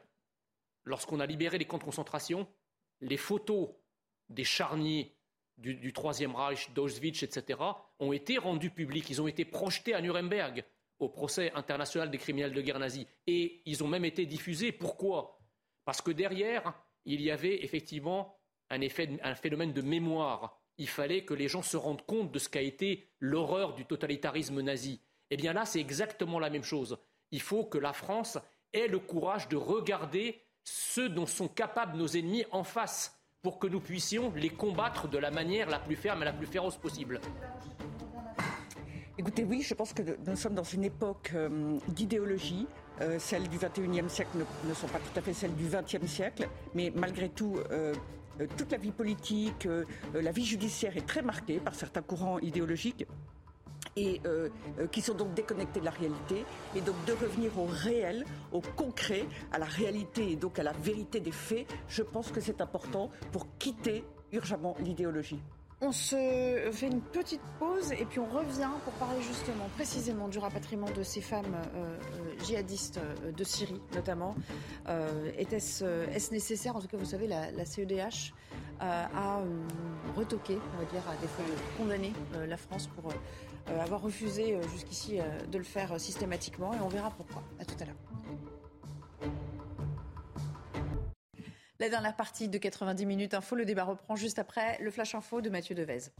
lorsqu'on 0.84 1.20
a 1.20 1.26
libéré 1.26 1.58
les 1.58 1.64
camps 1.64 1.78
de 1.78 1.84
concentration, 1.84 2.46
les 3.00 3.16
photos 3.16 3.70
des 4.28 4.44
charniers 4.44 5.16
du, 5.56 5.92
Troisième 5.92 6.34
Reich, 6.34 6.70
d'Auschwitz, 6.72 7.22
etc., 7.22 7.60
ont 8.00 8.12
été 8.12 8.38
rendues 8.38 8.70
publiques. 8.70 9.10
Ils 9.10 9.22
ont 9.22 9.28
été 9.28 9.44
projetés 9.44 9.94
à 9.94 10.00
Nuremberg 10.00 10.64
au 10.98 11.08
procès 11.08 11.52
international 11.52 12.10
des 12.10 12.18
criminels 12.18 12.52
de 12.52 12.60
guerre 12.60 12.78
nazis. 12.78 13.06
Et 13.26 13.62
ils 13.64 13.84
ont 13.84 13.88
même 13.88 14.04
été 14.04 14.26
diffusés. 14.26 14.72
Pourquoi? 14.72 15.38
Parce 15.84 16.00
que 16.00 16.10
derrière, 16.10 16.74
il 17.04 17.20
y 17.20 17.30
avait 17.30 17.62
effectivement 17.62 18.36
un, 18.70 18.80
effet, 18.80 19.18
un 19.22 19.34
phénomène 19.34 19.72
de 19.72 19.82
mémoire 19.82 20.60
il 20.78 20.88
fallait 20.88 21.24
que 21.24 21.34
les 21.34 21.48
gens 21.48 21.62
se 21.62 21.76
rendent 21.76 22.04
compte 22.04 22.32
de 22.32 22.38
ce 22.38 22.48
qu'a 22.48 22.60
été 22.60 23.08
l'horreur 23.20 23.74
du 23.74 23.84
totalitarisme 23.84 24.60
nazi. 24.60 25.00
Eh 25.30 25.36
bien 25.36 25.52
là, 25.52 25.64
c'est 25.64 25.80
exactement 25.80 26.38
la 26.38 26.50
même 26.50 26.64
chose. 26.64 26.98
Il 27.30 27.40
faut 27.40 27.64
que 27.64 27.78
la 27.78 27.92
France 27.92 28.38
ait 28.72 28.88
le 28.88 28.98
courage 28.98 29.48
de 29.48 29.56
regarder 29.56 30.40
ceux 30.64 31.08
dont 31.08 31.26
sont 31.26 31.48
capables 31.48 31.96
nos 31.96 32.06
ennemis 32.06 32.44
en 32.50 32.64
face 32.64 33.18
pour 33.42 33.58
que 33.58 33.66
nous 33.66 33.80
puissions 33.80 34.32
les 34.34 34.48
combattre 34.48 35.06
de 35.08 35.18
la 35.18 35.30
manière 35.30 35.68
la 35.68 35.78
plus 35.78 35.96
ferme 35.96 36.22
et 36.22 36.24
la 36.24 36.32
plus 36.32 36.46
féroce 36.46 36.78
possible. 36.78 37.20
Écoutez, 39.16 39.44
oui, 39.44 39.62
je 39.62 39.74
pense 39.74 39.92
que 39.92 40.02
nous 40.26 40.36
sommes 40.36 40.54
dans 40.54 40.64
une 40.64 40.82
époque 40.82 41.30
euh, 41.34 41.78
d'idéologie. 41.88 42.66
Euh, 43.00 43.18
celles 43.18 43.48
du 43.48 43.58
XXIe 43.58 44.08
siècle 44.08 44.38
ne, 44.64 44.74
sont 44.74 44.88
pas 44.88 44.98
tout 44.98 45.18
à 45.18 45.22
fait 45.22 45.32
celles 45.32 45.54
du 45.54 45.66
XXe 45.66 46.06
siècle, 46.06 46.48
mais 46.74 46.92
malgré 46.94 47.28
tout, 47.28 47.58
euh, 47.70 47.94
toute 48.56 48.72
la 48.72 48.78
vie 48.78 48.90
politique, 48.90 49.68
la 50.12 50.32
vie 50.32 50.44
judiciaire 50.44 50.96
est 50.96 51.06
très 51.06 51.22
marquée 51.22 51.60
par 51.60 51.74
certains 51.74 52.02
courants 52.02 52.38
idéologiques 52.40 53.06
et 53.96 54.20
qui 54.90 55.00
sont 55.00 55.14
donc 55.14 55.34
déconnectés 55.34 55.80
de 55.80 55.84
la 55.84 55.90
réalité, 55.90 56.44
et 56.74 56.80
donc 56.80 56.96
de 57.06 57.12
revenir 57.12 57.58
au 57.58 57.66
réel, 57.66 58.24
au 58.52 58.60
concret, 58.60 59.26
à 59.52 59.58
la 59.58 59.66
réalité 59.66 60.32
et 60.32 60.36
donc 60.36 60.58
à 60.58 60.62
la 60.62 60.72
vérité 60.72 61.20
des 61.20 61.32
faits, 61.32 61.66
je 61.88 62.02
pense 62.02 62.30
que 62.30 62.40
c'est 62.40 62.60
important 62.60 63.10
pour 63.32 63.46
quitter 63.58 64.04
urgemment 64.32 64.76
l'idéologie. 64.80 65.40
On 65.80 65.92
se 65.92 66.16
fait 66.72 66.86
une 66.86 67.02
petite 67.02 67.42
pause 67.58 67.92
et 67.92 68.06
puis 68.06 68.18
on 68.18 68.26
revient 68.26 68.70
pour 68.84 68.92
parler 68.94 69.20
justement 69.20 69.68
précisément 69.74 70.28
du 70.28 70.38
rapatriement 70.38 70.88
de 70.90 71.02
ces 71.02 71.20
femmes 71.20 71.54
euh, 71.54 71.98
euh, 71.98 72.44
djihadistes 72.44 72.98
euh, 72.98 73.32
de 73.32 73.44
Syrie 73.44 73.82
notamment. 73.94 74.34
Est-ce 75.36 76.32
nécessaire 76.32 76.76
En 76.76 76.80
tout 76.80 76.86
cas, 76.86 76.96
vous 76.96 77.04
savez, 77.04 77.26
la, 77.26 77.64
CEDH 77.66 78.32
a 78.80 79.42
retoqué, 80.16 80.58
on 80.74 80.78
va 80.78 80.84
dire, 80.90 81.02
à 81.08 81.16
défaut 81.20 81.42
de 81.42 81.78
condamner 81.78 82.12
la 82.46 82.56
France 82.56 82.86
pour 82.86 83.12
avoir 83.66 84.00
refusé 84.00 84.56
jusqu'ici 84.72 85.18
de 85.50 85.58
le 85.58 85.64
faire 85.64 86.00
systématiquement 86.00 86.72
et 86.74 86.80
on 86.80 86.88
verra 86.88 87.10
pourquoi. 87.10 87.42
À 87.58 87.64
tout 87.64 87.76
à 87.80 87.84
l'heure. 87.84 89.30
La 91.80 91.88
dernière 91.88 92.14
partie 92.14 92.48
de 92.48 92.56
90 92.56 93.04
minutes 93.04 93.34
info, 93.34 93.56
le 93.56 93.64
débat 93.64 93.84
reprend 93.84 94.14
juste 94.14 94.38
après 94.38 94.78
le 94.80 94.90
flash 94.90 95.14
info 95.14 95.40
de 95.40 95.50
Mathieu 95.50 95.74
Devez. 95.74 96.12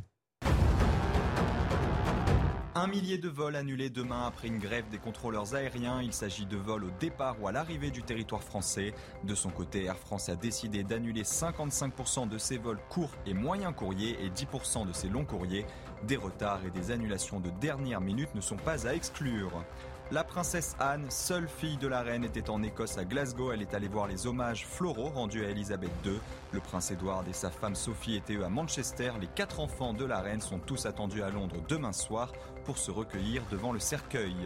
Un 2.77 2.89
millier 2.89 3.19
de 3.19 3.29
vols 3.29 3.55
annulés 3.55 3.89
demain 3.89 4.27
après 4.27 4.49
une 4.49 4.59
grève 4.59 4.89
des 4.89 4.99
contrôleurs 4.99 5.55
aériens. 5.55 6.03
Il 6.03 6.13
s'agit 6.13 6.45
de 6.45 6.57
vols 6.57 6.83
au 6.83 6.91
départ 6.99 7.41
ou 7.41 7.47
à 7.47 7.53
l'arrivée 7.53 7.93
du 7.93 8.03
territoire 8.03 8.43
français. 8.43 8.95
De 9.23 9.37
son 9.37 9.51
côté, 9.51 9.85
Air 9.85 9.97
France 9.97 10.29
a 10.29 10.35
décidé 10.35 10.83
d'annuler 10.83 11.23
55% 11.23 12.29
de 12.29 12.37
ses 12.37 12.59
vols 12.59 12.81
courts 12.91 13.15
et 13.27 13.33
moyens 13.33 13.73
courriers 13.77 14.19
et 14.25 14.29
10% 14.29 14.89
de 14.89 14.93
ses 14.93 15.09
longs 15.09 15.25
courriers. 15.25 15.67
Des 16.07 16.17
retards 16.17 16.61
et 16.67 16.71
des 16.71 16.91
annulations 16.91 17.41
de 17.41 17.49
dernière 17.63 18.01
minute 18.01 18.35
ne 18.35 18.43
sont 18.43 18.57
pas 18.57 18.87
à 18.87 18.95
exclure. 18.95 19.65
La 20.11 20.23
princesse 20.23 20.77
Anne, 20.79 21.07
seule 21.09 21.49
fille 21.49 21.79
de 21.79 21.89
la 21.89 22.03
reine, 22.03 22.25
était 22.25 22.51
en 22.51 22.63
Écosse 22.63 22.99
à 22.99 23.07
Glasgow. 23.07 23.53
Elle 23.53 23.63
est 23.63 23.73
allée 23.73 23.89
voir 23.89 24.07
les 24.07 24.27
hommages 24.27 24.67
floraux 24.67 25.09
rendus 25.09 25.47
à 25.47 25.49
Elisabeth 25.49 25.91
II. 26.05 26.21
Le 26.53 26.61
prince 26.61 26.91
Edward 26.91 27.27
et 27.27 27.33
sa 27.33 27.51
femme 27.51 27.75
Sophie 27.75 28.17
étaient 28.17 28.43
à 28.43 28.51
Manchester. 28.51 29.13
Les 29.19 29.29
quatre 29.29 29.61
enfants 29.61 29.95
de 29.95 30.05
la 30.05 30.21
reine 30.21 30.43
sont 30.43 30.59
tous 30.59 30.85
attendus 30.85 31.23
à 31.23 31.31
Londres 31.31 31.57
demain 31.69 31.93
soir 31.93 32.33
pour 32.67 32.77
se 32.77 32.91
recueillir 32.91 33.43
devant 33.51 33.73
le 33.73 33.79
cercueil. 33.79 34.37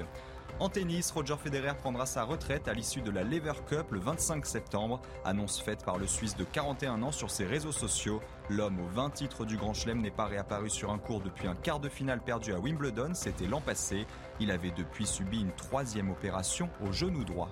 En 0.61 0.69
tennis, 0.69 1.13
Roger 1.13 1.37
Federer 1.37 1.75
prendra 1.79 2.05
sa 2.05 2.25
retraite 2.25 2.67
à 2.67 2.73
l'issue 2.73 3.01
de 3.01 3.13
la 3.13 3.23
Lever 3.23 3.53
Cup 3.69 3.93
le 3.93 4.01
25 4.01 4.45
septembre, 4.45 5.01
annonce 5.25 5.61
faite 5.61 5.85
par 5.85 5.99
le 5.99 6.07
Suisse 6.09 6.37
de 6.37 6.43
41 6.43 7.03
ans 7.03 7.13
sur 7.13 7.31
ses 7.31 7.47
réseaux 7.47 7.73
sociaux. 7.73 8.21
L'homme 8.51 8.81
aux 8.81 8.95
20 8.95 9.11
titres 9.11 9.45
du 9.45 9.57
Grand 9.57 9.73
Chelem 9.73 10.01
n'est 10.01 10.11
pas 10.11 10.27
réapparu 10.27 10.69
sur 10.69 10.91
un 10.91 10.99
cours 10.99 11.21
depuis 11.21 11.47
un 11.47 11.55
quart 11.55 11.79
de 11.79 11.89
finale 11.89 12.21
perdu 12.21 12.53
à 12.53 12.59
Wimbledon, 12.59 13.15
c'était 13.15 13.47
l'an 13.47 13.61
passé. 13.61 14.07
Il 14.41 14.51
avait 14.51 14.73
depuis 14.73 15.07
subi 15.07 15.43
une 15.43 15.53
troisième 15.53 16.11
opération 16.11 16.69
au 16.85 16.93
genou 16.93 17.25
droit. 17.25 17.51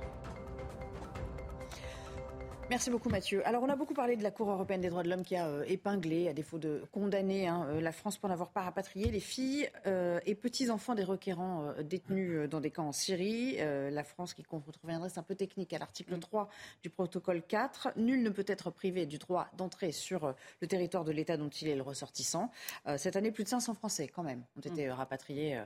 Merci 2.69 2.91
beaucoup 2.91 3.09
Mathieu. 3.09 3.47
Alors 3.47 3.62
on 3.62 3.69
a 3.69 3.77
beaucoup 3.77 3.95
parlé 3.95 4.17
de 4.17 4.25
la 4.25 4.33
Cour 4.33 4.51
européenne 4.51 4.81
des 4.81 4.91
droits 4.91 5.05
de 5.05 5.09
l'homme 5.09 5.23
qui 5.23 5.37
a 5.37 5.47
euh, 5.47 5.62
épinglé, 5.69 6.27
à 6.27 6.33
défaut 6.33 6.59
de 6.59 6.83
condamner 6.91 7.47
hein, 7.47 7.64
euh, 7.69 7.81
la 7.81 7.93
France 7.93 8.19
pour 8.19 8.29
n'avoir 8.29 8.51
pas 8.51 8.62
rapatrié 8.62 9.09
les 9.09 9.21
filles 9.21 9.71
euh, 9.87 10.19
et 10.27 10.35
petits-enfants 10.35 10.97
des 10.97 11.05
requérants 11.05 11.73
détenus 11.85 12.51
dans 12.51 12.59
des 12.61 12.73
camps 12.73 12.89
en 12.89 12.93
Syrie. 12.93 13.59
la 13.59 14.03
France 14.03 14.35
qui, 14.35 14.43
qu'on 14.43 14.61
reviendrait, 14.83 15.11
c'est 15.11 15.21
un 15.21 15.23
peu 15.23 15.37
technique, 15.37 15.73
à 15.75 15.79
l'article 15.79 16.19
3 16.19 16.43
mm. 16.43 16.49
du 16.83 16.91
protocole 16.91 17.43
4. 17.43 17.93
Nul 17.99 18.25
ne 18.25 18.31
peut 18.31 18.45
être 18.49 18.71
privé 18.71 19.07
du 19.07 19.19
droit 19.19 19.47
d'entrer 19.57 19.93
sur 19.93 20.35
le 20.61 20.67
territoire 20.67 21.05
de 21.05 21.12
l'État 21.12 21.37
dont 21.37 21.49
il 21.49 21.69
est 21.69 21.77
le 21.77 21.83
ressortissant. 21.83 22.51
cette 22.97 23.14
année, 23.14 23.31
plus 23.31 23.45
de 23.45 23.49
500 23.49 23.75
Français 23.75 24.09
quand 24.09 24.25
même 24.25 24.43
ont 24.57 24.61
été 24.61 24.89
mm. 24.89 24.91
rapatriés 24.91 25.61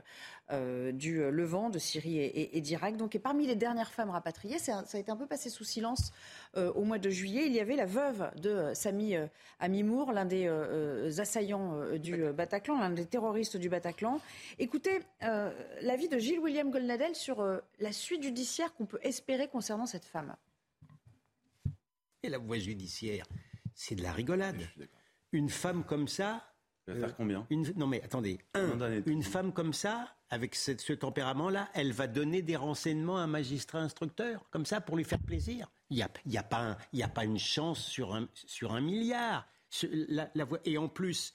du 0.93 1.31
Levant, 1.31 1.71
de 1.71 1.79
Syrie 1.79 2.19
et, 2.19 2.61
d'Irak. 2.61 2.95
Donc, 2.95 3.15
et 3.15 3.19
parmi 3.19 3.47
les 3.47 3.55
dernières 3.55 3.91
femmes 3.91 4.11
rapatriées, 4.11 4.59
ça 4.59 4.83
a 4.93 4.97
été 4.97 5.11
un 5.11 5.17
peu 5.17 5.25
passé 5.25 5.49
sous 5.49 5.63
silence 5.63 6.11
au 6.55 6.90
mois 6.91 6.99
de 6.99 7.09
juillet, 7.09 7.45
il 7.45 7.53
y 7.53 7.61
avait 7.61 7.77
la 7.77 7.85
veuve 7.85 8.29
de 8.41 8.49
euh, 8.49 8.73
Sami 8.73 9.15
euh, 9.15 9.25
Amimour, 9.61 10.11
l'un 10.11 10.25
des 10.25 10.45
euh, 10.45 11.09
assaillants 11.19 11.95
du 11.95 12.33
Bataclan, 12.33 12.77
l'un 12.79 12.89
des 12.89 13.05
terroristes 13.05 13.55
du 13.55 13.69
Bataclan. 13.69 14.19
Écoutez 14.59 14.99
l'avis 15.21 16.09
de 16.09 16.19
Gilles 16.19 16.39
William 16.39 16.69
Golnadel 16.69 17.15
sur 17.15 17.45
la 17.79 17.91
suite 17.93 18.23
judiciaire 18.23 18.73
qu'on 18.73 18.85
peut 18.85 18.99
espérer 19.03 19.47
concernant 19.47 19.85
cette 19.85 20.03
femme. 20.03 20.35
Et 22.23 22.29
la 22.29 22.39
voie 22.39 22.57
judiciaire, 22.57 23.25
c'est 23.73 23.95
de 23.95 24.03
la 24.03 24.11
rigolade. 24.11 24.67
Une 25.31 25.47
femme 25.47 25.85
comme 25.85 26.09
ça. 26.09 26.50
Faire 26.85 27.15
combien 27.15 27.47
Non 27.75 27.87
mais 27.87 28.01
attendez, 28.03 28.39
une 29.05 29.23
femme 29.23 29.53
comme 29.53 29.73
ça, 29.73 30.15
avec 30.29 30.55
ce 30.55 30.93
tempérament-là, 30.93 31.69
elle 31.73 31.91
va 31.93 32.07
donner 32.07 32.41
des 32.41 32.55
renseignements 32.55 33.17
à 33.17 33.21
un 33.21 33.27
magistrat 33.27 33.79
instructeur, 33.79 34.49
comme 34.49 34.65
ça, 34.65 34.81
pour 34.81 34.97
lui 34.97 35.03
faire 35.03 35.19
plaisir. 35.19 35.71
Il 35.89 35.97
n'y 35.97 36.03
a, 36.03 36.09
y 36.25 36.37
a, 36.37 36.43
pas 36.43 36.77
a 36.93 37.07
pas 37.07 37.25
une 37.25 37.39
chance 37.39 37.83
sur 37.83 38.15
un, 38.15 38.27
sur 38.33 38.73
un 38.73 38.81
milliard. 38.81 39.47
La, 40.09 40.31
et 40.65 40.77
en 40.77 40.87
plus, 40.89 41.33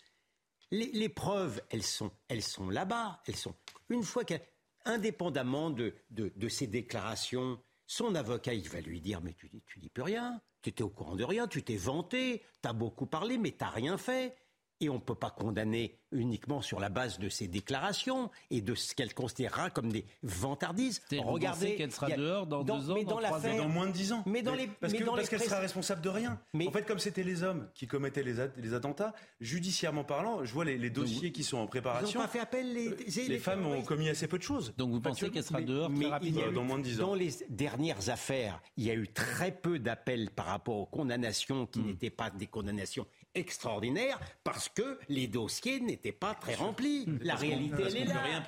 les, 0.71 1.09
preuves, 1.09 1.61
elles 1.71 1.83
sont, 1.83 2.11
elles 2.29 2.43
sont 2.43 2.69
là-bas. 2.69 3.21
Elles 3.27 3.37
sont 3.37 3.55
une 3.89 4.03
fois 4.03 4.25
qu'indépendamment 4.25 5.71
de, 5.71 5.95
de, 6.11 6.33
de 6.35 6.49
ces 6.49 6.67
déclarations, 6.67 7.59
son 7.87 8.15
avocat, 8.15 8.55
il 8.55 8.69
va 8.69 8.81
lui 8.81 9.01
dire 9.01 9.21
mais 9.23 9.35
tu 9.35 9.51
tu 9.67 9.79
dis 9.79 9.89
plus 9.89 10.03
rien. 10.03 10.41
Tu 10.63 10.71
étais 10.71 10.83
au 10.83 10.89
courant 10.89 11.15
de 11.15 11.25
rien. 11.25 11.47
Tu 11.47 11.63
t'es 11.63 11.77
vanté. 11.77 12.43
Tu 12.63 12.69
as 12.69 12.73
beaucoup 12.73 13.07
parlé, 13.07 13.39
mais 13.39 13.53
tu 13.53 13.59
n'as 13.61 13.71
rien 13.71 13.97
fait. 13.97 14.37
Et 14.81 14.89
on 14.91 14.95
ne 14.95 15.01
peut 15.01 15.15
pas 15.15 15.31
condamner 15.31 15.99
uniquement 16.13 16.61
sur 16.61 16.81
la 16.81 16.89
base 16.89 17.19
de 17.19 17.29
ses 17.29 17.49
déclarations 17.49 18.31
et 18.51 18.61
de 18.61 18.75
ce 18.75 18.95
qu'elle 18.95 19.15
considérera 19.15 19.71
comme 19.71 19.91
des 19.91 20.05
vantardises. 20.23 21.03
Regardez 21.13 21.77
qu'elle 21.77 21.93
sera 21.93 22.11
dehors 22.11 22.47
dans, 22.47 22.63
deux 22.63 22.91
ans, 22.91 23.03
dans, 23.03 23.19
trois 23.21 23.47
ans, 23.47 23.57
dans 23.57 23.69
moins 23.69 23.87
de 23.87 23.93
dix 23.93 24.13
ans. 24.13 24.23
Mais 24.27 24.43
dans 24.43 24.55
les, 24.55 24.67
parce 24.67 24.93
qu'elle 24.93 25.41
sera 25.41 25.59
responsable 25.59 26.03
de 26.03 26.09
rien. 26.09 26.41
Mais 26.55 26.69
en 26.69 26.73
fait, 26.73 26.85
comme 26.85 26.99
c'était 26.99 27.23
les 27.23 27.43
hommes 27.43 27.69
qui 27.75 27.87
commettaient 27.87 28.23
les, 28.23 28.75
attentats, 28.75 29.15
judiciairement 29.41 30.05
parlant, 30.05 30.45
je 30.45 30.53
vois 30.53 30.65
les, 30.65 30.91
dossiers 30.91 31.33
qui 31.33 31.45
sont 31.45 31.59
en 31.59 31.67
préparation. 31.67 32.09
Ils 32.09 32.17
n'ont 32.17 32.23
pas 32.23 32.29
fait 32.29 32.41
appel. 32.41 32.73
Les, 32.73 32.89
euh, 32.89 33.29
les, 33.29 33.39
femmes 33.39 33.67
ont 33.67 33.83
commis 33.83 34.09
assez 34.09 34.29
peu 34.29 34.39
de 34.39 34.43
choses. 34.43 34.75
Donc 34.77 34.91
vous 34.93 35.01
pensez 35.01 35.31
qu'elle 35.31 35.45
sera 35.45 35.61
dehors 35.61 35.93
très 35.93 36.07
rapidement 36.07 36.53
dans 36.53 36.65
moins 36.65 36.79
de 36.79 36.85
dix 36.85 37.01
ans. 37.01 37.09
Dans 37.09 37.15
les 37.15 37.31
dernières 37.49 38.09
affaires, 38.09 38.61
il 38.77 38.85
y 38.85 38.91
a 38.91 38.95
eu 38.95 39.09
très 39.09 39.53
peu 39.53 39.79
d'appels 39.79 40.31
par 40.31 40.47
rapport 40.47 40.77
aux 40.77 40.87
condamnations 40.87 41.67
qui 41.67 41.81
hmm. 41.81 41.87
n'étaient 41.87 42.11
pas 42.11 42.31
des 42.31 42.47
condamnations 42.47 43.07
extraordinaires 43.37 44.19
parce 44.45 44.69
que 44.69 44.99
les 45.09 45.27
dossiers 45.29 45.81
n'étaient 45.81 46.13
pas 46.13 46.35
très 46.35 46.55
remplis. 46.55 47.07
La 47.21 47.35
réalité, 47.35 47.85
elle 47.87 47.97
est 47.97 48.05
là. 48.05 48.43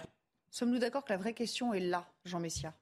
Sommes-nous 0.51 0.79
d'accord 0.79 1.05
que 1.05 1.13
la 1.13 1.19
vraie 1.19 1.35
question 1.35 1.75
est 1.75 1.81
là, 1.81 2.11
Jean 2.25 2.41
Messia? 2.41 2.75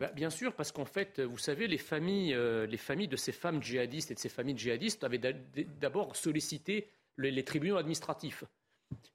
Bah, 0.00 0.10
bien 0.14 0.30
sûr, 0.30 0.54
parce 0.54 0.70
qu'en 0.70 0.84
fait, 0.84 1.20
vous 1.20 1.38
savez, 1.38 1.66
les 1.66 1.78
familles, 1.78 2.32
euh, 2.32 2.66
les 2.66 2.76
familles 2.76 3.08
de 3.08 3.16
ces 3.16 3.32
femmes 3.32 3.62
djihadistes 3.62 4.10
et 4.12 4.14
de 4.14 4.18
ces 4.18 4.28
familles 4.28 4.56
djihadistes 4.56 5.02
avaient 5.02 5.18
d'abord 5.80 6.14
sollicité 6.14 6.88
les, 7.16 7.44
tribunaux 7.44 7.76
administratifs, 7.76 8.44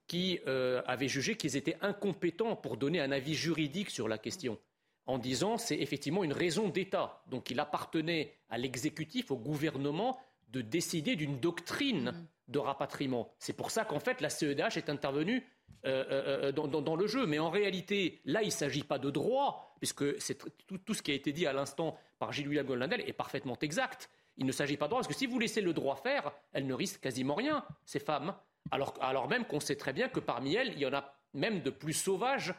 qui 0.07 0.39
euh, 0.45 0.81
avaient 0.85 1.07
jugé 1.07 1.35
qu'ils 1.35 1.55
étaient 1.55 1.77
incompétents 1.81 2.57
pour 2.57 2.75
donner 2.75 2.99
un 2.99 3.11
avis 3.11 3.33
juridique 3.33 3.89
sur 3.89 4.09
la 4.09 4.17
question, 4.17 4.59
en 5.05 5.17
disant 5.17 5.57
c'est 5.57 5.79
effectivement 5.79 6.25
une 6.25 6.33
raison 6.33 6.67
d'État. 6.67 7.23
Donc 7.27 7.49
il 7.49 7.61
appartenait 7.61 8.35
à 8.49 8.57
l'exécutif, 8.57 9.31
au 9.31 9.37
gouvernement, 9.37 10.19
de 10.53 10.61
décider 10.61 11.15
d'une 11.15 11.39
doctrine 11.39 12.11
mm. 12.11 12.27
de 12.49 12.59
rapatriement. 12.59 13.33
C'est 13.39 13.53
pour 13.53 13.71
ça 13.71 13.83
qu'en 13.83 13.99
fait 13.99 14.21
la 14.21 14.29
CEDH 14.29 14.77
est 14.77 14.89
intervenue 14.89 15.43
euh, 15.85 16.05
euh, 16.09 16.41
euh, 16.47 16.51
dans, 16.53 16.95
le 16.95 17.07
jeu. 17.07 17.25
Mais 17.25 17.39
en 17.39 17.49
réalité, 17.49 18.21
là, 18.23 18.41
il 18.41 18.47
ne 18.47 18.51
s'agit 18.51 18.83
pas 18.83 18.99
de 18.99 19.09
droit, 19.09 19.75
puisque 19.79 20.05
tout, 20.67 20.77
tout, 20.77 20.93
ce 20.93 21.01
qui 21.01 21.11
a 21.11 21.13
été 21.13 21.33
dit 21.33 21.45
à 21.45 21.51
l'instant 21.51 21.97
par 22.19 22.31
Gilles-William 22.31 22.65
Goldnadel 22.65 23.03
est 23.05 23.11
parfaitement 23.11 23.57
exact. 23.59 24.09
Il 24.37 24.45
ne 24.45 24.53
s'agit 24.53 24.77
pas 24.77 24.85
de 24.85 24.91
droit, 24.91 25.01
parce 25.01 25.09
que 25.09 25.19
si 25.19 25.25
vous 25.25 25.39
laissez 25.39 25.59
le 25.59 25.73
droit 25.73 25.97
faire, 25.97 26.31
elles 26.53 26.65
ne 26.67 26.73
risquent 26.73 27.01
quasiment 27.01 27.35
rien, 27.35 27.65
ces 27.85 27.99
femmes. 27.99 28.33
Alors, 28.71 28.93
alors 29.01 29.27
même 29.27 29.43
qu'on 29.43 29.59
sait 29.59 29.75
très 29.75 29.91
bien 29.91 30.07
que 30.07 30.21
parmi 30.21 30.55
elles, 30.55 30.71
il 30.71 30.79
y 30.79 30.85
en 30.85 30.93
a 30.93 31.13
même 31.33 31.61
de 31.61 31.69
plus 31.69 31.91
sauvages 31.91 32.53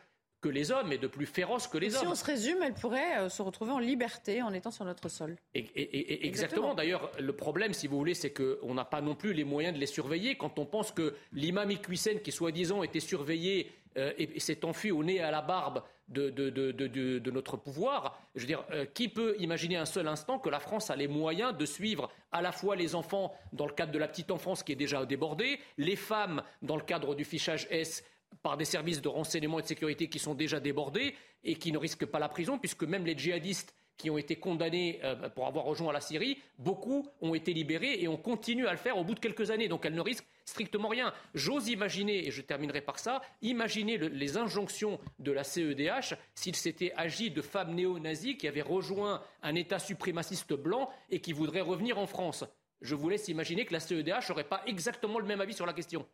que 0.44 0.50
les 0.50 0.70
hommes 0.70 0.92
et 0.92 0.98
de 0.98 1.06
plus 1.06 1.24
féroces 1.24 1.66
que 1.66 1.78
les 1.78 1.94
hommes. 1.94 2.02
Si 2.02 2.06
on 2.06 2.14
se 2.14 2.24
résume, 2.24 2.58
elle 2.62 2.74
pourrait 2.74 3.16
euh, 3.16 3.28
se 3.30 3.40
retrouver 3.40 3.72
en 3.72 3.78
liberté 3.78 4.42
en 4.42 4.52
étant 4.52 4.70
sur 4.70 4.84
notre 4.84 5.08
sol. 5.08 5.36
Et, 5.54 6.26
exactement. 6.26 6.74
D'ailleurs, 6.74 7.10
le 7.18 7.32
problème, 7.32 7.72
si 7.72 7.86
vous 7.86 7.96
voulez, 7.96 8.12
c'est 8.12 8.30
qu'on 8.30 8.74
n'a 8.74 8.84
pas 8.84 9.00
non 9.00 9.14
plus 9.14 9.32
les 9.32 9.44
moyens 9.44 9.74
de 9.74 9.80
les 9.80 9.86
surveiller. 9.86 10.36
Quand 10.36 10.58
on 10.58 10.66
pense 10.66 10.92
que 10.92 11.14
l'imam 11.32 11.70
Iqwisen, 11.70 12.20
qui 12.20 12.30
soi-disant 12.30 12.82
était 12.82 13.00
surveillé 13.00 13.72
euh, 13.96 14.12
et, 14.18 14.38
s'est 14.38 14.66
enfui 14.66 14.90
au 14.90 15.02
nez 15.02 15.14
et 15.14 15.22
à 15.22 15.30
la 15.30 15.40
barbe 15.40 15.82
de, 16.08 16.28
de, 16.28 17.30
notre 17.30 17.56
pouvoir, 17.56 18.20
je 18.34 18.42
veux 18.42 18.46
dire, 18.46 18.64
euh, 18.72 18.84
qui 18.84 19.08
peut 19.08 19.36
imaginer 19.38 19.76
un 19.76 19.86
seul 19.86 20.06
instant 20.08 20.38
que 20.38 20.50
la 20.50 20.60
France 20.60 20.90
a 20.90 20.96
les 20.96 21.08
moyens 21.08 21.56
de 21.56 21.64
suivre 21.64 22.10
à 22.32 22.42
la 22.42 22.52
fois 22.52 22.76
les 22.76 22.94
enfants 22.94 23.32
dans 23.54 23.66
le 23.66 23.72
cadre 23.72 23.92
de 23.92 23.98
la 23.98 24.08
petite 24.08 24.30
enfance 24.30 24.62
qui 24.62 24.72
est 24.72 24.76
déjà 24.76 25.06
débordée, 25.06 25.58
les 25.78 25.96
femmes 25.96 26.42
dans 26.60 26.76
le 26.76 26.82
cadre 26.82 27.14
du 27.14 27.24
fichage 27.24 27.66
S 27.70 28.04
par 28.42 28.56
des 28.56 28.64
services 28.64 29.00
de 29.00 29.08
renseignement 29.08 29.58
et 29.58 29.62
de 29.62 29.66
sécurité 29.66 30.08
qui 30.08 30.18
sont 30.18 30.34
déjà 30.34 30.60
débordés 30.60 31.14
et 31.42 31.56
qui 31.56 31.72
ne 31.72 31.78
risquent 31.78 32.06
pas 32.06 32.18
la 32.18 32.28
prison, 32.28 32.58
puisque 32.58 32.84
même 32.84 33.06
les 33.06 33.16
djihadistes 33.16 33.74
qui 33.96 34.10
ont 34.10 34.18
été 34.18 34.36
condamnés 34.36 35.00
euh, 35.04 35.28
pour 35.28 35.46
avoir 35.46 35.64
rejoint 35.64 35.92
la 35.92 36.00
Syrie, 36.00 36.38
beaucoup 36.58 37.08
ont 37.20 37.34
été 37.34 37.52
libérés 37.52 38.02
et 38.02 38.08
on 38.08 38.16
continue 38.16 38.66
à 38.66 38.72
le 38.72 38.78
faire 38.78 38.98
au 38.98 39.04
bout 39.04 39.14
de 39.14 39.20
quelques 39.20 39.50
années. 39.50 39.68
Donc 39.68 39.86
elles 39.86 39.94
ne 39.94 40.00
risquent 40.00 40.26
strictement 40.44 40.88
rien. 40.88 41.12
J'ose 41.34 41.68
imaginer, 41.68 42.26
et 42.26 42.30
je 42.30 42.42
terminerai 42.42 42.80
par 42.80 42.98
ça, 42.98 43.22
imaginer 43.40 43.96
les 43.96 44.36
injonctions 44.36 44.98
de 45.18 45.32
la 45.32 45.44
CEDH 45.44 46.16
s'il 46.34 46.56
s'était 46.56 46.92
agi 46.96 47.30
de 47.30 47.40
femmes 47.40 47.74
néo-nazies 47.74 48.36
qui 48.36 48.48
avaient 48.48 48.62
rejoint 48.62 49.22
un 49.42 49.54
État 49.54 49.78
suprémaciste 49.78 50.54
blanc 50.54 50.90
et 51.10 51.20
qui 51.20 51.32
voudraient 51.32 51.60
revenir 51.60 51.98
en 51.98 52.06
France. 52.06 52.44
Je 52.80 52.94
vous 52.94 53.08
laisse 53.08 53.28
imaginer 53.28 53.64
que 53.64 53.72
la 53.72 53.80
CEDH 53.80 54.28
n'aurait 54.28 54.44
pas 54.44 54.62
exactement 54.66 55.18
le 55.18 55.24
même 55.24 55.40
avis 55.40 55.54
sur 55.54 55.64
la 55.64 55.72
question. 55.72 56.06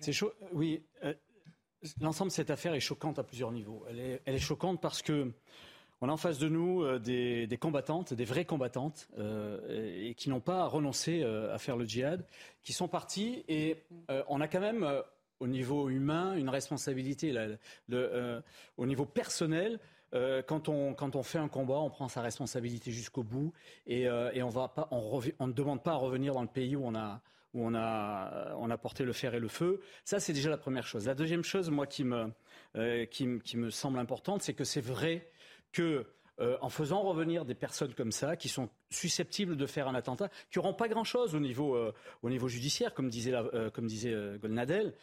C'est 0.00 0.12
chaud. 0.12 0.32
Oui, 0.52 0.82
euh, 1.04 1.12
L'ensemble 2.00 2.30
de 2.30 2.34
cette 2.34 2.50
affaire 2.50 2.74
est 2.74 2.80
choquante 2.80 3.18
à 3.18 3.24
plusieurs 3.24 3.52
niveaux. 3.52 3.84
Elle 3.88 4.34
est, 4.34 4.38
choquante 4.38 4.80
parce 4.80 5.02
que 5.02 5.32
on 6.00 6.08
a 6.08 6.12
en 6.12 6.16
face 6.16 6.38
de 6.38 6.48
nous 6.48 6.82
euh, 6.82 6.98
des, 6.98 7.58
combattantes, 7.58 8.14
des 8.14 8.24
vraies 8.24 8.44
combattantes, 8.44 9.08
euh, 9.18 10.06
et 10.08 10.14
qui 10.14 10.28
n'ont 10.28 10.40
pas 10.40 10.66
renoncé 10.66 11.22
euh, 11.22 11.54
à 11.54 11.58
faire 11.58 11.76
le 11.76 11.84
djihad, 11.84 12.24
qui 12.62 12.72
sont 12.72 12.88
parties 12.88 13.44
et 13.48 13.82
on 14.28 14.40
a 14.40 14.48
quand 14.48 14.60
même 14.60 14.86
au 15.40 15.46
niveau 15.46 15.88
humain 15.88 16.34
une 16.34 16.48
responsabilité. 16.48 17.32
au 18.76 18.86
niveau 18.86 19.04
personnel, 19.06 19.78
quand, 20.12 20.68
on, 20.68 21.22
fait 21.22 21.38
un 21.38 21.48
combat, 21.48 21.78
on 21.78 21.90
prend 21.90 22.08
sa 22.08 22.22
responsabilité 22.22 22.90
jusqu'au 22.90 23.22
bout 23.22 23.52
et, 23.86 24.08
on, 24.10 25.46
ne 25.46 25.52
demande 25.52 25.82
pas 25.82 25.92
à 25.92 25.96
revenir 25.96 26.34
dans 26.34 26.42
le 26.42 26.48
pays 26.48 26.74
où 26.76 26.84
on 26.84 26.94
a, 26.94 27.20
où 27.54 27.66
on 27.66 27.74
a, 27.74 28.54
on 28.56 28.70
a 28.70 28.78
porté 28.78 29.04
le 29.04 29.12
fer 29.12 29.34
et 29.34 29.40
le 29.40 29.48
feu. 29.48 29.80
Ça, 30.04 30.20
c'est 30.20 30.32
déjà 30.32 30.50
la 30.50 30.58
première 30.58 30.86
chose. 30.86 31.06
La 31.06 31.14
deuxième 31.14 31.44
chose, 31.44 31.70
moi, 31.70 31.86
qui 31.86 32.04
me, 32.04 32.30
qui, 33.06 33.38
qui 33.40 33.56
me 33.56 33.70
semble 33.70 33.98
importante, 33.98 34.42
c'est 34.42 34.54
que 34.54 34.64
c'est 34.64 34.80
vrai 34.80 35.30
que 35.72 36.06
euh, 36.40 36.56
en 36.60 36.68
faisant 36.68 37.02
revenir 37.02 37.44
des 37.44 37.56
personnes 37.56 37.94
comme 37.94 38.12
ça, 38.12 38.36
qui 38.36 38.48
sont 38.48 38.68
susceptibles 38.90 39.56
de 39.56 39.66
faire 39.66 39.88
un 39.88 39.94
attentat, 39.96 40.28
qui 40.52 40.58
n'auront 40.58 40.72
pas 40.72 40.86
grand-chose 40.86 41.34
au 41.34 41.40
niveau 41.40 41.74
euh, 41.74 41.92
au 42.22 42.30
niveau 42.30 42.46
judiciaire, 42.46 42.94
comme 42.94 43.08
disait 43.08 43.34
euh, 43.34 43.70
comme 43.70 43.88
disait 43.88 44.14
Golnadel, 44.40 44.94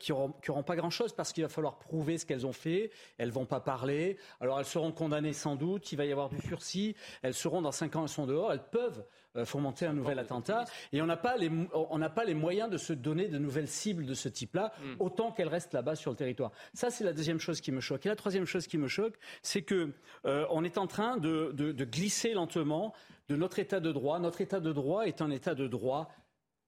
qui 0.00 0.12
n'auront 0.12 0.62
pas 0.62 0.76
grand-chose 0.76 1.12
parce 1.12 1.34
qu'il 1.34 1.42
va 1.42 1.50
falloir 1.50 1.78
prouver 1.78 2.16
ce 2.16 2.24
qu'elles 2.24 2.46
ont 2.46 2.54
fait. 2.54 2.90
Elles 3.18 3.30
vont 3.30 3.44
pas 3.44 3.60
parler. 3.60 4.16
Alors 4.40 4.58
elles 4.58 4.64
seront 4.64 4.92
condamnées 4.92 5.34
sans 5.34 5.56
doute. 5.56 5.92
Il 5.92 5.96
va 5.96 6.06
y 6.06 6.12
avoir 6.12 6.30
du 6.30 6.40
sursis. 6.40 6.96
Elles 7.20 7.34
seront 7.34 7.60
dans 7.60 7.72
cinq 7.72 7.94
ans, 7.96 8.02
elles 8.04 8.08
sont 8.08 8.26
dehors. 8.26 8.50
Elles 8.50 8.64
peuvent 8.70 9.04
euh, 9.27 9.27
fomenter 9.44 9.86
un 9.86 9.92
nouvel 9.92 10.18
attentat. 10.18 10.64
Et 10.92 11.02
on 11.02 11.06
n'a 11.06 11.16
pas, 11.16 11.36
les, 11.36 11.50
on 11.72 12.00
pas 12.10 12.24
les 12.24 12.34
moyens 12.34 12.70
de 12.70 12.78
se 12.78 12.92
donner 12.92 13.28
de 13.28 13.38
nouvelles 13.38 13.68
cibles 13.68 14.06
de 14.06 14.14
ce 14.14 14.28
type-là, 14.28 14.72
hmm. 14.80 14.94
autant 14.98 15.32
qu'elles 15.32 15.48
restent 15.48 15.74
là-bas 15.74 15.96
sur 15.96 16.10
le 16.10 16.16
territoire. 16.16 16.50
Ça, 16.74 16.90
c'est 16.90 17.04
la 17.04 17.12
deuxième 17.12 17.38
chose 17.38 17.60
qui 17.60 17.72
me 17.72 17.80
choque. 17.80 18.06
Et 18.06 18.08
la 18.08 18.16
troisième 18.16 18.46
chose 18.46 18.66
qui 18.66 18.78
me 18.78 18.88
choque, 18.88 19.14
c'est 19.42 19.62
que 19.62 19.92
euh, 20.24 20.46
on 20.50 20.64
est 20.64 20.78
en 20.78 20.86
train 20.86 21.16
de, 21.16 21.52
de, 21.52 21.84
glisser 21.84 22.34
lentement 22.34 22.94
de 23.28 23.36
notre 23.36 23.58
état 23.58 23.80
de 23.80 23.92
droit. 23.92 24.18
Notre 24.18 24.40
état 24.40 24.60
de 24.60 24.72
droit 24.72 25.04
est 25.06 25.22
un 25.22 25.30
état 25.30 25.54
de 25.54 25.66
droit 25.66 26.10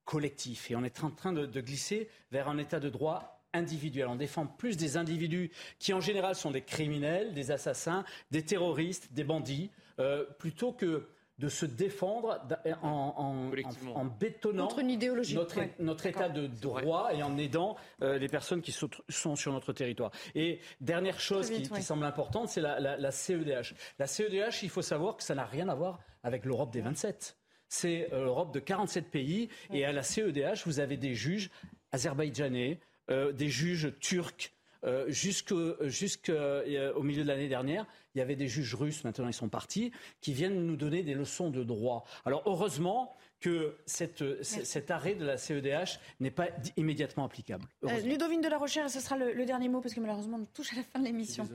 collectif. 0.05 0.71
Et 0.71 0.75
on 0.75 0.83
est 0.83 1.03
en 1.03 1.11
train 1.11 1.33
de, 1.33 1.45
de 1.45 1.61
glisser 1.61 2.09
vers 2.31 2.47
un 2.49 2.57
état 2.57 2.79
de 2.79 2.89
droit 2.89 3.41
individuel. 3.53 4.07
On 4.07 4.15
défend 4.15 4.47
plus 4.47 4.77
des 4.77 4.97
individus 4.97 5.51
qui, 5.79 5.93
en 5.93 6.01
général, 6.01 6.35
sont 6.35 6.51
des 6.51 6.61
criminels, 6.61 7.33
des 7.33 7.51
assassins, 7.51 8.05
des 8.31 8.43
terroristes, 8.43 9.11
des 9.13 9.23
bandits, 9.23 9.71
euh, 9.99 10.25
plutôt 10.39 10.71
que 10.71 11.07
de 11.41 11.49
se 11.49 11.65
défendre 11.65 12.39
en, 12.83 13.49
en, 13.95 14.05
bétonnant 14.05 14.69
notre, 14.69 15.81
notre 15.81 16.05
état 16.05 16.29
de 16.29 16.45
droit 16.45 17.09
et 17.13 17.23
en 17.23 17.35
aidant 17.35 17.75
euh, 18.03 18.19
les 18.19 18.27
personnes 18.27 18.61
qui 18.61 18.71
sont 18.71 19.35
sur 19.35 19.51
notre 19.51 19.73
territoire. 19.73 20.11
Et 20.35 20.59
dernière 20.79 21.19
chose 21.19 21.49
qui, 21.49 21.65
semble 21.81 22.05
importante, 22.05 22.49
c'est 22.49 22.61
la, 22.61 23.11
CEDH. 23.11 23.73
La 23.97 24.05
CEDH, 24.05 24.61
il 24.61 24.69
faut 24.69 24.83
savoir 24.83 25.17
que 25.17 25.23
ça 25.23 25.33
n'a 25.33 25.45
rien 25.45 25.67
à 25.67 25.73
voir 25.73 25.99
avec 26.21 26.45
l'Europe 26.45 26.71
des 26.71 26.81
27. 26.81 27.35
C'est 27.67 28.13
euh, 28.13 28.25
l'Europe 28.25 28.53
de 28.53 28.59
47 28.59 29.09
pays 29.09 29.49
et 29.73 29.83
à 29.83 29.91
la 29.91 30.03
CEDH, 30.03 30.61
vous 30.65 30.79
avez 30.79 30.97
des 30.97 31.15
juges 31.15 31.49
azerbaïdjanais, 31.91 32.79
euh, 33.09 33.31
des 33.31 33.49
juges 33.49 33.97
turcs, 33.99 34.53
euh, 34.83 35.05
jusqu'au 35.09 37.03
milieu 37.03 37.23
de 37.23 37.27
l'année 37.27 37.47
dernière, 37.47 37.85
il 38.15 38.19
y 38.19 38.21
avait 38.21 38.35
des 38.35 38.47
juges 38.47 38.75
russes, 38.75 39.03
maintenant 39.03 39.27
ils 39.27 39.33
sont 39.33 39.49
partis, 39.49 39.91
qui 40.21 40.33
viennent 40.33 40.65
nous 40.65 40.75
donner 40.75 41.03
des 41.03 41.13
leçons 41.13 41.49
de 41.49 41.63
droit. 41.63 42.05
Alors 42.25 42.43
heureusement 42.45 43.15
que 43.41 43.75
cet 43.85 44.91
arrêt 44.91 45.15
de 45.15 45.25
la 45.25 45.37
CEDH 45.37 45.99
n'est 46.19 46.31
pas 46.31 46.47
immédiatement 46.77 47.25
applicable. 47.25 47.65
Euh, 47.83 47.99
Ludovine 48.01 48.41
de 48.41 48.47
la 48.47 48.57
Rochère, 48.59 48.89
ce 48.89 48.99
sera 48.99 49.17
le, 49.17 49.45
dernier 49.45 49.67
mot 49.67 49.81
parce 49.81 49.95
que 49.95 49.99
malheureusement 49.99 50.37
on 50.39 50.45
touche 50.45 50.71
à 50.73 50.75
la 50.77 50.83
fin 50.83 50.99
de 50.99 51.05
l'émission. 51.05 51.49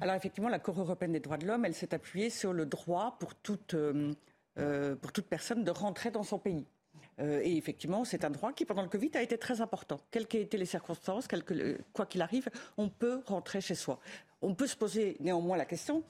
Alors 0.00 0.14
effectivement, 0.14 0.50
la 0.50 0.58
Cour 0.58 0.78
européenne 0.78 1.12
des 1.12 1.20
droits 1.20 1.38
de 1.38 1.46
l'homme, 1.46 1.64
elle 1.64 1.74
s'est 1.74 1.94
appuyée 1.94 2.28
sur 2.28 2.52
le 2.52 2.66
droit 2.66 3.16
pour 3.18 3.34
toute, 3.34 3.72
euh, 3.72 4.12
euh, 4.58 4.94
pour 4.96 5.12
toute 5.12 5.26
personne 5.26 5.64
de 5.64 5.70
rentrer 5.70 6.10
dans 6.10 6.22
son 6.22 6.38
pays. 6.38 6.66
Et 7.20 7.56
effectivement, 7.56 8.04
c'est 8.04 8.24
un 8.24 8.30
droit 8.30 8.52
qui, 8.52 8.64
pendant 8.64 8.82
le 8.82 8.88
Covid, 8.88 9.10
a 9.14 9.22
été 9.22 9.36
très 9.36 9.60
important. 9.60 10.00
Quelles 10.10 10.26
qu'aient 10.26 10.42
été 10.42 10.56
les 10.56 10.66
circonstances, 10.66 11.28
quoi 11.92 12.06
qu'il 12.06 12.22
arrive, 12.22 12.48
on 12.76 12.88
peut 12.88 13.22
rentrer 13.26 13.60
chez 13.60 13.74
soi. 13.74 14.00
On 14.42 14.54
peut 14.54 14.66
se 14.66 14.76
poser 14.76 15.16
néanmoins 15.20 15.56
la 15.56 15.66
question 15.66 16.02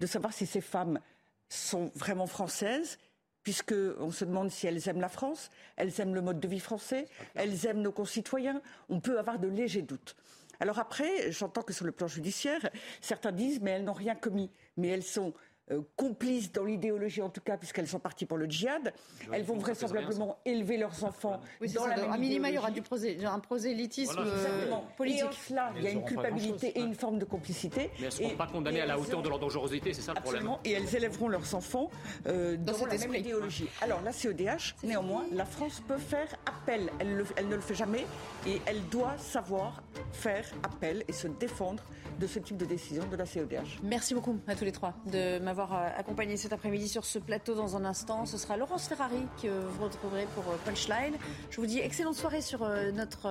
de 0.00 0.06
savoir 0.06 0.32
si 0.32 0.46
ces 0.46 0.60
femmes 0.60 1.00
sont 1.48 1.90
vraiment 1.94 2.26
françaises, 2.26 2.98
puisqu'on 3.42 4.10
se 4.10 4.24
demande 4.24 4.50
si 4.50 4.66
elles 4.66 4.88
aiment 4.88 5.00
la 5.00 5.08
France, 5.08 5.50
elles 5.76 6.00
aiment 6.00 6.14
le 6.14 6.20
mode 6.20 6.38
de 6.38 6.48
vie 6.48 6.60
français, 6.60 7.06
elles 7.34 7.66
aiment 7.66 7.80
nos 7.80 7.92
concitoyens. 7.92 8.60
On 8.90 9.00
peut 9.00 9.18
avoir 9.18 9.38
de 9.38 9.48
légers 9.48 9.82
doutes. 9.82 10.16
Alors 10.60 10.78
après, 10.78 11.30
j'entends 11.30 11.62
que 11.62 11.72
sur 11.72 11.86
le 11.86 11.92
plan 11.92 12.08
judiciaire, 12.08 12.68
certains 13.00 13.32
disent 13.32 13.60
mais 13.62 13.70
elles 13.70 13.84
n'ont 13.84 13.92
rien 13.92 14.14
commis, 14.14 14.50
mais 14.76 14.88
elles 14.88 15.04
sont 15.04 15.32
euh, 15.70 15.80
complices 15.96 16.52
dans 16.52 16.64
l'idéologie 16.64 17.22
en 17.22 17.28
tout 17.28 17.40
cas, 17.40 17.56
puisqu'elles 17.56 17.86
sont 17.86 17.98
parties 17.98 18.26
pour 18.26 18.38
le 18.38 18.46
djihad. 18.46 18.92
Elles 19.32 19.44
vont 19.44 19.58
vraisemblablement 19.58 20.38
élever 20.44 20.76
leurs 20.76 21.04
enfants 21.04 21.40
dans 21.74 21.86
la 21.86 21.96
même 21.96 22.12
À 22.12 22.18
minima, 22.18 22.48
il 22.48 22.54
y 22.54 22.58
aura 22.58 22.70
du 22.70 22.82
un 23.24 23.38
prosélytisme 23.38 24.18
euh, 24.18 24.70
politique. 24.96 25.20
Et 25.20 25.24
en 25.24 25.32
cela, 25.32 25.72
il 25.76 25.82
y 25.82 25.86
a 25.86 25.90
une 25.90 26.04
culpabilité 26.04 26.68
et 26.78 26.80
une 26.80 26.94
forme 26.94 27.18
de 27.18 27.24
complicité. 27.24 27.90
Mais 27.98 28.06
elles 28.06 28.06
ne 28.06 28.10
seront 28.10 28.36
pas 28.36 28.46
condamnées 28.46 28.80
à 28.80 28.86
la 28.86 28.98
hauteur 28.98 29.22
de 29.22 29.28
leur 29.28 29.38
dangerosité, 29.38 29.92
c'est 29.92 30.02
ça 30.02 30.14
le 30.14 30.20
problème. 30.20 30.50
Et 30.64 30.72
elles 30.72 30.94
élèveront 30.94 31.28
leurs 31.28 31.54
enfants 31.54 31.90
euh, 32.26 32.56
dans, 32.56 32.86
la 32.86 32.96
même 32.96 33.14
idéologie. 33.14 33.68
Alors 33.80 34.00
la 34.02 34.12
CEDH, 34.12 34.74
néanmoins, 34.82 35.24
la 35.32 35.44
France 35.44 35.82
peut 35.86 35.98
faire 35.98 36.28
appel. 36.46 36.90
Elle, 36.98 37.24
elle 37.36 37.48
ne 37.48 37.54
le 37.54 37.60
fait 37.60 37.74
jamais. 37.74 38.06
Et 38.46 38.60
elle 38.66 38.82
doit 38.88 39.16
savoir 39.18 39.82
faire 40.12 40.46
appel 40.62 41.04
et 41.08 41.12
se 41.12 41.28
défendre 41.28 41.82
de 42.18 42.26
ce 42.26 42.38
type 42.38 42.56
de 42.56 42.64
décision 42.64 43.06
de 43.06 43.16
la 43.16 43.26
CEDH. 43.26 43.80
Merci 43.82 44.14
beaucoup 44.14 44.38
à 44.46 44.54
tous 44.54 44.64
les 44.64 44.72
trois 44.72 44.94
de 45.06 45.38
m'avoir 45.38 45.72
euh, 45.72 45.88
accompagné 45.96 46.36
cet 46.36 46.52
après-midi 46.52 46.88
sur 46.88 47.04
ce 47.04 47.18
plateau 47.18 47.54
dans 47.54 47.76
un 47.76 47.84
instant. 47.84 48.26
Ce 48.26 48.38
sera 48.38 48.56
Laurence 48.56 48.88
Ferrari 48.88 49.22
que 49.42 49.48
vous 49.48 49.84
retrouverez 49.84 50.26
pour 50.34 50.44
euh, 50.52 50.56
Punchline. 50.64 51.16
Je 51.50 51.60
vous 51.60 51.66
dis 51.66 51.78
excellente 51.78 52.16
soirée 52.16 52.40
sur 52.40 52.62
euh, 52.62 52.90
notre, 52.92 53.26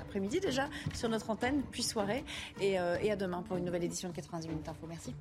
après-midi 0.00 0.40
déjà, 0.40 0.68
sur 0.94 1.08
notre 1.08 1.30
antenne, 1.30 1.62
puis 1.70 1.82
soirée. 1.82 2.24
Et, 2.60 2.72
et 2.74 3.10
à 3.12 3.16
demain 3.16 3.42
pour 3.42 3.56
une 3.56 3.64
nouvelle 3.64 3.84
édition 3.84 4.08
de 4.08 4.14
90 4.14 4.48
minutes 4.48 4.68
info. 4.68 4.86
Merci. 4.88 5.14